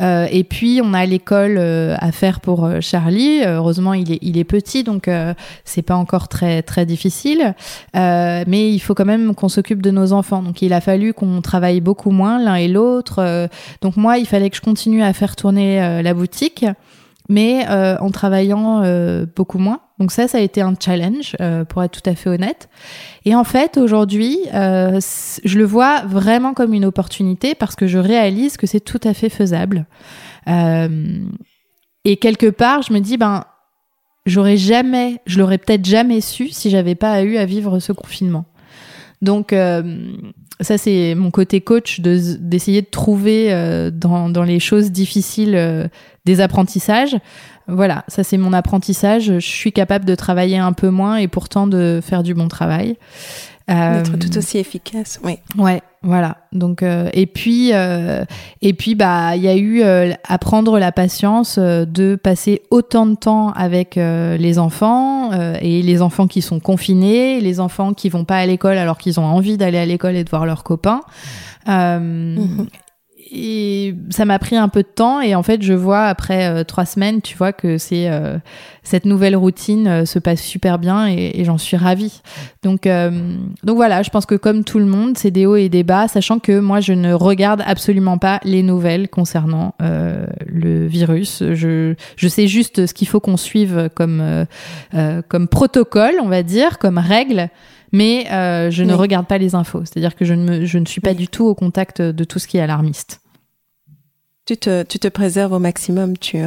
euh, 0.00 0.26
et 0.30 0.44
puis 0.44 0.80
on 0.82 0.94
a 0.94 1.04
l'école 1.06 1.58
à 1.58 2.12
faire 2.12 2.40
pour 2.40 2.68
Charlie. 2.80 3.42
Heureusement 3.44 3.94
il 3.94 4.12
est 4.12 4.18
il 4.22 4.38
est 4.38 4.44
petit 4.44 4.84
donc 4.84 5.10
c'est 5.64 5.82
pas 5.82 5.96
encore 5.96 6.28
très 6.28 6.62
très 6.62 6.86
difficile. 6.86 7.54
Mais 7.94 8.72
il 8.72 8.78
faut 8.80 8.94
quand 8.94 9.04
même 9.04 9.34
qu'on 9.34 9.48
s'occupe 9.48 9.82
de 9.82 9.90
nos 9.90 10.12
enfants. 10.12 10.42
Donc 10.42 10.62
il 10.62 10.72
a 10.72 10.80
fallu 10.80 11.12
qu'on 11.12 11.40
travaille 11.40 11.80
beaucoup 11.80 12.10
moins 12.10 12.38
l'un 12.38 12.56
et 12.56 12.68
l'autre. 12.68 13.48
Donc 13.80 13.96
moi 13.96 14.18
il 14.18 14.26
fallait 14.26 14.50
que 14.50 14.56
je 14.56 14.62
continue 14.62 15.02
à 15.02 15.12
faire 15.12 15.36
tourner 15.36 16.02
la 16.02 16.14
boutique. 16.14 16.64
Mais 17.28 17.66
en 17.68 18.10
travaillant 18.10 18.82
beaucoup 19.34 19.58
moins 19.58 19.80
donc 19.98 20.12
ça, 20.12 20.28
ça 20.28 20.38
a 20.38 20.40
été 20.40 20.60
un 20.60 20.74
challenge, 20.78 21.36
euh, 21.40 21.64
pour 21.64 21.82
être 21.82 22.00
tout 22.00 22.08
à 22.08 22.14
fait 22.14 22.30
honnête. 22.30 22.68
Et 23.24 23.34
en 23.34 23.44
fait, 23.44 23.76
aujourd'hui, 23.76 24.38
euh, 24.54 25.00
je 25.44 25.58
le 25.58 25.64
vois 25.64 26.02
vraiment 26.02 26.54
comme 26.54 26.72
une 26.72 26.84
opportunité 26.84 27.54
parce 27.54 27.74
que 27.74 27.86
je 27.86 27.98
réalise 27.98 28.56
que 28.56 28.66
c'est 28.66 28.80
tout 28.80 29.00
à 29.02 29.12
fait 29.12 29.28
faisable. 29.28 29.86
Euh, 30.46 31.18
et 32.04 32.16
quelque 32.16 32.48
part, 32.48 32.82
je 32.82 32.92
me 32.92 33.00
dis, 33.00 33.16
ben, 33.16 33.44
j'aurais 34.24 34.56
jamais, 34.56 35.20
je 35.26 35.40
l'aurais 35.40 35.58
peut-être 35.58 35.84
jamais 35.84 36.20
su 36.20 36.48
si 36.50 36.70
j'avais 36.70 36.94
pas 36.94 37.22
eu 37.22 37.36
à 37.36 37.44
vivre 37.44 37.80
ce 37.80 37.92
confinement. 37.92 38.44
Donc 39.20 39.52
ça, 39.52 40.78
c'est 40.78 41.16
mon 41.16 41.32
côté 41.32 41.60
coach 41.60 41.98
d'essayer 41.98 42.82
de, 42.82 42.86
trouver 42.86 43.90
dans, 43.92 44.30
dans, 44.30 44.44
les 44.44 44.60
choses 44.60 44.92
difficiles 44.92 45.90
des 46.24 46.40
apprentissages. 46.40 47.16
Voilà, 47.68 48.04
ça 48.08 48.24
c'est 48.24 48.38
mon 48.38 48.52
apprentissage. 48.52 49.24
Je 49.34 49.38
suis 49.38 49.72
capable 49.72 50.04
de 50.06 50.14
travailler 50.14 50.58
un 50.58 50.72
peu 50.72 50.88
moins 50.88 51.16
et 51.16 51.28
pourtant 51.28 51.66
de 51.66 52.00
faire 52.02 52.22
du 52.22 52.34
bon 52.34 52.48
travail. 52.48 52.96
D'être 53.68 54.18
tout 54.18 54.34
euh, 54.34 54.38
aussi 54.38 54.56
efficace, 54.56 55.20
oui. 55.22 55.34
Ouais, 55.58 55.82
voilà. 56.02 56.38
Donc 56.52 56.82
euh, 56.82 57.10
et 57.12 57.26
puis 57.26 57.72
euh, 57.74 58.24
et 58.62 58.72
puis 58.72 58.94
bah 58.94 59.36
il 59.36 59.42
y 59.42 59.48
a 59.48 59.56
eu 59.58 59.82
apprendre 60.26 60.78
la 60.78 60.90
patience 60.90 61.58
de 61.58 62.16
passer 62.16 62.62
autant 62.70 63.04
de 63.04 63.14
temps 63.14 63.50
avec 63.52 63.96
les 63.96 64.58
enfants 64.58 65.32
et 65.60 65.82
les 65.82 66.00
enfants 66.00 66.26
qui 66.26 66.40
sont 66.40 66.60
confinés, 66.60 67.42
les 67.42 67.60
enfants 67.60 67.92
qui 67.92 68.08
vont 68.08 68.24
pas 68.24 68.38
à 68.38 68.46
l'école 68.46 68.78
alors 68.78 68.96
qu'ils 68.96 69.20
ont 69.20 69.26
envie 69.26 69.58
d'aller 69.58 69.78
à 69.78 69.84
l'école 69.84 70.16
et 70.16 70.24
de 70.24 70.30
voir 70.30 70.46
leurs 70.46 70.64
copains. 70.64 71.02
Mhm 71.66 72.68
et 73.32 73.94
ça 74.10 74.24
m'a 74.24 74.38
pris 74.38 74.56
un 74.56 74.68
peu 74.68 74.82
de 74.82 74.88
temps 74.88 75.20
et 75.20 75.34
en 75.34 75.42
fait 75.42 75.62
je 75.62 75.72
vois 75.72 76.04
après 76.04 76.46
euh, 76.46 76.64
trois 76.64 76.86
semaines 76.86 77.20
tu 77.20 77.36
vois 77.36 77.52
que 77.52 77.78
c'est 77.78 78.08
euh, 78.08 78.38
cette 78.82 79.04
nouvelle 79.04 79.36
routine 79.36 79.86
euh, 79.86 80.04
se 80.04 80.18
passe 80.18 80.42
super 80.42 80.78
bien 80.78 81.06
et, 81.08 81.44
j'en 81.44 81.58
suis 81.58 81.76
ravie. 81.76 82.20
Donc 82.62 82.88
donc 83.62 83.76
voilà 83.76 84.02
je 84.02 84.10
pense 84.10 84.26
que 84.26 84.34
comme 84.34 84.64
tout 84.64 84.78
le 84.78 84.84
monde 84.84 85.16
c'est 85.16 85.30
des 85.30 85.46
hauts 85.46 85.56
et 85.56 85.68
des 85.68 85.82
bas 85.82 86.08
sachant 86.08 86.38
que 86.38 86.58
moi 86.58 86.80
je 86.80 86.92
ne 86.92 87.12
regarde 87.12 87.62
absolument 87.64 88.18
pas 88.18 88.40
les 88.44 88.62
nouvelles 88.62 89.08
concernant 89.08 89.74
le 89.80 90.86
virus. 90.86 91.42
Je 91.52 91.94
je 92.16 92.28
sais 92.28 92.48
juste 92.48 92.86
ce 92.86 92.94
qu'il 92.94 93.08
faut 93.08 93.20
qu'on 93.20 93.36
suive 93.36 93.88
comme 93.94 94.46
comme 95.28 95.48
protocole 95.48 96.14
on 96.20 96.28
va 96.28 96.42
dire 96.42 96.78
comme 96.78 96.98
règle 96.98 97.50
mais 97.92 98.26
je 98.70 98.82
ne 98.82 98.94
regarde 98.94 99.26
pas 99.26 99.38
les 99.38 99.54
infos. 99.54 99.84
C'est-à-dire 99.84 100.16
que 100.16 100.24
je 100.24 100.34
ne, 100.34 100.64
je 100.64 100.78
ne 100.78 100.86
suis 100.86 101.00
pas 101.00 101.14
du 101.14 101.28
tout 101.28 101.46
au 101.46 101.54
contact 101.54 102.02
de 102.02 102.24
tout 102.24 102.38
ce 102.38 102.46
qui 102.46 102.58
est 102.58 102.60
alarmiste. 102.60 103.20
Tu 104.46 104.56
te, 104.56 104.82
tu 104.82 104.98
te 104.98 105.08
préserves 105.08 105.52
au 105.52 105.58
maximum. 105.58 106.16
Tu, 106.16 106.38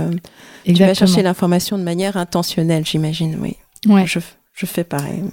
tu 0.66 0.74
vas 0.74 0.94
chercher 0.94 1.22
l'information 1.22 1.78
de 1.78 1.84
manière 1.84 2.18
intentionnelle, 2.18 2.86
j'imagine. 2.86 3.38
Oui. 3.40 3.58
Ouais. 3.88 4.06
Je, 4.08 4.20
je 4.54 4.66
fais 4.66 4.84
pareil. 4.84 5.24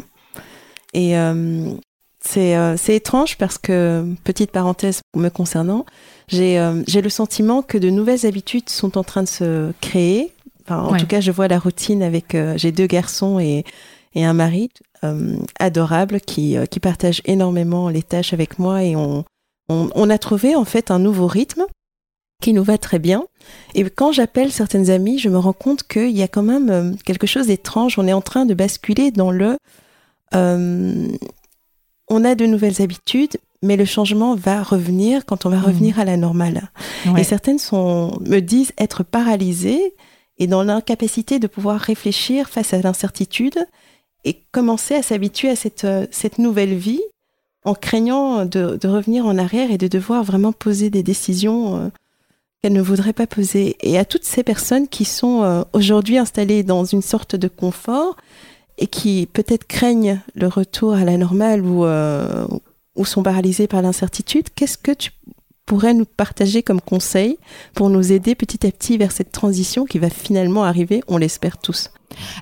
Et 0.95 1.17
euh, 1.17 1.75
c'est 2.21 2.95
étrange 2.95 3.37
parce 3.37 3.59
que, 3.59 4.05
petite 4.25 4.51
parenthèse 4.51 5.01
me 5.17 5.29
concernant, 5.29 5.87
euh, 6.35 6.83
j'ai 6.87 7.01
le 7.01 7.09
sentiment 7.09 7.63
que 7.63 7.79
de 7.79 7.91
nouvelles 7.91 8.27
habitudes 8.27 8.69
sont 8.69 8.99
en 8.99 9.05
train 9.05 9.23
de 9.23 9.29
se 9.29 9.73
créer. 9.81 10.33
en 10.69 10.97
tout 10.97 11.07
cas, 11.07 11.21
je 11.21 11.31
vois 11.31 11.49
la 11.49 11.59
routine 11.59 12.03
avec. 12.03 12.35
Euh, 12.35 12.55
j'ai 12.57 12.73
deux 12.73 12.87
garçons 12.87 13.39
et, 13.39 13.65
et 14.15 14.25
un 14.25 14.35
mari 14.35 14.71
adorable 15.59 16.21
qui, 16.21 16.57
qui 16.71 16.81
partage 16.81 17.23
énormément 17.25 17.89
les 17.89 18.03
tâches 18.03 18.33
avec 18.33 18.59
moi 18.59 18.83
et 18.83 18.97
on, 18.97 19.25
on, 19.69 19.91
on, 19.95 20.11
a 20.11 20.19
trouvé 20.19 20.55
en 20.55 20.65
fait 20.65 20.91
un 20.91 20.99
nouveau 20.99 21.27
rythme 21.27 21.65
qui 22.43 22.53
nous 22.53 22.65
va 22.65 22.79
très 22.79 22.99
bien. 22.99 23.27
Et 23.75 23.85
quand 23.85 24.13
j'appelle 24.13 24.53
certaines 24.53 24.91
amies, 24.91 25.19
je 25.19 25.29
me 25.29 25.39
rends 25.39 25.53
compte 25.53 25.83
qu'il 25.83 26.17
y 26.17 26.23
a 26.23 26.29
quand 26.29 26.43
même 26.43 26.97
quelque 27.05 27.27
chose 27.27 27.49
d'étrange. 27.49 27.99
On 27.99 28.07
est 28.07 28.13
en 28.13 28.21
train 28.21 28.47
de 28.47 28.55
basculer 28.55 29.11
dans 29.11 29.31
le 29.31 29.57
on 32.11 32.25
a 32.25 32.35
de 32.35 32.47
nouvelles 32.47 32.83
habitudes, 32.83 33.37
mais 33.63 33.77
le 33.77 33.85
changement 33.85 34.35
va 34.35 34.63
revenir 34.63 35.27
quand 35.27 35.47
on 35.47 35.51
va 35.51 35.61
revenir 35.61 35.97
mmh. 35.97 36.01
à 36.01 36.05
la 36.05 36.17
normale. 36.17 36.71
Et 37.17 37.25
certaines 37.25 37.59
sont, 37.59 38.19
me 38.27 38.41
disent 38.41 38.73
être 38.79 39.03
paralysées 39.03 39.95
et 40.39 40.47
dans 40.47 40.63
l'incapacité 40.63 41.39
de 41.39 41.47
pouvoir 41.47 41.81
réfléchir 41.81 42.49
face 42.49 42.73
à 42.73 42.81
l'incertitude 42.81 43.59
et 44.29 44.43
commencer 44.53 44.95
à 44.95 45.03
s'habituer 45.03 45.49
à 45.49 45.57
cette, 45.57 45.85
euh, 45.85 46.07
nouvelle 46.37 46.75
vie 46.75 47.01
en 47.65 47.75
craignant 47.75 48.45
de, 48.45 48.79
revenir 48.87 49.25
en 49.27 49.39
arrière 49.39 49.71
et 49.71 49.79
de 49.79 49.89
devoir 49.89 50.23
vraiment 50.23 50.53
poser 50.53 50.91
des 50.91 51.03
décisions 51.03 51.77
euh, 51.77 51.89
qu'elles 52.61 52.75
ne 52.75 52.83
voudraient 52.83 53.15
pas 53.15 53.27
poser. 53.27 53.77
Et 53.81 53.99
à 53.99 54.05
toutes 54.05 54.25
ces 54.25 54.43
personnes 54.43 54.87
qui 54.87 55.07
sont 55.07 55.43
euh, 55.43 55.63
aujourd'hui 55.73 56.19
installées 56.19 56.63
dans 56.63 56.85
une 56.85 57.03
sorte 57.03 57.37
de 57.37 57.49
confort, 57.49 58.17
et 58.81 58.87
qui 58.87 59.29
peut-être 59.33 59.67
craignent 59.67 60.21
le 60.37 60.47
retour 60.47 60.93
à 60.93 61.03
la 61.03 61.17
normale 61.17 61.63
ou, 61.63 61.85
ou 62.95 63.05
sont 63.05 63.25
paralysés 63.25 63.67
par 63.67 63.83
l'incertitude, 63.83 64.51
qu'est-ce 64.55 64.79
que 64.79 64.93
tu 64.93 65.11
pourrais 65.69 65.93
nous 65.93 66.07
partager 66.07 66.63
comme 66.63 66.81
conseil 66.81 67.39
pour 67.75 67.91
nous 67.91 68.11
aider 68.11 68.35
petit 68.35 68.67
à 68.67 68.73
petit 68.73 68.97
vers 68.97 69.13
cette 69.13 69.33
transition 69.33 69.85
qui 69.85 69.99
va 69.99 70.09
finalement 70.09 70.65
arriver, 70.65 71.03
on 71.09 71.19
l'espère 71.19 71.59
tous 71.59 71.91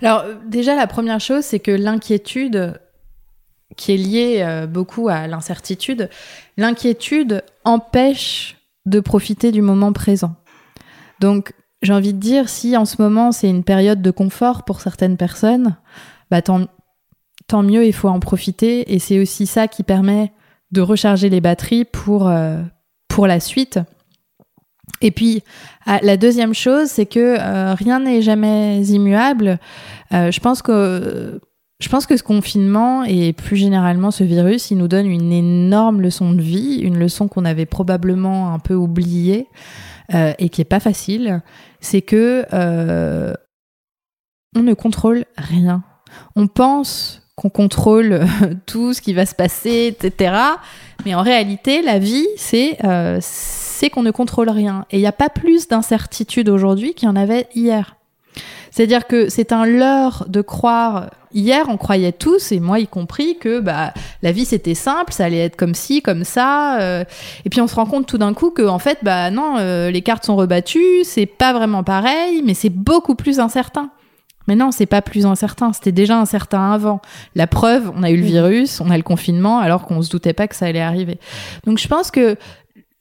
Alors 0.01 0.25
déjà, 0.47 0.77
la 0.77 0.87
première 0.87 1.19
chose, 1.21 1.45
c'est 1.45 1.59
que 1.59 1.73
l'inquiétude 1.73 2.81
qui 3.77 3.93
est 3.93 3.97
liée 3.97 4.39
euh, 4.43 4.69
beaucoup 4.69 5.09
à 5.09 5.27
l'incertitude, 5.27 6.09
l'inquiétude 6.57 7.43
empêche 7.65 8.59
de 8.87 9.01
profiter 9.01 9.51
du 9.51 9.61
moment 9.61 9.93
présent. 9.93 10.37
Donc, 11.19 11.53
j'ai 11.83 11.93
envie 11.93 12.15
de 12.15 12.21
dire, 12.21 12.49
si 12.49 12.77
en 12.77 12.85
ce 12.85 13.03
moment 13.03 13.33
c'est 13.33 13.51
une 13.51 13.65
période 13.65 14.03
de 14.03 14.13
confort 14.13 14.63
pour 14.65 14.81
certaines 14.81 15.17
personnes, 15.17 15.77
bah, 16.31 16.43
tant, 16.43 16.69
tant 17.49 17.65
mieux, 17.65 17.85
il 17.85 17.93
faut 17.93 18.09
en 18.09 18.21
profiter. 18.21 18.95
Et 18.95 19.01
c'est 19.01 19.19
aussi 19.19 19.47
ça 19.47 19.67
qui 19.67 19.83
permet 19.83 20.33
de 20.71 20.81
recharger 20.81 21.29
les 21.29 21.41
batteries 21.41 21.85
pour, 21.85 22.29
euh, 22.29 22.63
pour 23.17 23.27
la 23.27 23.41
suite. 23.41 23.81
Et 25.01 25.11
puis, 25.11 25.43
ah, 25.87 26.01
la 26.03 26.19
deuxième 26.19 26.53
chose, 26.53 26.89
c'est 26.89 27.07
que 27.07 27.39
euh, 27.41 27.73
rien 27.73 28.01
n'est 28.01 28.21
jamais 28.21 28.83
immuable. 28.83 29.59
Euh, 30.13 30.31
je 30.31 30.39
pense 30.39 30.61
que 30.61 31.41
je 31.81 31.89
pense 31.89 32.05
que 32.05 32.15
ce 32.15 32.23
confinement 32.23 33.05
et 33.05 33.33
plus 33.33 33.57
généralement 33.57 34.11
ce 34.11 34.23
virus, 34.23 34.71
il 34.71 34.77
nous 34.77 34.87
donne 34.87 35.07
une 35.07 35.33
énorme 35.33 36.03
leçon 36.03 36.33
de 36.33 36.43
vie, 36.43 36.77
une 36.83 36.99
leçon 36.99 37.27
qu'on 37.27 37.47
avait 37.47 37.65
probablement 37.65 38.53
un 38.53 38.59
peu 38.59 38.75
oubliée 38.75 39.49
et 40.39 40.49
qui 40.49 40.61
est 40.61 40.65
pas 40.65 40.81
facile. 40.81 41.43
C'est 41.81 42.01
que 42.01 42.47
on 44.55 44.63
ne 44.63 44.75
contrôle 44.75 45.25
rien 45.37 45.83
on 46.35 46.47
pense 46.47 47.23
qu'on 47.37 47.51
contrôle 47.51 48.27
tout 48.67 48.95
ce 48.95 49.03
qui 49.03 49.13
va 49.13 49.27
se 49.27 49.35
passer, 49.35 49.95
etc. 49.99 50.35
Mais 51.07 51.15
en 51.15 51.23
réalité, 51.23 51.83
la 51.83 52.01
vie, 52.01 52.27
c'est 52.37 52.79
euh, 52.85 53.21
qu'on 53.93 54.03
ne 54.03 54.11
contrôle 54.11 54.51
rien. 54.51 54.87
Et 54.91 54.97
il 54.97 55.01
n'y 55.01 55.07
a 55.07 55.13
pas 55.13 55.29
plus 55.29 55.69
d'incertitude 55.69 56.49
aujourd'hui 56.49 56.95
qu'il 56.95 57.07
y 57.07 57.09
en 57.09 57.15
avait 57.15 57.47
hier. 57.55 57.95
C'est-à-dire 58.73 59.07
que 59.07 59.29
c'est 59.29 59.53
un 59.53 59.67
leurre 59.67 60.25
de 60.27 60.41
croire. 60.41 61.11
Hier, 61.33 61.67
on 61.69 61.77
croyait 61.77 62.11
tous, 62.11 62.51
et 62.51 62.59
moi 62.59 62.81
y 62.81 62.89
compris, 62.89 63.39
que 63.39 63.61
bah, 63.61 63.95
la 64.23 64.33
vie 64.33 64.45
c'était 64.45 64.75
simple, 64.75 65.13
ça 65.13 65.27
allait 65.27 65.45
être 65.45 65.55
comme 65.55 65.77
ci, 65.77 66.03
comme 66.03 66.25
ça. 66.25 66.81
Euh. 66.81 67.05
et 67.45 67.51
puis 67.51 67.61
on 67.61 67.69
se 67.69 67.77
rend 67.77 67.87
compte 67.87 68.09
tout 68.09 68.19
d'un 68.19 68.35
coup 68.35 68.51
que 68.51 68.67
en 68.67 68.81
fait, 68.81 68.99
bah 69.03 69.31
non, 69.31 69.59
euh, 69.59 69.93
les 69.93 70.03
cartes 70.03 70.25
sont 70.25 70.35
rebattues, 70.35 71.05
c'est 71.05 71.27
pas 71.27 71.53
vraiment 71.53 71.85
pareil, 71.85 72.43
mais 72.45 72.55
c'est 72.55 72.71
beaucoup 72.71 73.15
plus 73.15 73.39
incertain. 73.39 73.91
Mais 74.47 74.55
non, 74.55 74.71
c'est 74.71 74.87
pas 74.87 75.03
plus 75.03 75.27
incertain. 75.27 75.73
C'était 75.73 75.93
déjà 75.93 76.19
incertain 76.19 76.73
avant. 76.73 77.01
La 77.35 77.47
preuve, 77.47 77.91
on 77.95 78.03
a 78.03 78.11
eu 78.11 78.17
le 78.17 78.23
virus, 78.23 78.81
on 78.81 78.91
a 78.91 78.97
le 78.97 79.03
confinement, 79.03 79.59
alors 79.59 79.87
qu'on 79.87 80.03
se 80.03 80.11
doutait 80.11 80.33
pas 80.33 80.49
que 80.49 80.55
ça 80.55 80.67
allait 80.67 80.81
arriver. 80.81 81.19
Donc 81.65 81.79
je 81.79 81.89
pense 81.89 82.11
que 82.11 82.37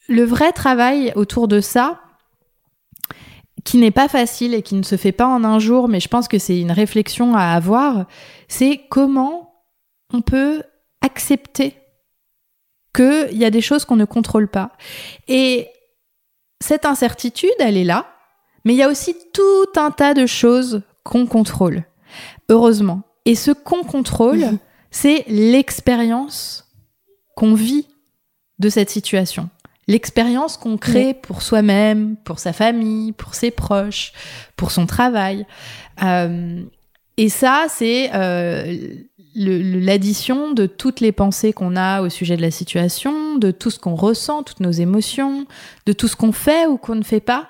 le 0.08 0.24
vrai 0.24 0.52
travail 0.52 1.12
autour 1.16 1.48
de 1.48 1.62
ça, 1.62 2.00
qui 3.64 3.78
n'est 3.78 3.92
pas 3.92 4.08
facile 4.08 4.54
et 4.54 4.62
qui 4.62 4.76
ne 4.76 4.84
se 4.84 4.96
fait 4.96 5.12
pas 5.12 5.28
en 5.28 5.44
un 5.44 5.60
jour, 5.60 5.88
mais 5.88 6.00
je 6.00 6.08
pense 6.08 6.28
que 6.28 6.38
c'est 6.38 6.60
une 6.60 6.72
réflexion 6.72 7.36
à 7.36 7.54
avoir, 7.54 8.06
c'est 8.48 8.82
comment 8.90 9.56
on 10.14 10.22
peut 10.22 10.62
accepter 11.02 11.76
qu'il 12.96 13.38
y 13.38 13.44
a 13.44 13.50
des 13.50 13.62
choses 13.62 13.84
qu'on 13.84 13.96
ne 13.96 14.06
contrôle 14.06 14.48
pas. 14.48 14.72
Et 15.28 15.68
cette 16.62 16.86
incertitude, 16.86 17.50
elle 17.60 17.76
est 17.76 17.84
là, 17.84 18.06
mais 18.64 18.74
il 18.74 18.78
y 18.78 18.84
a 18.84 18.90
aussi 18.90 19.16
tout 19.34 19.68
un 19.76 19.92
tas 19.92 20.14
de 20.14 20.28
choses 20.28 20.84
qu'on 21.06 21.28
contrôle. 21.28 21.86
Heureusement. 22.50 23.04
Et 23.26 23.36
ce 23.36 23.52
qu'on 23.52 23.84
contrôle, 23.84 24.40
mhm. 24.40 24.58
c'est 24.92 25.24
l'expérience 25.28 26.74
qu'on 27.36 27.54
vit 27.54 27.88
de 28.60 28.70
cette 28.70 28.90
situation. 28.90 29.50
L'expérience 29.88 30.58
qu'on 30.58 30.78
crée 30.78 31.14
pour 31.14 31.44
soi-même, 31.44 32.16
pour 32.24 32.40
sa 32.40 32.54
famille, 32.54 33.12
pour 33.12 33.36
ses 33.36 33.52
proches, 33.52 34.14
pour 34.56 34.72
son 34.72 34.88
travail. 34.88 35.46
Euh, 36.02 36.64
et 37.18 37.30
ça, 37.30 37.68
c'est 37.70 38.10
euh, 38.16 38.76
l'addition 39.36 40.54
de 40.54 40.66
toutes 40.66 41.02
les 41.02 41.12
pensées 41.12 41.54
qu'on 41.54 41.76
a 41.76 42.02
au 42.02 42.10
sujet 42.10 42.36
de 42.36 42.42
la 42.42 42.50
situation, 42.50 43.36
de 43.36 43.52
tout 43.52 43.70
ce 43.70 43.78
qu'on 43.78 43.94
ressent, 43.94 44.42
toutes 44.42 44.60
nos 44.60 44.72
émotions, 44.72 45.46
de 45.86 45.94
tout 45.94 46.08
ce 46.08 46.16
qu'on 46.16 46.32
fait 46.32 46.66
ou 46.66 46.78
qu'on 46.78 46.96
ne 46.96 47.04
fait 47.04 47.20
pas. 47.20 47.48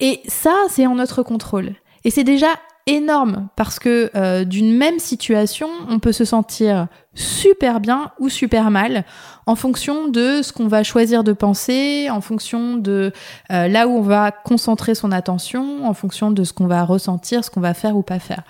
Et 0.00 0.22
ça, 0.26 0.54
c'est 0.70 0.86
en 0.86 0.94
notre 0.94 1.22
contrôle. 1.22 1.74
Et 2.04 2.10
c'est 2.10 2.24
déjà 2.24 2.48
énorme 2.88 3.48
parce 3.54 3.78
que 3.78 4.10
euh, 4.16 4.44
d'une 4.44 4.76
même 4.76 4.98
situation, 4.98 5.68
on 5.88 5.98
peut 5.98 6.12
se 6.12 6.24
sentir 6.24 6.88
super 7.14 7.80
bien 7.80 8.12
ou 8.18 8.30
super 8.30 8.70
mal 8.70 9.04
en 9.46 9.54
fonction 9.54 10.08
de 10.08 10.40
ce 10.42 10.52
qu'on 10.52 10.68
va 10.68 10.82
choisir 10.82 11.22
de 11.22 11.32
penser, 11.32 12.08
en 12.10 12.22
fonction 12.22 12.76
de 12.76 13.12
euh, 13.52 13.68
là 13.68 13.86
où 13.88 13.98
on 13.98 14.02
va 14.02 14.30
concentrer 14.30 14.94
son 14.94 15.12
attention, 15.12 15.86
en 15.86 15.92
fonction 15.92 16.30
de 16.30 16.44
ce 16.44 16.52
qu'on 16.54 16.66
va 16.66 16.82
ressentir, 16.82 17.44
ce 17.44 17.50
qu'on 17.50 17.60
va 17.60 17.74
faire 17.74 17.96
ou 17.96 18.02
pas 18.02 18.18
faire. 18.18 18.42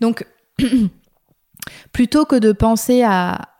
Donc, 0.00 0.26
plutôt 1.92 2.24
que 2.24 2.36
de 2.36 2.52
penser 2.52 3.02
à, 3.02 3.51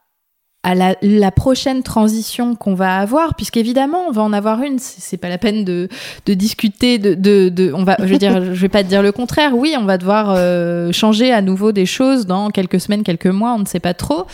à 0.64 0.74
la, 0.76 1.30
prochaine 1.32 1.82
transition 1.82 2.54
qu'on 2.54 2.74
va 2.74 2.98
avoir, 2.98 3.34
puisqu'évidemment 3.34 4.06
on 4.08 4.12
va 4.12 4.22
en 4.22 4.32
avoir 4.32 4.62
une. 4.62 4.78
C'est 4.78 5.16
pas 5.16 5.28
la 5.28 5.38
peine 5.38 5.64
de, 5.64 5.88
de 6.26 6.34
discuter. 6.34 6.98
De, 6.98 7.14
de, 7.14 7.48
de, 7.48 7.72
on 7.72 7.82
va, 7.82 7.96
je 7.98 8.06
veux 8.06 8.18
dire, 8.18 8.54
je 8.54 8.60
vais 8.60 8.68
pas 8.68 8.84
te 8.84 8.88
dire 8.88 9.02
le 9.02 9.10
contraire. 9.10 9.56
Oui, 9.56 9.74
on 9.78 9.84
va 9.84 9.98
devoir 9.98 10.34
euh, 10.36 10.92
changer 10.92 11.32
à 11.32 11.42
nouveau 11.42 11.72
des 11.72 11.86
choses 11.86 12.26
dans 12.26 12.50
quelques 12.50 12.80
semaines, 12.80 13.02
quelques 13.02 13.26
mois, 13.26 13.54
on 13.54 13.58
ne 13.58 13.66
sait 13.66 13.80
pas 13.80 13.94
trop. 13.94 14.26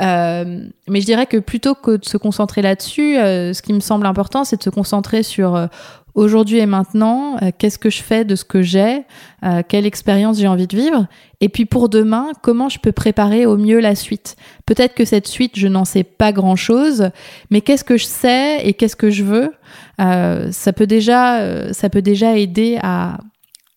Euh, 0.00 0.64
mais 0.88 1.00
je 1.00 1.06
dirais 1.06 1.26
que 1.26 1.38
plutôt 1.38 1.74
que 1.74 1.96
de 1.96 2.04
se 2.04 2.16
concentrer 2.16 2.62
là-dessus, 2.62 3.16
euh, 3.16 3.52
ce 3.52 3.62
qui 3.62 3.72
me 3.72 3.80
semble 3.80 4.06
important, 4.06 4.44
c'est 4.44 4.56
de 4.56 4.62
se 4.62 4.70
concentrer 4.70 5.22
sur 5.22 5.56
euh, 5.56 5.66
aujourd'hui 6.14 6.58
et 6.58 6.66
maintenant, 6.66 7.36
euh, 7.42 7.50
qu'est-ce 7.56 7.78
que 7.78 7.90
je 7.90 8.02
fais 8.02 8.24
de 8.24 8.36
ce 8.36 8.44
que 8.44 8.62
j'ai, 8.62 9.02
euh, 9.44 9.62
quelle 9.66 9.86
expérience 9.86 10.38
j'ai 10.38 10.48
envie 10.48 10.66
de 10.66 10.76
vivre, 10.76 11.06
et 11.40 11.48
puis 11.48 11.64
pour 11.64 11.88
demain, 11.88 12.32
comment 12.42 12.68
je 12.68 12.78
peux 12.78 12.92
préparer 12.92 13.46
au 13.46 13.56
mieux 13.56 13.80
la 13.80 13.94
suite. 13.94 14.36
Peut-être 14.66 14.94
que 14.94 15.04
cette 15.04 15.26
suite, 15.26 15.58
je 15.58 15.68
n'en 15.68 15.84
sais 15.84 16.04
pas 16.04 16.32
grand-chose, 16.32 17.10
mais 17.50 17.60
qu'est-ce 17.60 17.84
que 17.84 17.96
je 17.96 18.04
sais 18.04 18.66
et 18.66 18.74
qu'est-ce 18.74 18.96
que 18.96 19.10
je 19.10 19.24
veux, 19.24 19.52
euh, 20.00 20.52
ça 20.52 20.72
peut 20.72 20.86
déjà, 20.86 21.72
ça 21.72 21.88
peut 21.88 22.02
déjà 22.02 22.36
aider 22.36 22.78
à, 22.82 23.18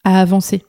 à 0.03 0.19
avancer. 0.19 0.63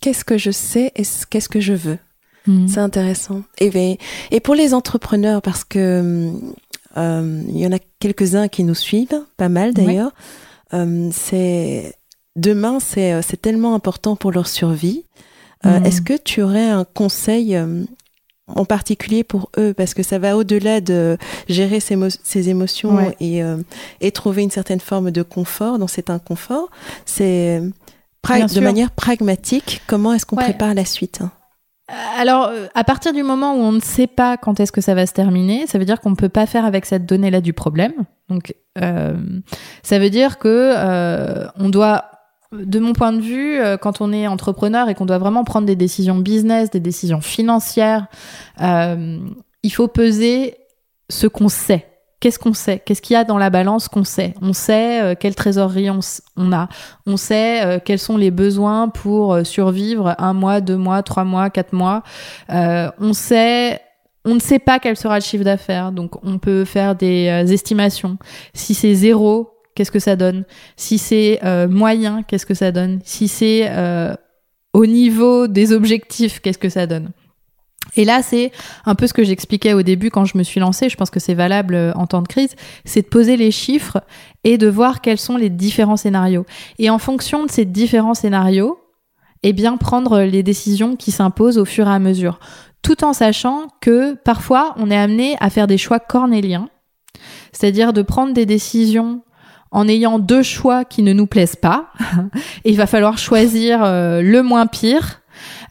Qu'est-ce 0.00 0.24
que 0.24 0.38
je 0.38 0.50
sais 0.50 0.92
et 0.94 1.02
qu'est-ce 1.28 1.48
que 1.48 1.60
je 1.60 1.72
veux? 1.72 1.98
Mmh. 2.46 2.68
C'est 2.68 2.80
intéressant. 2.80 3.42
Et, 3.58 3.98
et 4.30 4.40
pour 4.40 4.54
les 4.54 4.72
entrepreneurs, 4.72 5.42
parce 5.42 5.64
que 5.64 6.00
hum, 6.00 6.54
il 6.96 7.58
y 7.58 7.66
en 7.66 7.72
a 7.72 7.78
quelques-uns 8.00 8.48
qui 8.48 8.64
nous 8.64 8.74
suivent, 8.74 9.20
pas 9.36 9.48
mal 9.48 9.74
d'ailleurs. 9.74 10.12
Euh, 10.74 11.08
c'est 11.12 11.94
demain, 12.36 12.78
c'est 12.80 13.22
c'est 13.22 13.40
tellement 13.40 13.74
important 13.74 14.16
pour 14.16 14.32
leur 14.32 14.46
survie. 14.46 15.04
Euh, 15.66 15.80
mm. 15.80 15.86
Est-ce 15.86 16.02
que 16.02 16.16
tu 16.16 16.42
aurais 16.42 16.68
un 16.68 16.84
conseil 16.84 17.58
en 18.46 18.64
particulier 18.64 19.24
pour 19.24 19.50
eux? 19.58 19.74
Parce 19.74 19.94
que 19.94 20.02
ça 20.02 20.18
va 20.18 20.36
au-delà 20.36 20.80
de 20.80 21.18
gérer 21.48 21.80
ses, 21.80 22.48
émotions 22.48 23.12
et, 23.20 23.42
euh, 23.42 23.56
et, 24.00 24.12
trouver 24.12 24.42
une 24.42 24.50
certaine 24.50 24.80
forme 24.80 25.10
de 25.10 25.22
confort 25.22 25.78
dans 25.78 25.88
cet 25.88 26.10
inconfort. 26.10 26.70
C'est 27.06 27.60
de 28.28 28.60
manière 28.60 28.90
pragmatique 28.90 29.82
comment 29.86 30.12
est-ce 30.12 30.26
qu'on 30.26 30.36
prépare 30.36 30.74
la 30.74 30.84
suite 30.84 31.20
hein? 31.22 31.32
Alors, 31.88 32.48
euh, 32.48 32.66
à 32.74 32.84
partir 32.84 33.14
du 33.14 33.22
moment 33.22 33.54
où 33.54 33.60
on 33.60 33.72
ne 33.72 33.80
sait 33.80 34.06
pas 34.06 34.36
quand 34.36 34.60
est-ce 34.60 34.72
que 34.72 34.82
ça 34.82 34.94
va 34.94 35.06
se 35.06 35.12
terminer, 35.12 35.66
ça 35.66 35.78
veut 35.78 35.86
dire 35.86 36.00
qu'on 36.00 36.10
ne 36.10 36.16
peut 36.16 36.28
pas 36.28 36.44
faire 36.44 36.66
avec 36.66 36.84
cette 36.84 37.06
donnée-là 37.06 37.40
du 37.40 37.54
problème. 37.54 37.92
Donc, 38.28 38.54
euh, 38.82 39.16
ça 39.82 39.98
veut 39.98 40.10
dire 40.10 40.38
que 40.38 40.74
euh, 40.76 41.46
on 41.56 41.70
doit, 41.70 42.04
de 42.52 42.78
mon 42.78 42.92
point 42.92 43.12
de 43.12 43.20
vue, 43.20 43.58
quand 43.80 44.02
on 44.02 44.12
est 44.12 44.26
entrepreneur 44.26 44.90
et 44.90 44.94
qu'on 44.94 45.06
doit 45.06 45.18
vraiment 45.18 45.44
prendre 45.44 45.66
des 45.66 45.76
décisions 45.76 46.16
business, 46.16 46.70
des 46.70 46.80
décisions 46.80 47.20
financières, 47.20 48.06
il 48.60 49.72
faut 49.72 49.88
peser 49.88 50.56
ce 51.10 51.26
qu'on 51.26 51.48
sait. 51.48 51.86
Qu'est-ce 52.20 52.40
qu'on 52.40 52.52
sait? 52.52 52.82
Qu'est-ce 52.84 53.00
qu'il 53.00 53.14
y 53.14 53.16
a 53.16 53.22
dans 53.22 53.38
la 53.38 53.48
balance 53.48 53.86
qu'on 53.86 54.02
sait? 54.02 54.34
On 54.42 54.52
sait 54.52 55.00
euh, 55.02 55.14
quelle 55.18 55.36
trésorerie 55.36 55.88
on, 55.88 56.52
a. 56.52 56.68
On 57.06 57.16
sait 57.16 57.64
euh, 57.64 57.78
quels 57.84 58.00
sont 58.00 58.16
les 58.16 58.32
besoins 58.32 58.88
pour 58.88 59.34
euh, 59.34 59.44
survivre 59.44 60.16
un 60.18 60.32
mois, 60.32 60.60
deux 60.60 60.76
mois, 60.76 61.04
trois 61.04 61.22
mois, 61.22 61.48
quatre 61.48 61.72
mois. 61.72 62.02
on 62.48 63.12
sait 63.12 63.80
on 64.24 64.34
ne 64.34 64.40
sait 64.40 64.58
pas 64.58 64.78
quel 64.80 64.96
sera 64.96 65.14
le 65.14 65.22
chiffre 65.22 65.44
d'affaires, 65.44 65.92
donc 65.92 66.22
on 66.24 66.38
peut 66.38 66.64
faire 66.66 66.94
des 66.96 67.28
estimations. 67.50 68.18
Si 68.52 68.74
c'est 68.74 68.92
zéro, 68.92 69.50
qu'est-ce 69.74 69.92
que 69.92 70.00
ça 70.00 70.16
donne? 70.16 70.44
Si 70.76 70.98
c'est 70.98 71.40
moyen, 71.70 72.24
qu'est-ce 72.24 72.44
que 72.44 72.52
ça 72.52 72.70
donne? 72.70 72.98
Si 73.04 73.26
c'est 73.26 73.70
au 74.74 74.84
niveau 74.84 75.46
des 75.46 75.72
objectifs, 75.72 76.40
qu'est-ce 76.40 76.58
que 76.58 76.68
ça 76.68 76.86
donne? 76.86 77.10
Et 77.98 78.04
là, 78.04 78.22
c'est 78.22 78.52
un 78.86 78.94
peu 78.94 79.08
ce 79.08 79.12
que 79.12 79.24
j'expliquais 79.24 79.74
au 79.74 79.82
début 79.82 80.10
quand 80.10 80.24
je 80.24 80.38
me 80.38 80.44
suis 80.44 80.60
lancée, 80.60 80.88
je 80.88 80.96
pense 80.96 81.10
que 81.10 81.18
c'est 81.18 81.34
valable 81.34 81.74
euh, 81.74 81.92
en 81.94 82.06
temps 82.06 82.22
de 82.22 82.28
crise, 82.28 82.54
c'est 82.84 83.02
de 83.02 83.08
poser 83.08 83.36
les 83.36 83.50
chiffres 83.50 83.98
et 84.44 84.56
de 84.56 84.68
voir 84.68 85.00
quels 85.00 85.18
sont 85.18 85.36
les 85.36 85.50
différents 85.50 85.96
scénarios. 85.96 86.46
Et 86.78 86.90
en 86.90 86.98
fonction 86.98 87.44
de 87.44 87.50
ces 87.50 87.64
différents 87.64 88.14
scénarios, 88.14 88.78
eh 89.42 89.52
bien 89.52 89.76
prendre 89.76 90.20
les 90.20 90.44
décisions 90.44 90.94
qui 90.94 91.10
s'imposent 91.10 91.58
au 91.58 91.64
fur 91.64 91.88
et 91.88 91.90
à 91.90 91.98
mesure, 91.98 92.38
tout 92.82 93.02
en 93.02 93.12
sachant 93.12 93.66
que 93.80 94.14
parfois 94.14 94.74
on 94.76 94.92
est 94.92 94.96
amené 94.96 95.36
à 95.40 95.50
faire 95.50 95.66
des 95.66 95.78
choix 95.78 95.98
cornéliens, 95.98 96.68
c'est-à-dire 97.50 97.92
de 97.92 98.02
prendre 98.02 98.32
des 98.32 98.46
décisions 98.46 99.22
en 99.72 99.88
ayant 99.88 100.20
deux 100.20 100.44
choix 100.44 100.84
qui 100.84 101.02
ne 101.02 101.12
nous 101.12 101.26
plaisent 101.26 101.56
pas, 101.56 101.90
et 102.64 102.70
il 102.70 102.76
va 102.76 102.86
falloir 102.86 103.18
choisir 103.18 103.82
euh, 103.82 104.22
le 104.22 104.42
moins 104.44 104.66
pire 104.66 105.20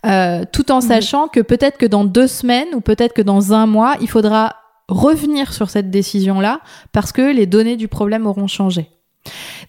euh, 0.05 0.43
tout 0.51 0.71
en 0.71 0.77
mhm. 0.77 0.87
sachant 0.87 1.27
que 1.27 1.39
peut-être 1.39 1.77
que 1.77 1.85
dans 1.85 2.03
deux 2.03 2.27
semaines 2.27 2.73
ou 2.73 2.81
peut-être 2.81 3.13
que 3.13 3.21
dans 3.21 3.53
un 3.53 3.65
mois, 3.65 3.95
il 4.01 4.09
faudra 4.09 4.55
revenir 4.87 5.53
sur 5.53 5.69
cette 5.69 5.89
décision-là 5.89 6.61
parce 6.91 7.11
que 7.11 7.33
les 7.33 7.45
données 7.45 7.75
du 7.75 7.87
problème 7.87 8.25
auront 8.25 8.47
changé. 8.47 8.89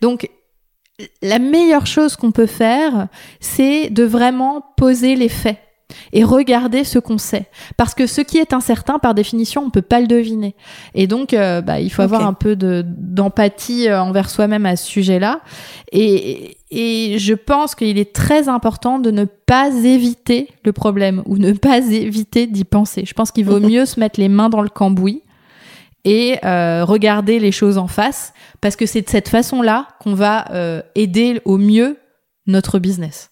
Donc, 0.00 0.30
la 1.22 1.38
meilleure 1.38 1.86
chose 1.86 2.16
qu'on 2.16 2.32
peut 2.32 2.46
faire, 2.46 3.08
c'est 3.40 3.90
de 3.90 4.04
vraiment 4.04 4.64
poser 4.76 5.14
les 5.14 5.28
faits 5.28 5.58
et 6.12 6.24
regarder 6.24 6.84
ce 6.84 6.98
qu'on 6.98 7.18
sait. 7.18 7.46
Parce 7.76 7.94
que 7.94 8.06
ce 8.06 8.20
qui 8.20 8.38
est 8.38 8.52
incertain, 8.52 8.98
par 8.98 9.14
définition, 9.14 9.62
on 9.64 9.70
peut 9.70 9.82
pas 9.82 10.00
le 10.00 10.06
deviner. 10.06 10.54
Et 10.94 11.06
donc, 11.06 11.32
euh, 11.32 11.60
bah, 11.60 11.80
il 11.80 11.90
faut 11.90 12.02
avoir 12.02 12.26
un 12.26 12.34
peu 12.34 12.56
d'empathie 12.56 13.88
euh, 13.88 14.02
envers 14.02 14.30
soi-même 14.30 14.66
à 14.66 14.76
ce 14.76 14.86
sujet-là. 14.86 15.40
Et, 15.92 16.58
et 16.70 17.18
je 17.18 17.34
pense 17.34 17.74
qu'il 17.74 17.98
est 17.98 18.12
très 18.12 18.48
important 18.48 18.98
de 18.98 19.10
ne 19.10 19.24
pas 19.24 19.70
éviter 19.70 20.48
le 20.64 20.72
problème 20.72 21.22
ou 21.26 21.38
ne 21.38 21.52
pas 21.52 21.78
éviter 21.78 22.46
d'y 22.46 22.64
penser. 22.64 23.04
Je 23.06 23.14
pense 23.14 23.30
qu'il 23.30 23.46
vaut 23.46 23.60
mieux 23.60 23.86
se 23.86 23.98
mettre 23.98 24.20
les 24.20 24.28
mains 24.28 24.48
dans 24.48 24.62
le 24.62 24.68
cambouis 24.68 25.22
et 26.04 26.38
euh, 26.44 26.84
regarder 26.84 27.38
les 27.38 27.52
choses 27.52 27.78
en 27.78 27.88
face 27.88 28.32
parce 28.60 28.76
que 28.76 28.86
c'est 28.86 29.02
de 29.02 29.08
cette 29.08 29.28
façon-là 29.28 29.88
qu'on 30.00 30.14
va 30.14 30.44
aider 30.94 31.40
au 31.44 31.58
mieux 31.58 31.96
notre 32.46 32.78
business. 32.78 33.30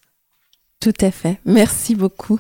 Tout 0.81 0.93
à 1.01 1.11
fait. 1.11 1.39
Merci 1.47 1.95
beaucoup. 1.95 2.39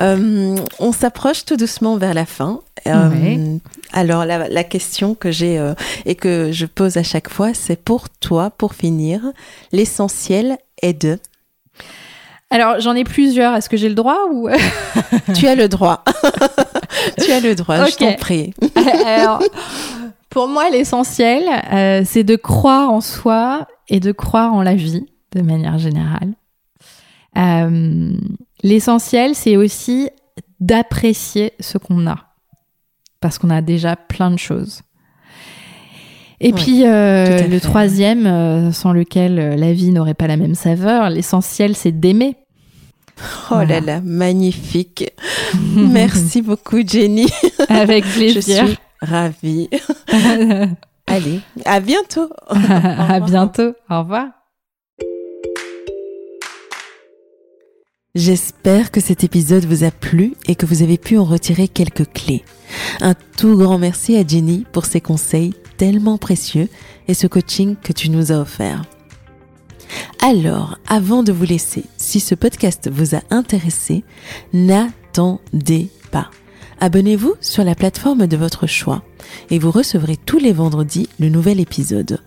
Euh, 0.00 0.56
on 0.78 0.92
s'approche 0.92 1.44
tout 1.44 1.56
doucement 1.56 1.96
vers 1.96 2.14
la 2.14 2.24
fin. 2.24 2.60
Euh, 2.86 3.58
alors 3.92 4.24
la, 4.24 4.64
question 4.64 5.14
que 5.14 5.30
j'ai 5.30 5.58
euh, 5.58 5.74
et 6.06 6.14
que 6.14 6.50
je 6.50 6.64
pose 6.66 6.96
à 6.96 7.02
chaque 7.02 7.28
fois, 7.28 7.52
c'est 7.52 7.76
pour 7.76 8.08
toi, 8.08 8.50
pour 8.50 8.74
finir, 8.74 9.20
l'essentiel 9.70 10.56
est 10.82 10.94
de. 10.94 11.18
Alors 12.50 12.80
j'en 12.80 12.94
ai 12.94 13.04
plusieurs. 13.04 13.54
Est-ce 13.54 13.68
que 13.68 13.76
j'ai 13.76 13.90
le 13.90 13.94
droit 13.94 14.18
ou? 14.32 14.48
Tu 15.34 15.46
as 15.46 15.54
le 15.54 15.68
droit. 15.68 16.04
tu 17.22 17.30
as 17.32 17.40
le 17.40 17.54
droit. 17.54 17.84
Je 17.84 17.96
t'en 17.96 18.14
prie. 18.14 18.54
alors, 19.06 19.42
pour 20.30 20.48
moi, 20.48 20.70
l'essentiel, 20.70 21.44
c'est 22.06 22.24
de 22.24 22.36
croire 22.36 22.90
en 22.90 23.00
soi 23.00 23.68
et 23.88 24.00
de 24.00 24.10
croire 24.10 24.54
en 24.54 24.62
la 24.62 24.74
vie 24.74 25.06
de 25.34 25.42
manière 25.42 25.78
générale. 25.78 26.32
Euh, 27.36 28.12
l'essentiel, 28.62 29.34
c'est 29.34 29.56
aussi 29.56 30.08
d'apprécier 30.60 31.52
ce 31.60 31.78
qu'on 31.78 32.06
a, 32.06 32.16
parce 33.20 33.38
qu'on 33.38 33.50
a 33.50 33.60
déjà 33.60 33.96
plein 33.96 34.30
de 34.30 34.38
choses. 34.38 34.82
Et 36.40 36.52
puis 36.52 36.86
euh, 36.86 37.46
le 37.46 37.60
troisième, 37.60 38.26
euh, 38.26 38.72
sans 38.72 38.92
lequel 38.92 39.58
la 39.58 39.72
vie 39.72 39.92
n'aurait 39.92 40.14
pas 40.14 40.26
la 40.26 40.36
même 40.36 40.54
saveur, 40.54 41.08
l'essentiel, 41.08 41.74
c'est 41.74 41.92
d'aimer. 41.92 42.36
Oh 43.50 43.62
là 43.62 43.80
là, 43.80 44.00
magnifique. 44.02 45.12
Merci 45.76 46.42
beaucoup, 46.42 46.80
Jenny. 46.86 47.26
Avec 47.68 48.04
plaisir. 48.04 48.42
Je 48.66 48.66
suis 48.66 48.78
ravie. 49.00 49.70
Allez, 51.06 51.40
à 51.64 51.80
bientôt. 51.80 52.28
à 52.48 53.20
bientôt. 53.20 53.74
Au 53.88 54.00
revoir. 54.00 54.26
J'espère 58.16 58.92
que 58.92 59.00
cet 59.00 59.24
épisode 59.24 59.64
vous 59.64 59.82
a 59.82 59.90
plu 59.90 60.34
et 60.46 60.54
que 60.54 60.66
vous 60.66 60.84
avez 60.84 60.98
pu 60.98 61.18
en 61.18 61.24
retirer 61.24 61.66
quelques 61.66 62.12
clés. 62.12 62.44
Un 63.00 63.14
tout 63.14 63.56
grand 63.56 63.76
merci 63.76 64.16
à 64.16 64.24
Jenny 64.24 64.64
pour 64.70 64.84
ses 64.84 65.00
conseils 65.00 65.52
tellement 65.78 66.16
précieux 66.16 66.68
et 67.08 67.14
ce 67.14 67.26
coaching 67.26 67.74
que 67.74 67.92
tu 67.92 68.10
nous 68.10 68.30
as 68.30 68.36
offert. 68.36 68.82
Alors, 70.22 70.78
avant 70.86 71.24
de 71.24 71.32
vous 71.32 71.44
laisser, 71.44 71.86
si 71.96 72.20
ce 72.20 72.36
podcast 72.36 72.88
vous 72.88 73.16
a 73.16 73.20
intéressé, 73.30 74.04
n'attendez 74.52 75.88
pas. 76.12 76.30
Abonnez-vous 76.78 77.34
sur 77.40 77.64
la 77.64 77.74
plateforme 77.74 78.28
de 78.28 78.36
votre 78.36 78.68
choix 78.68 79.02
et 79.50 79.58
vous 79.58 79.72
recevrez 79.72 80.16
tous 80.16 80.38
les 80.38 80.52
vendredis 80.52 81.08
le 81.18 81.30
nouvel 81.30 81.58
épisode. 81.58 82.20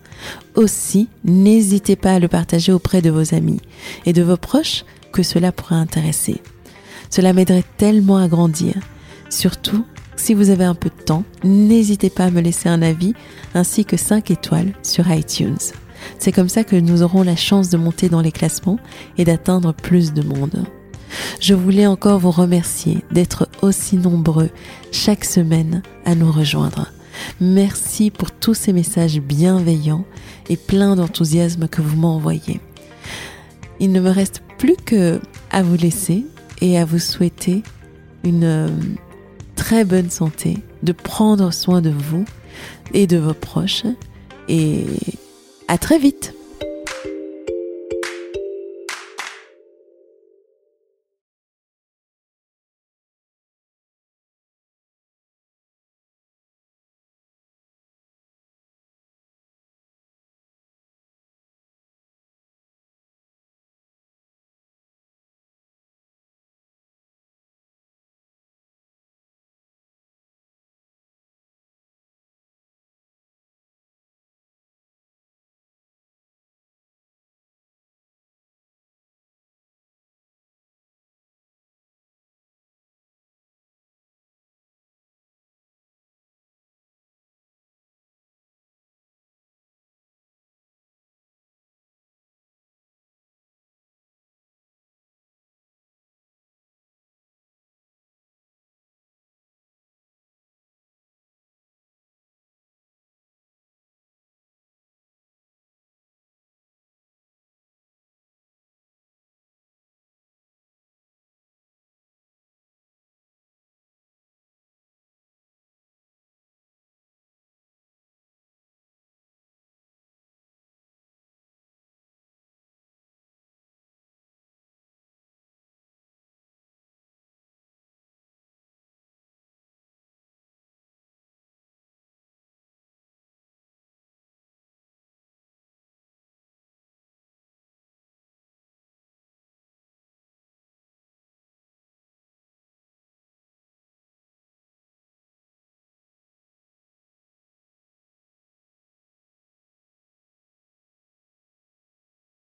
Aussi, 0.55 1.07
n'hésitez 1.23 1.95
pas 1.95 2.15
à 2.15 2.19
le 2.19 2.27
partager 2.27 2.73
auprès 2.73 3.01
de 3.01 3.09
vos 3.09 3.33
amis 3.33 3.61
et 4.05 4.11
de 4.11 4.23
vos 4.23 4.35
proches 4.35 4.83
que 5.11 5.23
cela 5.23 5.51
pourrait 5.51 5.75
intéresser. 5.75 6.41
Cela 7.09 7.33
m'aiderait 7.33 7.63
tellement 7.77 8.17
à 8.17 8.27
grandir. 8.27 8.75
Surtout, 9.29 9.85
si 10.15 10.33
vous 10.33 10.49
avez 10.49 10.65
un 10.65 10.75
peu 10.75 10.89
de 10.89 11.03
temps, 11.03 11.23
n'hésitez 11.43 12.09
pas 12.09 12.25
à 12.25 12.31
me 12.31 12.41
laisser 12.41 12.69
un 12.69 12.81
avis 12.81 13.13
ainsi 13.53 13.85
que 13.85 13.97
5 13.97 14.31
étoiles 14.31 14.73
sur 14.83 15.09
iTunes. 15.11 15.57
C'est 16.19 16.31
comme 16.31 16.49
ça 16.49 16.63
que 16.63 16.75
nous 16.75 17.03
aurons 17.03 17.23
la 17.23 17.35
chance 17.35 17.69
de 17.69 17.77
monter 17.77 18.09
dans 18.09 18.21
les 18.21 18.31
classements 18.31 18.79
et 19.17 19.25
d'atteindre 19.25 19.73
plus 19.73 20.13
de 20.13 20.21
monde. 20.21 20.65
Je 21.39 21.53
voulais 21.53 21.87
encore 21.87 22.19
vous 22.19 22.31
remercier 22.31 23.03
d'être 23.11 23.47
aussi 23.61 23.95
nombreux 23.95 24.49
chaque 24.91 25.25
semaine 25.25 25.81
à 26.05 26.15
nous 26.15 26.31
rejoindre. 26.31 26.91
Merci 27.39 28.11
pour 28.11 28.31
tous 28.31 28.53
ces 28.53 28.73
messages 28.73 29.19
bienveillants 29.19 30.05
et 30.49 30.57
pleins 30.57 30.95
d'enthousiasme 30.95 31.67
que 31.67 31.81
vous 31.81 31.97
m'envoyez. 31.97 32.59
Il 33.79 33.91
ne 33.91 33.99
me 33.99 34.09
reste 34.09 34.41
plus 34.57 34.75
que 34.75 35.19
à 35.51 35.63
vous 35.63 35.75
laisser 35.75 36.25
et 36.61 36.77
à 36.77 36.85
vous 36.85 36.99
souhaiter 36.99 37.63
une 38.23 38.43
euh, 38.43 38.67
très 39.55 39.85
bonne 39.85 40.09
santé, 40.09 40.57
de 40.83 40.91
prendre 40.91 41.51
soin 41.51 41.81
de 41.81 41.89
vous 41.89 42.25
et 42.93 43.07
de 43.07 43.17
vos 43.17 43.33
proches. 43.33 43.85
Et 44.47 44.85
à 45.67 45.77
très 45.77 45.99
vite 45.99 46.33